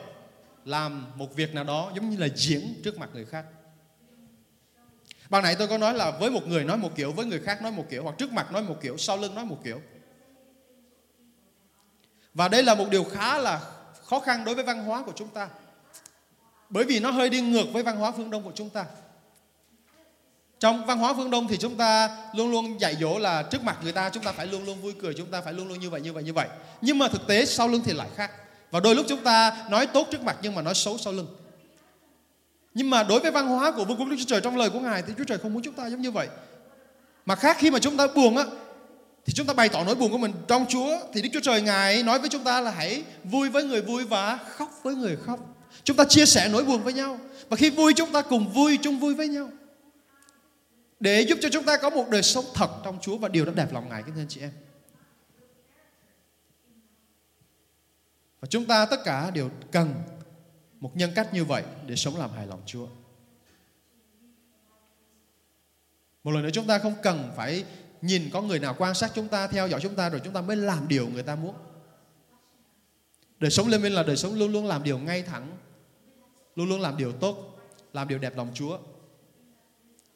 làm 0.66 1.06
một 1.16 1.36
việc 1.36 1.54
nào 1.54 1.64
đó 1.64 1.92
giống 1.96 2.10
như 2.10 2.18
là 2.18 2.28
diễn 2.36 2.82
trước 2.84 2.98
mặt 2.98 3.10
người 3.14 3.26
khác. 3.26 3.46
Ban 5.30 5.44
nãy 5.44 5.56
tôi 5.60 5.68
có 5.68 5.78
nói 5.78 5.94
là 5.94 6.12
với 6.12 6.32
một 6.32 6.48
người 6.48 6.64
nói 6.64 6.78
một 6.78 6.96
kiểu, 6.96 7.12
với 7.12 7.26
người 7.26 7.40
khác 7.40 7.62
nói 7.62 7.72
một 7.72 7.86
kiểu, 7.90 8.04
hoặc 8.04 8.16
trước 8.18 8.32
mặt 8.32 8.52
nói 8.52 8.64
một 8.64 8.78
kiểu, 8.82 8.98
sau 8.98 9.18
lưng 9.18 9.36
nói 9.36 9.46
một 9.46 9.58
kiểu. 9.64 9.82
Và 12.34 12.48
đây 12.48 12.64
là 12.64 12.76
một 12.76 12.90
điều 12.90 13.04
khá 13.04 13.38
là 13.38 13.72
khó 14.04 14.20
khăn 14.20 14.46
đối 14.46 14.56
với 14.56 14.64
văn 14.64 14.86
hóa 14.86 15.04
của 15.04 15.14
chúng 15.16 15.30
ta. 15.30 15.50
Bởi 16.70 16.84
vì 16.84 17.00
nó 17.00 17.12
hơi 17.12 17.30
đi 17.30 17.42
ngược 17.42 17.66
với 17.74 17.84
văn 17.84 17.98
hóa 17.98 18.12
phương 18.12 18.30
Đông 18.30 18.44
của 18.44 18.54
chúng 18.56 18.70
ta. 18.70 18.86
Trong 20.66 20.86
văn 20.86 20.98
hóa 21.00 21.14
phương 21.14 21.32
Đông 21.32 21.48
thì 21.48 21.58
chúng 21.58 21.76
ta 21.76 22.10
luôn 22.34 22.52
luôn 22.52 22.82
dạy 22.82 22.96
dỗ 23.02 23.20
là 23.20 23.44
trước 23.44 23.64
mặt 23.64 23.78
người 23.84 23.92
ta 23.92 24.10
chúng 24.10 24.24
ta 24.24 24.32
phải 24.32 24.48
luôn 24.48 24.66
luôn 24.66 24.82
vui 24.82 24.94
cười, 25.02 25.14
chúng 25.14 25.28
ta 25.28 25.42
phải 25.42 25.54
luôn 25.54 25.68
luôn 25.68 25.80
như 25.80 25.90
vậy, 25.90 26.02
như 26.02 26.14
vậy, 26.14 26.24
như 26.24 26.34
vậy. 26.34 26.48
Nhưng 26.82 26.98
mà 26.98 27.08
thực 27.08 27.28
tế 27.28 27.46
sau 27.46 27.68
lưng 27.68 27.82
thì 27.86 27.94
lại 27.94 28.08
khác. 28.16 28.32
Và 28.72 28.80
đôi 28.80 28.96
lúc 28.96 29.06
chúng 29.10 29.24
ta 29.24 29.66
nói 29.70 29.88
tốt 29.88 30.08
trước 30.12 30.24
mặt 30.24 30.38
nhưng 30.42 30.56
mà 30.56 30.62
nói 30.62 30.76
xấu 30.76 30.98
sau 30.98 31.14
lưng. 31.14 31.28
Nhưng 32.74 32.90
mà 32.90 33.04
đối 33.04 33.20
với 33.20 33.32
văn 33.32 33.48
hóa 33.48 33.72
của 33.72 33.86
vương 33.86 33.98
quốc 33.98 34.06
Đức 34.10 34.16
Chúa 34.20 34.26
Trời 34.28 34.42
trong 34.42 34.58
lời 34.58 34.70
của 34.70 34.80
Ngài 34.80 35.02
thì 35.02 35.14
Chúa 35.18 35.24
Trời 35.24 35.38
không 35.38 35.54
muốn 35.54 35.64
chúng 35.64 35.74
ta 35.74 35.88
giống 35.88 36.02
như 36.02 36.12
vậy. 36.12 36.28
Mà 37.26 37.36
khác 37.36 37.58
khi 37.60 37.72
mà 37.72 37.80
chúng 37.80 37.98
ta 37.98 38.08
buồn 38.08 38.38
á 38.38 38.44
thì 39.26 39.34
chúng 39.34 39.48
ta 39.48 39.54
bày 39.54 39.70
tỏ 39.70 39.84
nỗi 39.84 39.96
buồn 39.96 40.12
của 40.12 40.18
mình 40.18 40.34
trong 40.48 40.66
Chúa 40.70 40.98
thì 41.14 41.22
Đức 41.22 41.30
Chúa 41.34 41.40
Trời 41.40 41.62
ngài 41.62 42.04
nói 42.04 42.20
với 42.20 42.30
chúng 42.30 42.44
ta 42.44 42.62
là 42.62 42.72
hãy 42.72 43.04
vui 43.24 43.50
với 43.50 43.64
người 43.64 43.82
vui 43.82 44.04
và 44.04 44.40
khóc 44.50 44.70
với 44.84 44.96
người 44.96 45.18
khóc. 45.26 45.40
Chúng 45.84 45.98
ta 45.98 46.04
chia 46.04 46.26
sẻ 46.26 46.50
nỗi 46.52 46.64
buồn 46.64 46.84
với 46.84 46.94
nhau 46.94 47.20
và 47.50 47.58
khi 47.58 47.70
vui 47.70 47.94
chúng 47.94 48.12
ta 48.12 48.22
cùng 48.22 48.54
vui 48.54 48.78
chung 48.78 49.00
vui 49.00 49.14
với 49.14 49.28
nhau 49.28 49.50
để 51.06 51.22
giúp 51.22 51.38
cho 51.42 51.50
chúng 51.52 51.64
ta 51.66 51.78
có 51.78 51.90
một 51.90 52.10
đời 52.10 52.24
sống 52.24 52.46
thật 52.54 52.70
trong 52.84 53.00
Chúa 53.02 53.18
và 53.18 53.30
điều 53.30 53.46
đó 53.46 53.52
đẹp 53.56 53.74
lòng 53.74 53.90
ngài 53.90 54.04
kính 54.04 54.16
thưa 54.16 54.26
chị 54.30 54.42
em. 54.42 54.52
Và 58.40 58.48
chúng 58.48 58.66
ta 58.66 58.86
tất 58.86 59.00
cả 59.06 59.32
đều 59.32 59.50
cần 59.72 59.94
một 60.80 60.98
nhân 60.98 61.12
cách 61.16 61.34
như 61.34 61.46
vậy 61.46 61.64
để 61.86 61.96
sống 61.96 62.18
làm 62.18 62.32
hài 62.32 62.48
lòng 62.48 62.62
Chúa. 62.66 62.88
Một 66.24 66.32
lần 66.32 66.44
nữa 66.44 66.50
chúng 66.54 66.68
ta 66.68 66.80
không 66.80 66.96
cần 67.04 67.32
phải 67.36 67.66
nhìn 68.02 68.30
có 68.34 68.42
người 68.42 68.60
nào 68.60 68.76
quan 68.78 68.94
sát 68.94 69.12
chúng 69.16 69.28
ta, 69.28 69.48
theo 69.48 69.68
dõi 69.68 69.80
chúng 69.82 69.96
ta 69.96 70.10
rồi 70.10 70.22
chúng 70.24 70.34
ta 70.34 70.42
mới 70.42 70.56
làm 70.56 70.88
điều 70.88 71.08
người 71.08 71.24
ta 71.24 71.36
muốn. 71.36 71.56
Đời 73.40 73.52
sống 73.52 73.68
lên 73.68 73.82
minh 73.82 73.94
là 73.94 74.04
đời 74.04 74.18
sống 74.18 74.34
luôn 74.34 74.52
luôn 74.52 74.66
làm 74.66 74.84
điều 74.84 74.98
ngay 74.98 75.22
thẳng, 75.22 75.58
luôn 76.56 76.70
luôn 76.70 76.82
làm 76.82 76.98
điều 76.98 77.12
tốt, 77.12 77.60
làm 77.94 78.08
điều 78.08 78.20
đẹp 78.20 78.38
lòng 78.38 78.52
Chúa. 78.54 78.78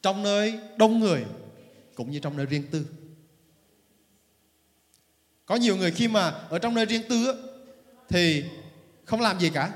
Trong 0.02 0.22
nơi 0.22 0.58
đông 0.76 1.00
người 1.00 1.24
cũng 1.94 2.10
như 2.10 2.18
trong 2.18 2.36
nơi 2.36 2.46
riêng 2.46 2.66
tư. 2.70 2.86
Có 5.46 5.56
nhiều 5.56 5.76
người 5.76 5.90
khi 5.90 6.08
mà 6.08 6.30
ở 6.30 6.58
trong 6.58 6.74
nơi 6.74 6.86
riêng 6.86 7.02
tư 7.08 7.34
thì 8.08 8.44
không 9.04 9.20
làm 9.20 9.40
gì 9.40 9.50
cả. 9.54 9.72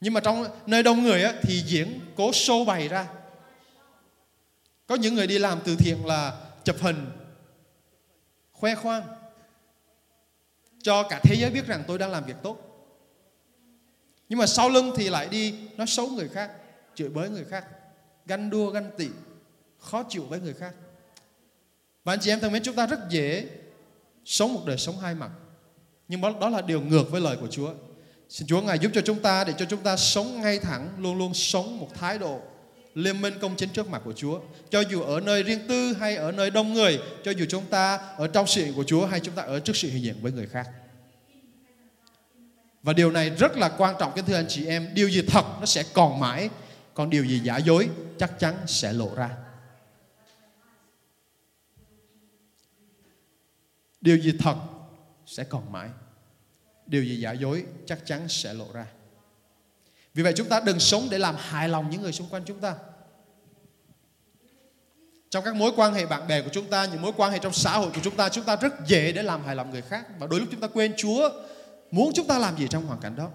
Nhưng 0.00 0.14
mà 0.14 0.20
trong 0.20 0.44
nơi 0.66 0.82
đông 0.82 1.02
người 1.02 1.24
thì 1.42 1.62
diễn 1.66 2.00
cố 2.16 2.30
show 2.30 2.64
bày 2.64 2.88
ra. 2.88 3.08
Có 4.86 4.94
những 4.94 5.14
người 5.14 5.26
đi 5.26 5.38
làm 5.38 5.60
từ 5.64 5.76
thiện 5.76 6.06
là 6.06 6.40
chụp 6.64 6.76
hình 6.80 7.10
khoe 8.52 8.74
khoang 8.74 9.02
cho 10.82 11.02
cả 11.02 11.20
thế 11.22 11.36
giới 11.38 11.50
biết 11.50 11.66
rằng 11.66 11.84
tôi 11.86 11.98
đang 11.98 12.10
làm 12.10 12.24
việc 12.24 12.36
tốt. 12.42 12.58
Nhưng 14.28 14.38
mà 14.38 14.46
sau 14.46 14.68
lưng 14.68 14.92
thì 14.96 15.08
lại 15.08 15.28
đi 15.28 15.54
nói 15.76 15.86
xấu 15.86 16.08
người 16.08 16.28
khác, 16.28 16.50
chửi 16.94 17.08
bới 17.08 17.30
người 17.30 17.44
khác, 17.44 17.64
ganh 18.28 18.50
đua 18.50 18.70
ganh 18.70 18.90
tị, 18.96 19.08
khó 19.78 20.02
chịu 20.08 20.24
với 20.24 20.40
người 20.40 20.54
khác. 20.54 20.74
Và 22.04 22.12
anh 22.12 22.20
chị 22.20 22.30
em 22.30 22.40
thân 22.40 22.52
mến, 22.52 22.62
chúng 22.62 22.76
ta 22.76 22.86
rất 22.86 22.98
dễ 23.10 23.46
sống 24.24 24.54
một 24.54 24.60
đời 24.66 24.78
sống 24.78 24.98
hai 24.98 25.14
mặt. 25.14 25.30
Nhưng 26.08 26.20
đó 26.20 26.48
là 26.48 26.60
điều 26.60 26.80
ngược 26.80 27.10
với 27.10 27.20
lời 27.20 27.36
của 27.40 27.48
Chúa. 27.50 27.72
Xin 28.28 28.46
Chúa 28.46 28.62
Ngài 28.62 28.78
giúp 28.78 28.90
cho 28.94 29.00
chúng 29.00 29.20
ta 29.20 29.44
để 29.44 29.52
cho 29.58 29.64
chúng 29.64 29.82
ta 29.82 29.96
sống 29.96 30.40
ngay 30.40 30.58
thẳng, 30.58 30.88
luôn 30.98 31.18
luôn 31.18 31.34
sống 31.34 31.78
một 31.78 31.88
thái 31.94 32.18
độ 32.18 32.40
liên 32.94 33.20
minh 33.20 33.34
công 33.40 33.56
chính 33.56 33.68
trước 33.68 33.88
mặt 33.88 34.02
của 34.04 34.12
Chúa. 34.12 34.40
Cho 34.70 34.80
dù 34.80 35.02
ở 35.02 35.20
nơi 35.20 35.42
riêng 35.42 35.68
tư 35.68 35.92
hay 35.92 36.16
ở 36.16 36.32
nơi 36.32 36.50
đông 36.50 36.74
người, 36.74 37.00
cho 37.24 37.30
dù 37.30 37.44
chúng 37.48 37.66
ta 37.66 37.96
ở 38.16 38.26
trong 38.26 38.46
sự 38.46 38.64
hiện 38.64 38.74
của 38.74 38.84
Chúa 38.84 39.06
hay 39.06 39.20
chúng 39.20 39.34
ta 39.34 39.42
ở 39.42 39.60
trước 39.60 39.76
sự 39.76 39.88
hiện 39.88 40.02
diện 40.02 40.16
với 40.20 40.32
người 40.32 40.46
khác. 40.46 40.68
Và 42.82 42.92
điều 42.92 43.10
này 43.10 43.30
rất 43.30 43.56
là 43.56 43.68
quan 43.68 43.94
trọng 43.98 44.12
kính 44.14 44.24
thưa 44.24 44.34
anh 44.34 44.48
chị 44.48 44.66
em. 44.66 44.88
Điều 44.94 45.08
gì 45.08 45.22
thật 45.28 45.44
nó 45.60 45.66
sẽ 45.66 45.84
còn 45.92 46.20
mãi, 46.20 46.50
còn 46.98 47.10
điều 47.10 47.24
gì 47.24 47.38
giả 47.38 47.56
dối 47.56 47.90
chắc 48.18 48.38
chắn 48.38 48.54
sẽ 48.66 48.92
lộ 48.92 49.14
ra. 49.14 49.30
Điều 54.00 54.18
gì 54.18 54.32
thật 54.38 54.56
sẽ 55.26 55.44
còn 55.44 55.72
mãi. 55.72 55.88
Điều 56.86 57.04
gì 57.04 57.20
giả 57.20 57.32
dối 57.32 57.64
chắc 57.86 58.06
chắn 58.06 58.28
sẽ 58.28 58.54
lộ 58.54 58.66
ra. 58.72 58.86
Vì 60.14 60.22
vậy 60.22 60.32
chúng 60.36 60.48
ta 60.48 60.60
đừng 60.60 60.80
sống 60.80 61.08
để 61.10 61.18
làm 61.18 61.36
hài 61.38 61.68
lòng 61.68 61.90
những 61.90 62.02
người 62.02 62.12
xung 62.12 62.28
quanh 62.28 62.42
chúng 62.46 62.60
ta. 62.60 62.74
Trong 65.30 65.44
các 65.44 65.56
mối 65.56 65.72
quan 65.76 65.94
hệ 65.94 66.06
bạn 66.06 66.28
bè 66.28 66.42
của 66.42 66.50
chúng 66.52 66.70
ta, 66.70 66.84
những 66.84 67.02
mối 67.02 67.12
quan 67.16 67.32
hệ 67.32 67.38
trong 67.38 67.52
xã 67.52 67.78
hội 67.78 67.90
của 67.94 68.00
chúng 68.04 68.16
ta, 68.16 68.28
chúng 68.28 68.44
ta 68.44 68.56
rất 68.56 68.74
dễ 68.86 69.12
để 69.12 69.22
làm 69.22 69.44
hài 69.44 69.56
lòng 69.56 69.70
người 69.70 69.82
khác. 69.82 70.06
Và 70.18 70.26
đôi 70.26 70.40
lúc 70.40 70.48
chúng 70.52 70.60
ta 70.60 70.66
quên 70.66 70.94
Chúa 70.96 71.30
muốn 71.90 72.12
chúng 72.14 72.26
ta 72.26 72.38
làm 72.38 72.56
gì 72.56 72.66
trong 72.70 72.86
hoàn 72.86 73.00
cảnh 73.00 73.16
đó. 73.16 73.30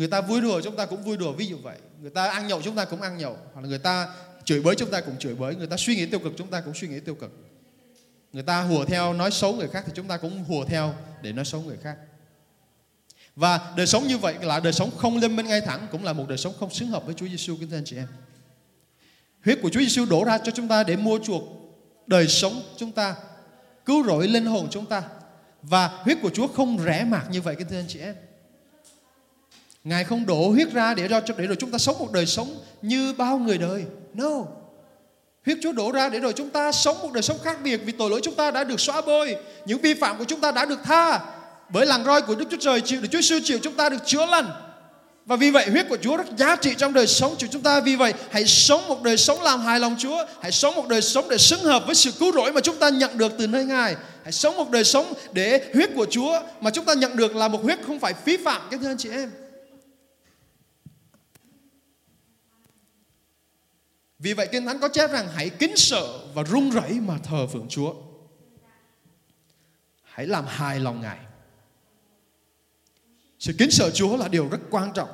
Người 0.00 0.08
ta 0.08 0.20
vui 0.20 0.40
đùa 0.40 0.60
chúng 0.60 0.76
ta 0.76 0.86
cũng 0.86 1.02
vui 1.02 1.16
đùa 1.16 1.32
ví 1.32 1.46
dụ 1.46 1.56
vậy. 1.62 1.78
Người 2.00 2.10
ta 2.10 2.26
ăn 2.26 2.46
nhậu 2.46 2.62
chúng 2.62 2.76
ta 2.76 2.84
cũng 2.84 3.02
ăn 3.02 3.18
nhậu. 3.18 3.36
Hoặc 3.54 3.60
là 3.60 3.68
người 3.68 3.78
ta 3.78 4.08
chửi 4.44 4.60
bới 4.60 4.74
chúng 4.74 4.90
ta 4.90 5.00
cũng 5.00 5.18
chửi 5.18 5.34
bới. 5.34 5.54
Người 5.54 5.66
ta 5.66 5.76
suy 5.76 5.96
nghĩ 5.96 6.06
tiêu 6.06 6.20
cực 6.20 6.32
chúng 6.36 6.48
ta 6.48 6.60
cũng 6.60 6.74
suy 6.74 6.88
nghĩ 6.88 7.00
tiêu 7.00 7.14
cực. 7.14 7.30
Người 8.32 8.42
ta 8.42 8.62
hùa 8.62 8.84
theo 8.84 9.12
nói 9.12 9.30
xấu 9.30 9.52
người 9.52 9.68
khác 9.68 9.84
thì 9.86 9.92
chúng 9.94 10.08
ta 10.08 10.16
cũng 10.16 10.44
hùa 10.44 10.64
theo 10.64 10.94
để 11.22 11.32
nói 11.32 11.44
xấu 11.44 11.60
người 11.60 11.76
khác. 11.82 11.96
Và 13.36 13.72
đời 13.76 13.86
sống 13.86 14.06
như 14.06 14.18
vậy 14.18 14.34
là 14.42 14.60
đời 14.60 14.72
sống 14.72 14.90
không 14.96 15.18
lên 15.18 15.36
minh 15.36 15.46
ngay 15.46 15.60
thẳng 15.60 15.86
cũng 15.92 16.04
là 16.04 16.12
một 16.12 16.28
đời 16.28 16.38
sống 16.38 16.54
không 16.60 16.70
xứng 16.70 16.88
hợp 16.88 17.06
với 17.06 17.14
Chúa 17.14 17.28
Giêsu 17.28 17.56
kính 17.56 17.70
thưa 17.70 17.76
anh 17.76 17.84
chị 17.84 17.96
em. 17.96 18.08
Huyết 19.44 19.58
của 19.62 19.70
Chúa 19.70 19.80
Giêsu 19.80 20.04
đổ 20.04 20.24
ra 20.24 20.38
cho 20.38 20.52
chúng 20.54 20.68
ta 20.68 20.82
để 20.84 20.96
mua 20.96 21.18
chuộc 21.24 21.42
đời 22.06 22.28
sống 22.28 22.62
chúng 22.76 22.92
ta, 22.92 23.16
cứu 23.84 24.04
rỗi 24.04 24.28
linh 24.28 24.46
hồn 24.46 24.68
chúng 24.70 24.86
ta. 24.86 25.02
Và 25.62 25.88
huyết 25.88 26.18
của 26.22 26.30
Chúa 26.30 26.48
không 26.48 26.78
rẻ 26.84 27.04
mạt 27.04 27.30
như 27.30 27.40
vậy 27.40 27.54
kính 27.56 27.68
thưa 27.68 27.78
anh 27.78 27.88
chị 27.88 27.98
em. 27.98 28.14
Ngài 29.84 30.04
không 30.04 30.26
đổ 30.26 30.48
huyết 30.50 30.72
ra 30.72 30.94
để 30.94 31.08
cho 31.08 31.34
để 31.36 31.46
rồi 31.46 31.56
chúng 31.56 31.70
ta 31.70 31.78
sống 31.78 31.98
một 31.98 32.12
đời 32.12 32.26
sống 32.26 32.58
như 32.82 33.12
bao 33.12 33.38
người 33.38 33.58
đời. 33.58 33.84
No. 34.14 34.30
Huyết 35.46 35.58
Chúa 35.62 35.72
đổ 35.72 35.92
ra 35.92 36.08
để 36.08 36.18
rồi 36.18 36.32
chúng 36.32 36.50
ta 36.50 36.72
sống 36.72 36.96
một 37.02 37.12
đời 37.12 37.22
sống 37.22 37.38
khác 37.44 37.58
biệt 37.64 37.80
vì 37.84 37.92
tội 37.92 38.10
lỗi 38.10 38.20
chúng 38.22 38.34
ta 38.34 38.50
đã 38.50 38.64
được 38.64 38.80
xóa 38.80 39.00
bôi, 39.00 39.36
những 39.66 39.80
vi 39.80 39.94
phạm 39.94 40.18
của 40.18 40.24
chúng 40.24 40.40
ta 40.40 40.52
đã 40.52 40.64
được 40.64 40.78
tha, 40.84 41.20
bởi 41.68 41.86
làn 41.86 42.04
roi 42.04 42.22
của 42.22 42.34
Đức 42.34 42.44
Chúa 42.50 42.56
Trời 42.60 42.80
chịu, 42.80 43.00
Đức 43.00 43.08
Chúa 43.10 43.20
Sư 43.20 43.40
chịu 43.44 43.58
chúng 43.62 43.74
ta 43.74 43.88
được 43.88 44.06
chữa 44.06 44.26
lành. 44.26 44.50
Và 45.26 45.36
vì 45.36 45.50
vậy 45.50 45.66
huyết 45.70 45.88
của 45.88 45.96
Chúa 45.96 46.16
rất 46.16 46.26
giá 46.36 46.56
trị 46.56 46.74
trong 46.78 46.92
đời 46.92 47.06
sống 47.06 47.34
của 47.40 47.46
chúng 47.50 47.62
ta. 47.62 47.80
Vì 47.80 47.96
vậy 47.96 48.14
hãy 48.30 48.46
sống 48.46 48.88
một 48.88 49.02
đời 49.02 49.16
sống 49.16 49.42
làm 49.42 49.60
hài 49.60 49.80
lòng 49.80 49.96
Chúa. 49.98 50.24
Hãy 50.42 50.52
sống 50.52 50.74
một 50.74 50.88
đời 50.88 51.02
sống 51.02 51.28
để 51.28 51.38
xứng 51.38 51.60
hợp 51.60 51.82
với 51.86 51.94
sự 51.94 52.12
cứu 52.12 52.32
rỗi 52.32 52.52
mà 52.52 52.60
chúng 52.60 52.76
ta 52.76 52.88
nhận 52.88 53.18
được 53.18 53.32
từ 53.38 53.46
nơi 53.46 53.64
Ngài. 53.64 53.96
Hãy 54.22 54.32
sống 54.32 54.56
một 54.56 54.70
đời 54.70 54.84
sống 54.84 55.12
để 55.32 55.70
huyết 55.74 55.90
của 55.94 56.06
Chúa 56.10 56.40
mà 56.60 56.70
chúng 56.70 56.84
ta 56.84 56.94
nhận 56.94 57.16
được 57.16 57.36
là 57.36 57.48
một 57.48 57.62
huyết 57.62 57.78
không 57.86 58.00
phải 58.00 58.14
phí 58.24 58.36
phạm. 58.36 58.62
Các 58.70 58.80
thưa 58.82 58.88
anh 58.88 58.98
chị 58.98 59.08
em. 59.10 59.30
Vì 64.20 64.32
vậy 64.32 64.48
Kinh 64.52 64.66
Thánh 64.66 64.80
có 64.80 64.88
chép 64.88 65.10
rằng 65.10 65.28
hãy 65.28 65.50
kính 65.50 65.76
sợ 65.76 66.26
và 66.34 66.42
run 66.42 66.70
rẩy 66.70 66.92
mà 66.92 67.18
thờ 67.18 67.46
phượng 67.46 67.66
Chúa. 67.68 67.94
Hãy 70.02 70.26
làm 70.26 70.44
hài 70.46 70.80
lòng 70.80 71.00
Ngài. 71.00 71.18
Sự 73.38 73.52
kính 73.58 73.70
sợ 73.70 73.90
Chúa 73.90 74.16
là 74.16 74.28
điều 74.28 74.48
rất 74.48 74.58
quan 74.70 74.92
trọng. 74.94 75.08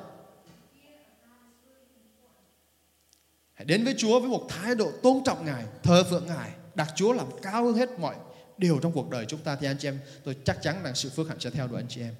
Hãy 3.54 3.64
đến 3.64 3.84
với 3.84 3.94
Chúa 3.98 4.20
với 4.20 4.28
một 4.28 4.46
thái 4.48 4.74
độ 4.74 4.92
tôn 5.02 5.24
trọng 5.24 5.44
Ngài, 5.44 5.64
thờ 5.82 6.04
phượng 6.10 6.26
Ngài, 6.26 6.50
đặt 6.74 6.88
Chúa 6.96 7.12
làm 7.12 7.26
cao 7.42 7.64
hơn 7.64 7.74
hết 7.74 7.98
mọi 7.98 8.16
điều 8.58 8.78
trong 8.82 8.92
cuộc 8.92 9.10
đời 9.10 9.26
chúng 9.28 9.40
ta 9.40 9.56
thì 9.56 9.66
anh 9.66 9.76
chị 9.78 9.88
em, 9.88 9.98
tôi 10.24 10.36
chắc 10.44 10.58
chắn 10.62 10.82
rằng 10.82 10.94
sự 10.94 11.10
phước 11.10 11.28
hạnh 11.28 11.40
sẽ 11.40 11.50
theo 11.50 11.68
đuổi 11.68 11.80
anh 11.80 11.88
chị 11.88 12.00
em. 12.00 12.14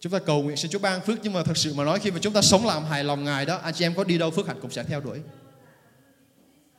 Chúng 0.00 0.12
ta 0.12 0.18
cầu 0.18 0.42
nguyện 0.42 0.56
xin 0.56 0.70
Chúa 0.70 0.78
ban 0.78 1.00
phước 1.00 1.18
nhưng 1.22 1.32
mà 1.32 1.42
thật 1.42 1.56
sự 1.56 1.74
mà 1.74 1.84
nói 1.84 1.98
khi 1.98 2.10
mà 2.10 2.18
chúng 2.22 2.32
ta 2.32 2.42
sống 2.42 2.66
làm 2.66 2.84
hài 2.84 3.04
lòng 3.04 3.24
Ngài 3.24 3.46
đó, 3.46 3.56
anh 3.56 3.74
chị 3.74 3.84
em 3.84 3.94
có 3.94 4.04
đi 4.04 4.18
đâu 4.18 4.30
phước 4.30 4.46
hạnh 4.46 4.58
cũng 4.62 4.70
sẽ 4.70 4.84
theo 4.84 5.00
đuổi. 5.00 5.20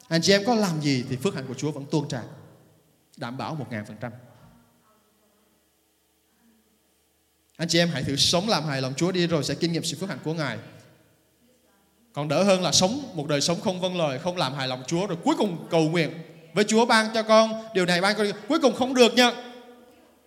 Anh 0.08 0.22
chị 0.22 0.34
em 0.34 0.44
có 0.46 0.56
làm 0.56 0.82
gì 0.82 1.06
thì 1.10 1.16
phước 1.16 1.36
hạnh 1.36 1.46
của 1.48 1.54
Chúa 1.54 1.72
vẫn 1.72 1.86
tuôn 1.92 2.08
tràn. 2.08 2.24
Đảm 3.18 3.38
bảo 3.38 3.56
một 3.56 3.66
ngàn 3.70 3.86
phần 3.86 3.98
trăm. 4.02 4.12
Anh 7.58 7.68
chị 7.68 7.80
em 7.80 7.90
hãy 7.94 8.04
thử 8.04 8.16
sống 8.16 8.50
làm 8.50 8.66
hài 8.66 8.82
lòng 8.82 8.94
Chúa 8.98 9.12
đi 9.12 9.28
rồi 9.28 9.44
sẽ 9.44 9.56
kinh 9.56 9.72
nghiệm 9.72 9.84
sự 9.84 9.98
phước 9.98 10.10
hạnh 10.10 10.20
của 10.24 10.34
Ngài. 10.34 10.58
Còn 12.14 12.28
đỡ 12.28 12.44
hơn 12.44 12.62
là 12.62 12.72
sống 12.72 13.12
một 13.14 13.28
đời 13.28 13.42
sống 13.42 13.62
không 13.62 13.82
vâng 13.82 13.98
lời, 13.98 14.20
không 14.20 14.38
làm 14.38 14.54
hài 14.54 14.68
lòng 14.68 14.84
Chúa 14.88 15.08
rồi 15.08 15.18
cuối 15.24 15.36
cùng 15.38 15.68
cầu 15.70 15.90
nguyện 15.90 16.12
với 16.54 16.64
Chúa 16.64 16.86
ban 16.86 17.14
cho 17.14 17.24
con 17.24 17.64
điều 17.74 17.86
này 17.86 18.02
ban 18.02 18.18
con 18.18 18.28
cuối 18.48 18.60
cùng 18.60 18.76
không 18.76 18.94
được 18.94 19.14
nha 19.14 19.32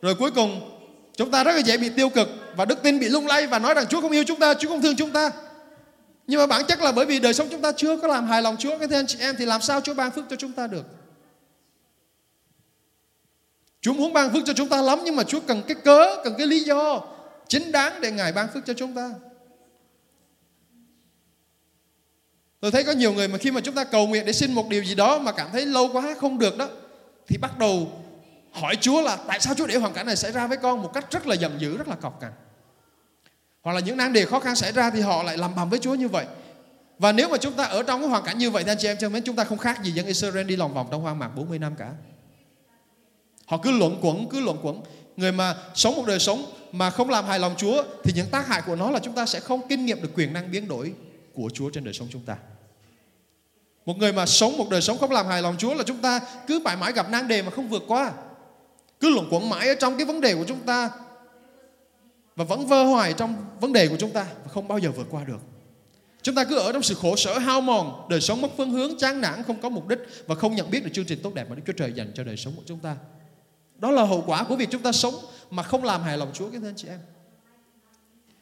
Rồi 0.03 0.15
cuối 0.15 0.31
cùng 0.31 0.74
chúng 1.17 1.31
ta 1.31 1.45
rất 1.45 1.53
là 1.53 1.59
dễ 1.59 1.77
bị 1.77 1.89
tiêu 1.89 2.09
cực 2.09 2.29
và 2.57 2.65
đức 2.65 2.83
tin 2.83 2.99
bị 2.99 3.09
lung 3.09 3.27
lay 3.27 3.47
và 3.47 3.59
nói 3.59 3.75
rằng 3.75 3.87
Chúa 3.89 4.01
không 4.01 4.13
yêu 4.13 4.25
chúng 4.27 4.39
ta, 4.39 4.55
Chúa 4.55 4.69
không 4.69 4.83
thương 4.83 4.97
chúng 4.97 5.11
ta. 5.11 5.31
Nhưng 6.27 6.41
mà 6.41 6.47
bản 6.47 6.63
chất 6.69 6.83
là 6.83 6.93
bởi 6.93 7.07
vì 7.07 7.21
đời 7.21 7.35
sống 7.35 7.49
chúng 7.51 7.63
ta 7.63 7.73
chưa 7.73 7.97
có 7.97 8.09
làm 8.09 8.27
hài 8.27 8.43
lòng 8.43 8.57
Chúa 8.59 8.79
cái 8.79 8.89
anh 8.93 9.07
chị 9.07 9.19
em 9.21 9.35
thì 9.39 9.47
làm 9.47 9.61
sao 9.61 9.81
Chúa 9.81 9.95
ban 9.95 10.11
phước 10.11 10.25
cho 10.31 10.37
chúng 10.37 10.53
ta 10.53 10.67
được? 10.67 10.85
Chúa 13.81 13.93
muốn 13.93 14.13
ban 14.13 14.33
phước 14.33 14.43
cho 14.47 14.53
chúng 14.53 14.69
ta 14.69 14.83
lắm 14.83 15.01
nhưng 15.05 15.17
mà 15.17 15.23
Chúa 15.23 15.41
cần 15.41 15.63
cái 15.69 15.75
cớ, 15.85 16.23
cần 16.25 16.35
cái 16.39 16.47
lý 16.47 16.61
do 16.61 17.01
chính 17.49 17.73
đáng 17.73 18.01
để 18.01 18.11
Ngài 18.11 18.33
ban 18.33 18.49
phước 18.55 18.67
cho 18.67 18.75
chúng 18.75 18.95
ta. 18.95 19.11
Tôi 22.61 22.71
thấy 22.71 22.85
có 22.85 22.93
nhiều 22.93 23.13
người 23.13 23.29
mà 23.29 23.39
khi 23.39 23.51
mà 23.51 23.61
chúng 23.61 23.75
ta 23.75 23.85
cầu 23.85 24.07
nguyện 24.07 24.27
để 24.27 24.33
xin 24.33 24.53
một 24.53 24.69
điều 24.69 24.85
gì 24.85 24.95
đó 24.95 25.19
mà 25.19 25.33
cảm 25.33 25.49
thấy 25.53 25.67
lâu 25.67 25.89
quá 25.93 26.15
không 26.21 26.39
được 26.39 26.59
đó 26.59 26.69
thì 27.27 27.37
bắt 27.37 27.59
đầu 27.59 28.04
hỏi 28.55 28.77
Chúa 28.81 29.03
là 29.03 29.17
tại 29.17 29.41
sao 29.41 29.55
Chúa 29.55 29.67
để 29.67 29.77
hoàn 29.77 29.93
cảnh 29.93 30.07
này 30.07 30.17
xảy 30.17 30.33
ra 30.33 30.47
với 30.47 30.57
con 30.57 30.83
một 30.83 30.91
cách 30.95 31.11
rất 31.11 31.27
là 31.27 31.35
giận 31.35 31.61
dữ, 31.61 31.77
rất 31.77 31.89
là 31.89 31.95
cọc 31.95 32.21
cằn. 32.21 32.33
Hoặc 33.63 33.73
là 33.73 33.81
những 33.81 33.97
nan 33.97 34.13
đề 34.13 34.25
khó 34.25 34.41
khăn 34.41 34.57
xảy 34.57 34.73
ra 34.73 34.91
thì 34.91 35.01
họ 35.01 35.23
lại 35.23 35.39
làm 35.39 35.55
bầm 35.55 35.71
với 35.71 35.79
Chúa 35.79 35.95
như 35.95 36.09
vậy. 36.09 36.27
Và 36.99 37.13
nếu 37.13 37.29
mà 37.29 37.37
chúng 37.37 37.53
ta 37.53 37.65
ở 37.65 37.83
trong 37.83 38.01
cái 38.01 38.09
hoàn 38.09 38.25
cảnh 38.25 38.39
như 38.39 38.51
vậy 38.51 38.65
thì 38.65 38.71
anh 38.71 38.79
chị 38.79 38.89
em 38.89 38.97
cho 39.01 39.09
mến 39.09 39.23
chúng 39.23 39.37
ta 39.37 39.45
không 39.45 39.59
khác 39.59 39.83
gì 39.83 39.91
dân 39.91 40.07
Israel 40.07 40.47
đi 40.47 40.57
lòng 40.57 40.75
vòng 40.75 40.89
trong 40.91 41.03
hoang 41.03 41.19
mạc 41.19 41.29
40 41.29 41.59
năm 41.59 41.75
cả. 41.79 41.93
Họ 43.47 43.59
cứ 43.63 43.79
luẩn 43.79 43.99
quẩn, 44.01 44.29
cứ 44.29 44.41
luẩn 44.41 44.57
quẩn. 44.63 44.81
Người 45.17 45.33
mà 45.33 45.57
sống 45.75 45.97
một 45.97 46.05
đời 46.07 46.19
sống 46.19 46.53
mà 46.73 46.91
không 46.91 47.11
làm 47.11 47.27
hài 47.27 47.39
lòng 47.39 47.55
Chúa 47.57 47.85
thì 48.05 48.13
những 48.13 48.31
tác 48.31 48.47
hại 48.47 48.63
của 48.67 48.77
nó 48.77 48.91
là 48.91 48.99
chúng 48.99 49.15
ta 49.15 49.27
sẽ 49.27 49.41
không 49.41 49.69
kinh 49.69 49.87
nghiệm 49.87 50.03
được 50.03 50.11
quyền 50.15 50.33
năng 50.33 50.51
biến 50.51 50.69
đổi 50.69 50.93
của 51.35 51.51
Chúa 51.55 51.71
trên 51.71 51.85
đời 51.85 51.95
sống 51.95 52.09
chúng 52.11 52.23
ta. 52.23 52.37
Một 53.87 53.97
người 53.97 54.13
mà 54.13 54.27
sống 54.27 54.57
một 54.57 54.67
đời 54.71 54.83
sống 54.83 54.99
không 54.99 55.11
làm 55.11 55.27
hài 55.27 55.43
lòng 55.43 55.55
Chúa 55.59 55.75
là 55.75 55.83
chúng 55.87 56.01
ta 56.01 56.21
cứ 56.47 56.59
mãi 56.65 56.77
mãi 56.77 56.93
gặp 56.93 57.11
nan 57.11 57.29
đề 57.29 57.43
mà 57.43 57.51
không 57.51 57.69
vượt 57.69 57.83
qua. 57.89 58.13
Cứ 59.01 59.11
luẩn 59.11 59.27
quẩn 59.31 59.51
mãi 59.51 59.69
ở 59.69 59.75
trong 59.75 59.97
cái 59.97 60.07
vấn 60.07 60.21
đề 60.21 60.35
của 60.35 60.45
chúng 60.49 60.61
ta 60.61 60.91
và 62.37 62.45
vẫn 62.45 62.67
vơ 62.67 62.85
hoài 62.85 63.13
trong 63.13 63.47
vấn 63.61 63.73
đề 63.73 63.89
của 63.89 63.97
chúng 63.99 64.11
ta 64.11 64.27
và 64.45 64.51
không 64.53 64.69
bao 64.69 64.79
giờ 64.79 64.91
vượt 64.91 65.07
qua 65.11 65.25
được. 65.25 65.41
Chúng 66.23 66.35
ta 66.35 66.45
cứ 66.45 66.59
ở 66.59 66.73
trong 66.73 66.83
sự 66.83 66.95
khổ 66.95 67.17
sở 67.17 67.39
hao 67.39 67.61
mòn, 67.61 68.07
đời 68.09 68.21
sống 68.21 68.41
mất 68.41 68.49
phương 68.57 68.71
hướng, 68.71 68.99
chán 68.99 69.21
nản, 69.21 69.43
không 69.43 69.61
có 69.61 69.69
mục 69.69 69.89
đích 69.89 69.99
và 70.27 70.35
không 70.35 70.55
nhận 70.55 70.71
biết 70.71 70.85
được 70.85 70.91
chương 70.93 71.05
trình 71.05 71.19
tốt 71.23 71.35
đẹp 71.35 71.47
mà 71.49 71.55
Đức 71.55 71.63
Chúa 71.67 71.73
Trời 71.73 71.93
dành 71.93 72.13
cho 72.15 72.25
đời 72.25 72.37
sống 72.37 72.53
của 72.57 72.63
chúng 72.67 72.79
ta. 72.79 72.97
Đó 73.79 73.91
là 73.91 74.05
hậu 74.05 74.25
quả 74.27 74.45
của 74.45 74.57
việc 74.57 74.69
chúng 74.71 74.83
ta 74.83 74.93
sống 74.93 75.15
mà 75.51 75.63
không 75.63 75.85
làm 75.85 76.03
hài 76.03 76.19
lòng 76.19 76.31
Chúa 76.35 76.51
các 76.51 76.63
anh 76.65 76.75
chị 76.77 76.89
em. 76.89 76.99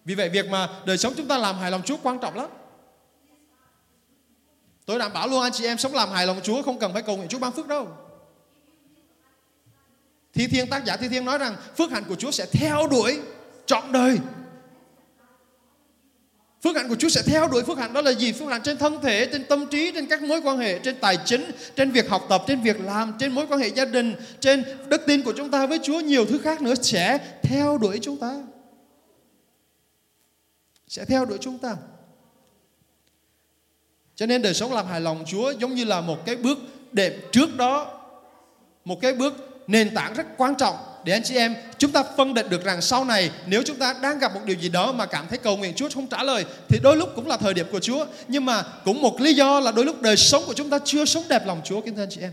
Vì 0.05 0.14
vậy 0.14 0.28
việc 0.28 0.46
mà 0.50 0.68
đời 0.86 0.98
sống 0.98 1.12
chúng 1.16 1.28
ta 1.28 1.38
làm 1.38 1.57
hài 1.57 1.70
lòng 1.70 1.82
Chúa 1.82 1.96
quan 2.03 2.18
trọng 2.18 2.36
lắm. 2.36 2.48
Tôi 4.86 4.98
đảm 4.98 5.12
bảo 5.12 5.28
luôn 5.28 5.42
anh 5.42 5.53
chị 5.53 5.66
em 5.66 5.78
sống 5.78 5.94
làm 5.94 6.11
hài 6.11 6.26
lòng 6.26 6.40
Chúa 6.42 6.62
không 6.62 6.78
cần 6.78 6.92
phải 6.92 7.03
cầu 7.03 7.16
nguyện 7.16 7.28
Chúa 7.28 7.38
ban 7.38 7.53
phước 7.53 7.66
đâu. 7.66 7.88
Thi 10.35 10.47
Thiên 10.47 10.70
tác 10.70 10.85
giả 10.85 10.97
Thi 10.97 11.09
Thiên 11.09 11.24
nói 11.24 11.39
rằng 11.39 11.57
phước 11.78 11.91
hạnh 11.91 12.05
của 12.09 12.14
Chúa 12.14 12.30
sẽ 12.30 12.47
theo 12.53 12.87
đuổi 12.87 13.20
trọn 13.66 13.93
đời. 13.93 14.18
Phước 16.62 16.76
hạnh 16.76 16.89
của 16.89 16.95
Chúa 16.95 17.09
sẽ 17.09 17.22
theo 17.22 17.49
đuổi 17.49 17.62
phước 17.62 17.78
hạnh 17.78 17.93
đó 17.93 18.01
là 18.01 18.11
gì? 18.11 18.33
Phước 18.33 18.49
hạnh 18.49 18.62
trên 18.64 18.78
thân 18.78 19.01
thể, 19.03 19.28
trên 19.33 19.45
tâm 19.45 19.66
trí, 19.66 19.93
trên 19.95 20.07
các 20.07 20.22
mối 20.22 20.41
quan 20.45 20.59
hệ, 20.59 20.78
trên 20.78 20.97
tài 21.01 21.18
chính, 21.24 21.51
trên 21.76 21.91
việc 21.91 22.09
học 22.09 22.26
tập, 22.28 22.43
trên 22.47 22.62
việc 22.62 22.80
làm, 22.80 23.14
trên 23.18 23.33
mối 23.33 23.47
quan 23.47 23.61
hệ 23.61 23.68
gia 23.68 23.85
đình, 23.85 24.14
trên 24.41 24.64
đức 24.89 25.03
tin 25.07 25.22
của 25.22 25.33
chúng 25.37 25.51
ta 25.51 25.66
với 25.66 25.78
Chúa, 25.83 26.01
nhiều 26.01 26.26
thứ 26.26 26.39
khác 26.39 26.62
nữa 26.62 26.74
sẽ 26.74 27.18
theo 27.43 27.78
đuổi 27.78 27.99
chúng 28.03 28.16
ta. 28.16 28.43
Sẽ 30.89 31.05
theo 31.05 31.24
đuổi 31.24 31.39
chúng 31.41 31.59
ta. 31.59 31.76
Cho 34.14 34.26
nên 34.26 34.43
đời 34.43 34.55
sống 34.55 34.72
làm 34.72 34.87
hài 34.87 35.01
lòng 35.01 35.24
Chúa 35.26 35.53
giống 35.61 35.74
như 35.74 35.85
là 35.85 36.01
một 36.01 36.26
cái 36.26 36.37
bước 36.37 36.59
đệm 36.93 37.12
trước 37.33 37.57
đó, 37.57 38.01
một 38.85 39.01
cái 39.01 39.14
bước 39.14 39.51
nền 39.66 39.94
tảng 39.94 40.14
rất 40.14 40.26
quan 40.36 40.54
trọng. 40.54 40.76
Để 41.04 41.12
anh 41.12 41.22
chị 41.24 41.36
em, 41.36 41.54
chúng 41.78 41.92
ta 41.92 42.02
phân 42.16 42.34
định 42.34 42.48
được 42.48 42.64
rằng 42.64 42.82
sau 42.82 43.04
này 43.04 43.30
nếu 43.46 43.62
chúng 43.66 43.78
ta 43.78 43.94
đang 44.02 44.18
gặp 44.18 44.34
một 44.34 44.40
điều 44.44 44.56
gì 44.56 44.68
đó 44.68 44.92
mà 44.92 45.06
cảm 45.06 45.28
thấy 45.28 45.38
cầu 45.38 45.56
nguyện 45.56 45.74
Chúa 45.74 45.88
không 45.94 46.06
trả 46.06 46.22
lời, 46.22 46.44
thì 46.68 46.78
đôi 46.82 46.96
lúc 46.96 47.08
cũng 47.16 47.26
là 47.26 47.36
thời 47.36 47.54
điểm 47.54 47.66
của 47.72 47.80
Chúa. 47.80 48.06
Nhưng 48.28 48.44
mà 48.44 48.62
cũng 48.84 49.02
một 49.02 49.20
lý 49.20 49.34
do 49.34 49.60
là 49.60 49.72
đôi 49.72 49.84
lúc 49.84 50.02
đời 50.02 50.16
sống 50.16 50.42
của 50.46 50.54
chúng 50.54 50.70
ta 50.70 50.78
chưa 50.84 51.04
sống 51.04 51.24
đẹp 51.28 51.46
lòng 51.46 51.60
Chúa, 51.64 51.80
kính 51.80 51.96
thưa 51.96 52.02
anh 52.02 52.10
chị 52.10 52.20
em. 52.20 52.32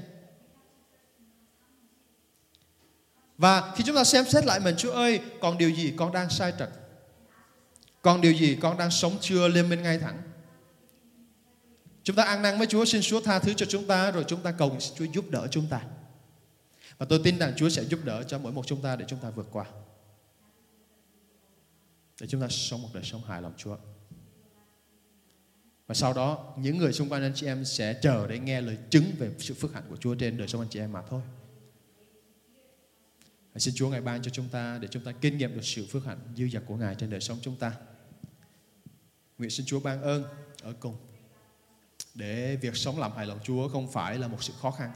Và 3.38 3.72
khi 3.76 3.84
chúng 3.88 3.96
ta 3.96 4.04
xem 4.04 4.26
xét 4.26 4.46
lại 4.46 4.60
mình, 4.60 4.76
Chúa 4.78 4.92
ơi, 4.92 5.20
còn 5.42 5.58
điều 5.58 5.70
gì 5.70 5.94
con 5.98 6.12
đang 6.12 6.30
sai 6.30 6.54
trật? 6.60 6.70
Còn 8.02 8.22
điều 8.22 8.32
gì 8.32 8.58
con 8.62 8.78
đang 8.78 8.92
sống 8.92 9.18
chưa 9.22 9.48
lên 9.48 9.70
bên 9.70 9.84
ngay 9.84 9.98
thẳng? 9.98 10.18
Chúng 12.04 12.16
ta 12.16 12.24
ăn 12.24 12.42
năn 12.42 12.58
với 12.58 12.68
Chúa, 12.68 12.86
xin 12.86 13.02
Chúa 13.02 13.22
tha 13.22 13.40
thứ 13.40 13.54
cho 13.54 13.66
chúng 13.70 13.88
ta, 13.88 14.12
rồi 14.12 14.24
chúng 14.28 14.42
ta 14.42 14.52
cầu 14.52 14.78
xin 14.80 14.94
Chúa 14.98 15.06
giúp 15.14 15.30
đỡ 15.30 15.48
chúng 15.52 15.68
ta 15.70 15.82
và 17.00 17.06
tôi 17.10 17.20
tin 17.24 17.40
rằng 17.40 17.54
Chúa 17.58 17.70
sẽ 17.70 17.84
giúp 17.84 18.00
đỡ 18.04 18.24
cho 18.24 18.40
mỗi 18.40 18.52
một 18.52 18.68
chúng 18.68 18.82
ta 18.82 18.96
để 18.96 19.06
chúng 19.08 19.20
ta 19.20 19.30
vượt 19.30 19.48
qua. 19.52 19.66
Để 22.22 22.28
chúng 22.28 22.42
ta 22.42 22.48
sống 22.50 22.82
một 22.82 22.90
đời 22.94 23.04
sống 23.04 23.22
hài 23.24 23.42
lòng 23.42 23.54
Chúa. 23.58 23.78
Và 25.88 25.96
sau 25.96 26.14
đó, 26.14 26.54
những 26.58 26.78
người 26.78 26.94
xung 26.94 27.10
quanh 27.10 27.22
anh 27.22 27.32
chị 27.36 27.46
em 27.46 27.66
sẽ 27.66 28.00
chờ 28.02 28.28
để 28.28 28.40
nghe 28.40 28.62
lời 28.62 28.78
chứng 28.90 29.06
về 29.18 29.32
sự 29.40 29.54
phước 29.54 29.74
hạnh 29.74 29.84
của 29.90 29.98
Chúa 29.98 30.16
trên 30.16 30.38
đời 30.38 30.48
sống 30.48 30.62
anh 30.62 30.70
chị 30.70 30.80
em 30.80 30.92
mà 30.92 31.02
thôi. 31.10 31.22
Hãy 33.54 33.60
xin 33.60 33.74
Chúa 33.78 33.90
ngày 33.90 34.02
ban 34.02 34.22
cho 34.22 34.32
chúng 34.32 34.50
ta 34.50 34.78
để 34.82 34.88
chúng 34.92 35.04
ta 35.04 35.12
kinh 35.12 35.38
nghiệm 35.38 35.56
được 35.56 35.64
sự 35.66 35.86
phước 35.90 36.06
hạnh 36.06 36.20
dư 36.36 36.48
dật 36.50 36.64
của 36.66 36.76
Ngài 36.76 36.96
trên 36.96 37.10
đời 37.10 37.22
sống 37.22 37.38
chúng 37.42 37.56
ta. 37.56 37.74
Nguyện 39.38 39.50
xin 39.50 39.66
Chúa 39.66 39.80
ban 39.80 40.02
ơn 40.02 40.24
ở 40.62 40.74
cùng 40.80 40.96
để 42.14 42.56
việc 42.56 42.76
sống 42.76 43.00
làm 43.00 43.12
hài 43.12 43.26
lòng 43.26 43.40
Chúa 43.44 43.70
không 43.70 43.92
phải 43.92 44.18
là 44.18 44.28
một 44.28 44.44
sự 44.44 44.54
khó 44.62 44.72
khăn 44.72 44.92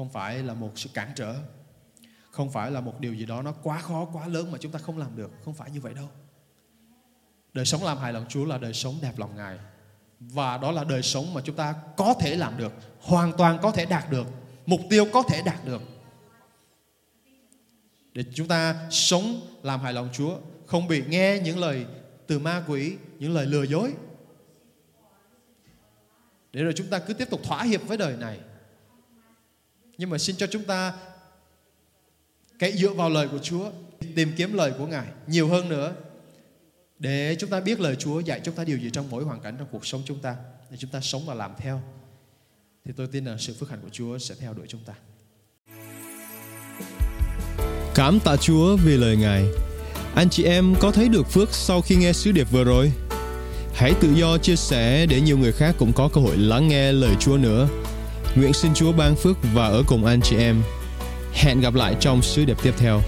không 0.00 0.10
phải 0.10 0.42
là 0.42 0.54
một 0.54 0.72
sự 0.76 0.88
cản 0.94 1.12
trở. 1.14 1.34
Không 2.30 2.50
phải 2.50 2.70
là 2.70 2.80
một 2.80 3.00
điều 3.00 3.14
gì 3.14 3.26
đó 3.26 3.42
nó 3.42 3.52
quá 3.52 3.80
khó, 3.80 4.04
quá 4.12 4.26
lớn 4.26 4.52
mà 4.52 4.58
chúng 4.58 4.72
ta 4.72 4.78
không 4.78 4.98
làm 4.98 5.16
được. 5.16 5.30
Không 5.44 5.54
phải 5.54 5.70
như 5.70 5.80
vậy 5.80 5.94
đâu. 5.94 6.08
Đời 7.52 7.66
sống 7.66 7.84
làm 7.84 7.98
hài 7.98 8.12
lòng 8.12 8.26
Chúa 8.28 8.44
là 8.44 8.58
đời 8.58 8.74
sống 8.74 8.94
đẹp 9.02 9.12
lòng 9.16 9.36
Ngài. 9.36 9.58
Và 10.20 10.58
đó 10.58 10.72
là 10.72 10.84
đời 10.84 11.02
sống 11.02 11.34
mà 11.34 11.40
chúng 11.44 11.56
ta 11.56 11.74
có 11.96 12.14
thể 12.20 12.36
làm 12.36 12.56
được, 12.56 12.72
hoàn 13.00 13.32
toàn 13.32 13.58
có 13.62 13.70
thể 13.70 13.86
đạt 13.86 14.10
được, 14.10 14.26
mục 14.66 14.80
tiêu 14.90 15.06
có 15.12 15.22
thể 15.22 15.42
đạt 15.44 15.64
được. 15.64 15.82
Để 18.12 18.24
chúng 18.34 18.48
ta 18.48 18.88
sống 18.90 19.40
làm 19.62 19.80
hài 19.80 19.92
lòng 19.92 20.08
Chúa, 20.12 20.38
không 20.66 20.88
bị 20.88 21.04
nghe 21.08 21.40
những 21.44 21.58
lời 21.58 21.86
từ 22.26 22.38
ma 22.38 22.64
quỷ, 22.68 22.96
những 23.18 23.34
lời 23.34 23.46
lừa 23.46 23.62
dối. 23.62 23.94
Để 26.52 26.62
rồi 26.62 26.72
chúng 26.76 26.86
ta 26.86 26.98
cứ 26.98 27.14
tiếp 27.14 27.30
tục 27.30 27.40
thỏa 27.44 27.62
hiệp 27.62 27.82
với 27.86 27.96
đời 27.96 28.16
này 28.16 28.40
nhưng 30.00 30.10
mà 30.10 30.18
xin 30.18 30.36
cho 30.36 30.46
chúng 30.46 30.64
ta 30.64 30.92
cái 32.58 32.72
dựa 32.72 32.92
vào 32.92 33.10
lời 33.10 33.28
của 33.28 33.38
Chúa, 33.38 33.70
tìm 34.14 34.32
kiếm 34.36 34.52
lời 34.52 34.72
của 34.78 34.86
Ngài 34.86 35.06
nhiều 35.26 35.48
hơn 35.48 35.68
nữa 35.68 35.94
để 36.98 37.36
chúng 37.38 37.50
ta 37.50 37.60
biết 37.60 37.80
lời 37.80 37.96
Chúa 37.96 38.20
dạy 38.20 38.40
chúng 38.44 38.54
ta 38.54 38.64
điều 38.64 38.78
gì 38.78 38.90
trong 38.92 39.10
mỗi 39.10 39.24
hoàn 39.24 39.40
cảnh 39.40 39.56
trong 39.58 39.68
cuộc 39.70 39.86
sống 39.86 40.02
chúng 40.06 40.18
ta 40.18 40.36
để 40.70 40.76
chúng 40.76 40.90
ta 40.90 41.00
sống 41.00 41.26
và 41.26 41.34
làm 41.34 41.52
theo 41.58 41.82
thì 42.84 42.92
tôi 42.96 43.06
tin 43.06 43.24
là 43.24 43.36
sự 43.38 43.54
phước 43.60 43.70
hạnh 43.70 43.78
của 43.82 43.88
Chúa 43.92 44.18
sẽ 44.18 44.34
theo 44.40 44.54
đuổi 44.54 44.66
chúng 44.68 44.80
ta. 44.86 44.94
Cảm 47.94 48.20
tạ 48.20 48.36
Chúa 48.36 48.76
vì 48.76 48.96
lời 48.96 49.16
Ngài. 49.16 49.44
Anh 50.14 50.30
chị 50.30 50.44
em 50.44 50.74
có 50.80 50.90
thấy 50.90 51.08
được 51.08 51.26
phước 51.30 51.54
sau 51.54 51.80
khi 51.80 51.96
nghe 51.96 52.12
sứ 52.12 52.32
điệp 52.32 52.50
vừa 52.50 52.64
rồi? 52.64 52.92
Hãy 53.74 53.92
tự 54.00 54.12
do 54.12 54.38
chia 54.38 54.56
sẻ 54.56 55.06
để 55.06 55.20
nhiều 55.20 55.38
người 55.38 55.52
khác 55.52 55.74
cũng 55.78 55.92
có 55.92 56.08
cơ 56.12 56.20
hội 56.20 56.36
lắng 56.36 56.68
nghe 56.68 56.92
lời 56.92 57.14
Chúa 57.20 57.36
nữa. 57.36 57.68
Nguyện 58.36 58.52
xin 58.52 58.74
Chúa 58.74 58.92
ban 58.92 59.16
phước 59.16 59.36
và 59.54 59.66
ở 59.66 59.82
cùng 59.86 60.04
anh 60.04 60.20
chị 60.20 60.36
em. 60.36 60.62
Hẹn 61.32 61.60
gặp 61.60 61.74
lại 61.74 61.96
trong 62.00 62.22
sứ 62.22 62.44
điệp 62.44 62.56
tiếp 62.62 62.74
theo. 62.78 63.00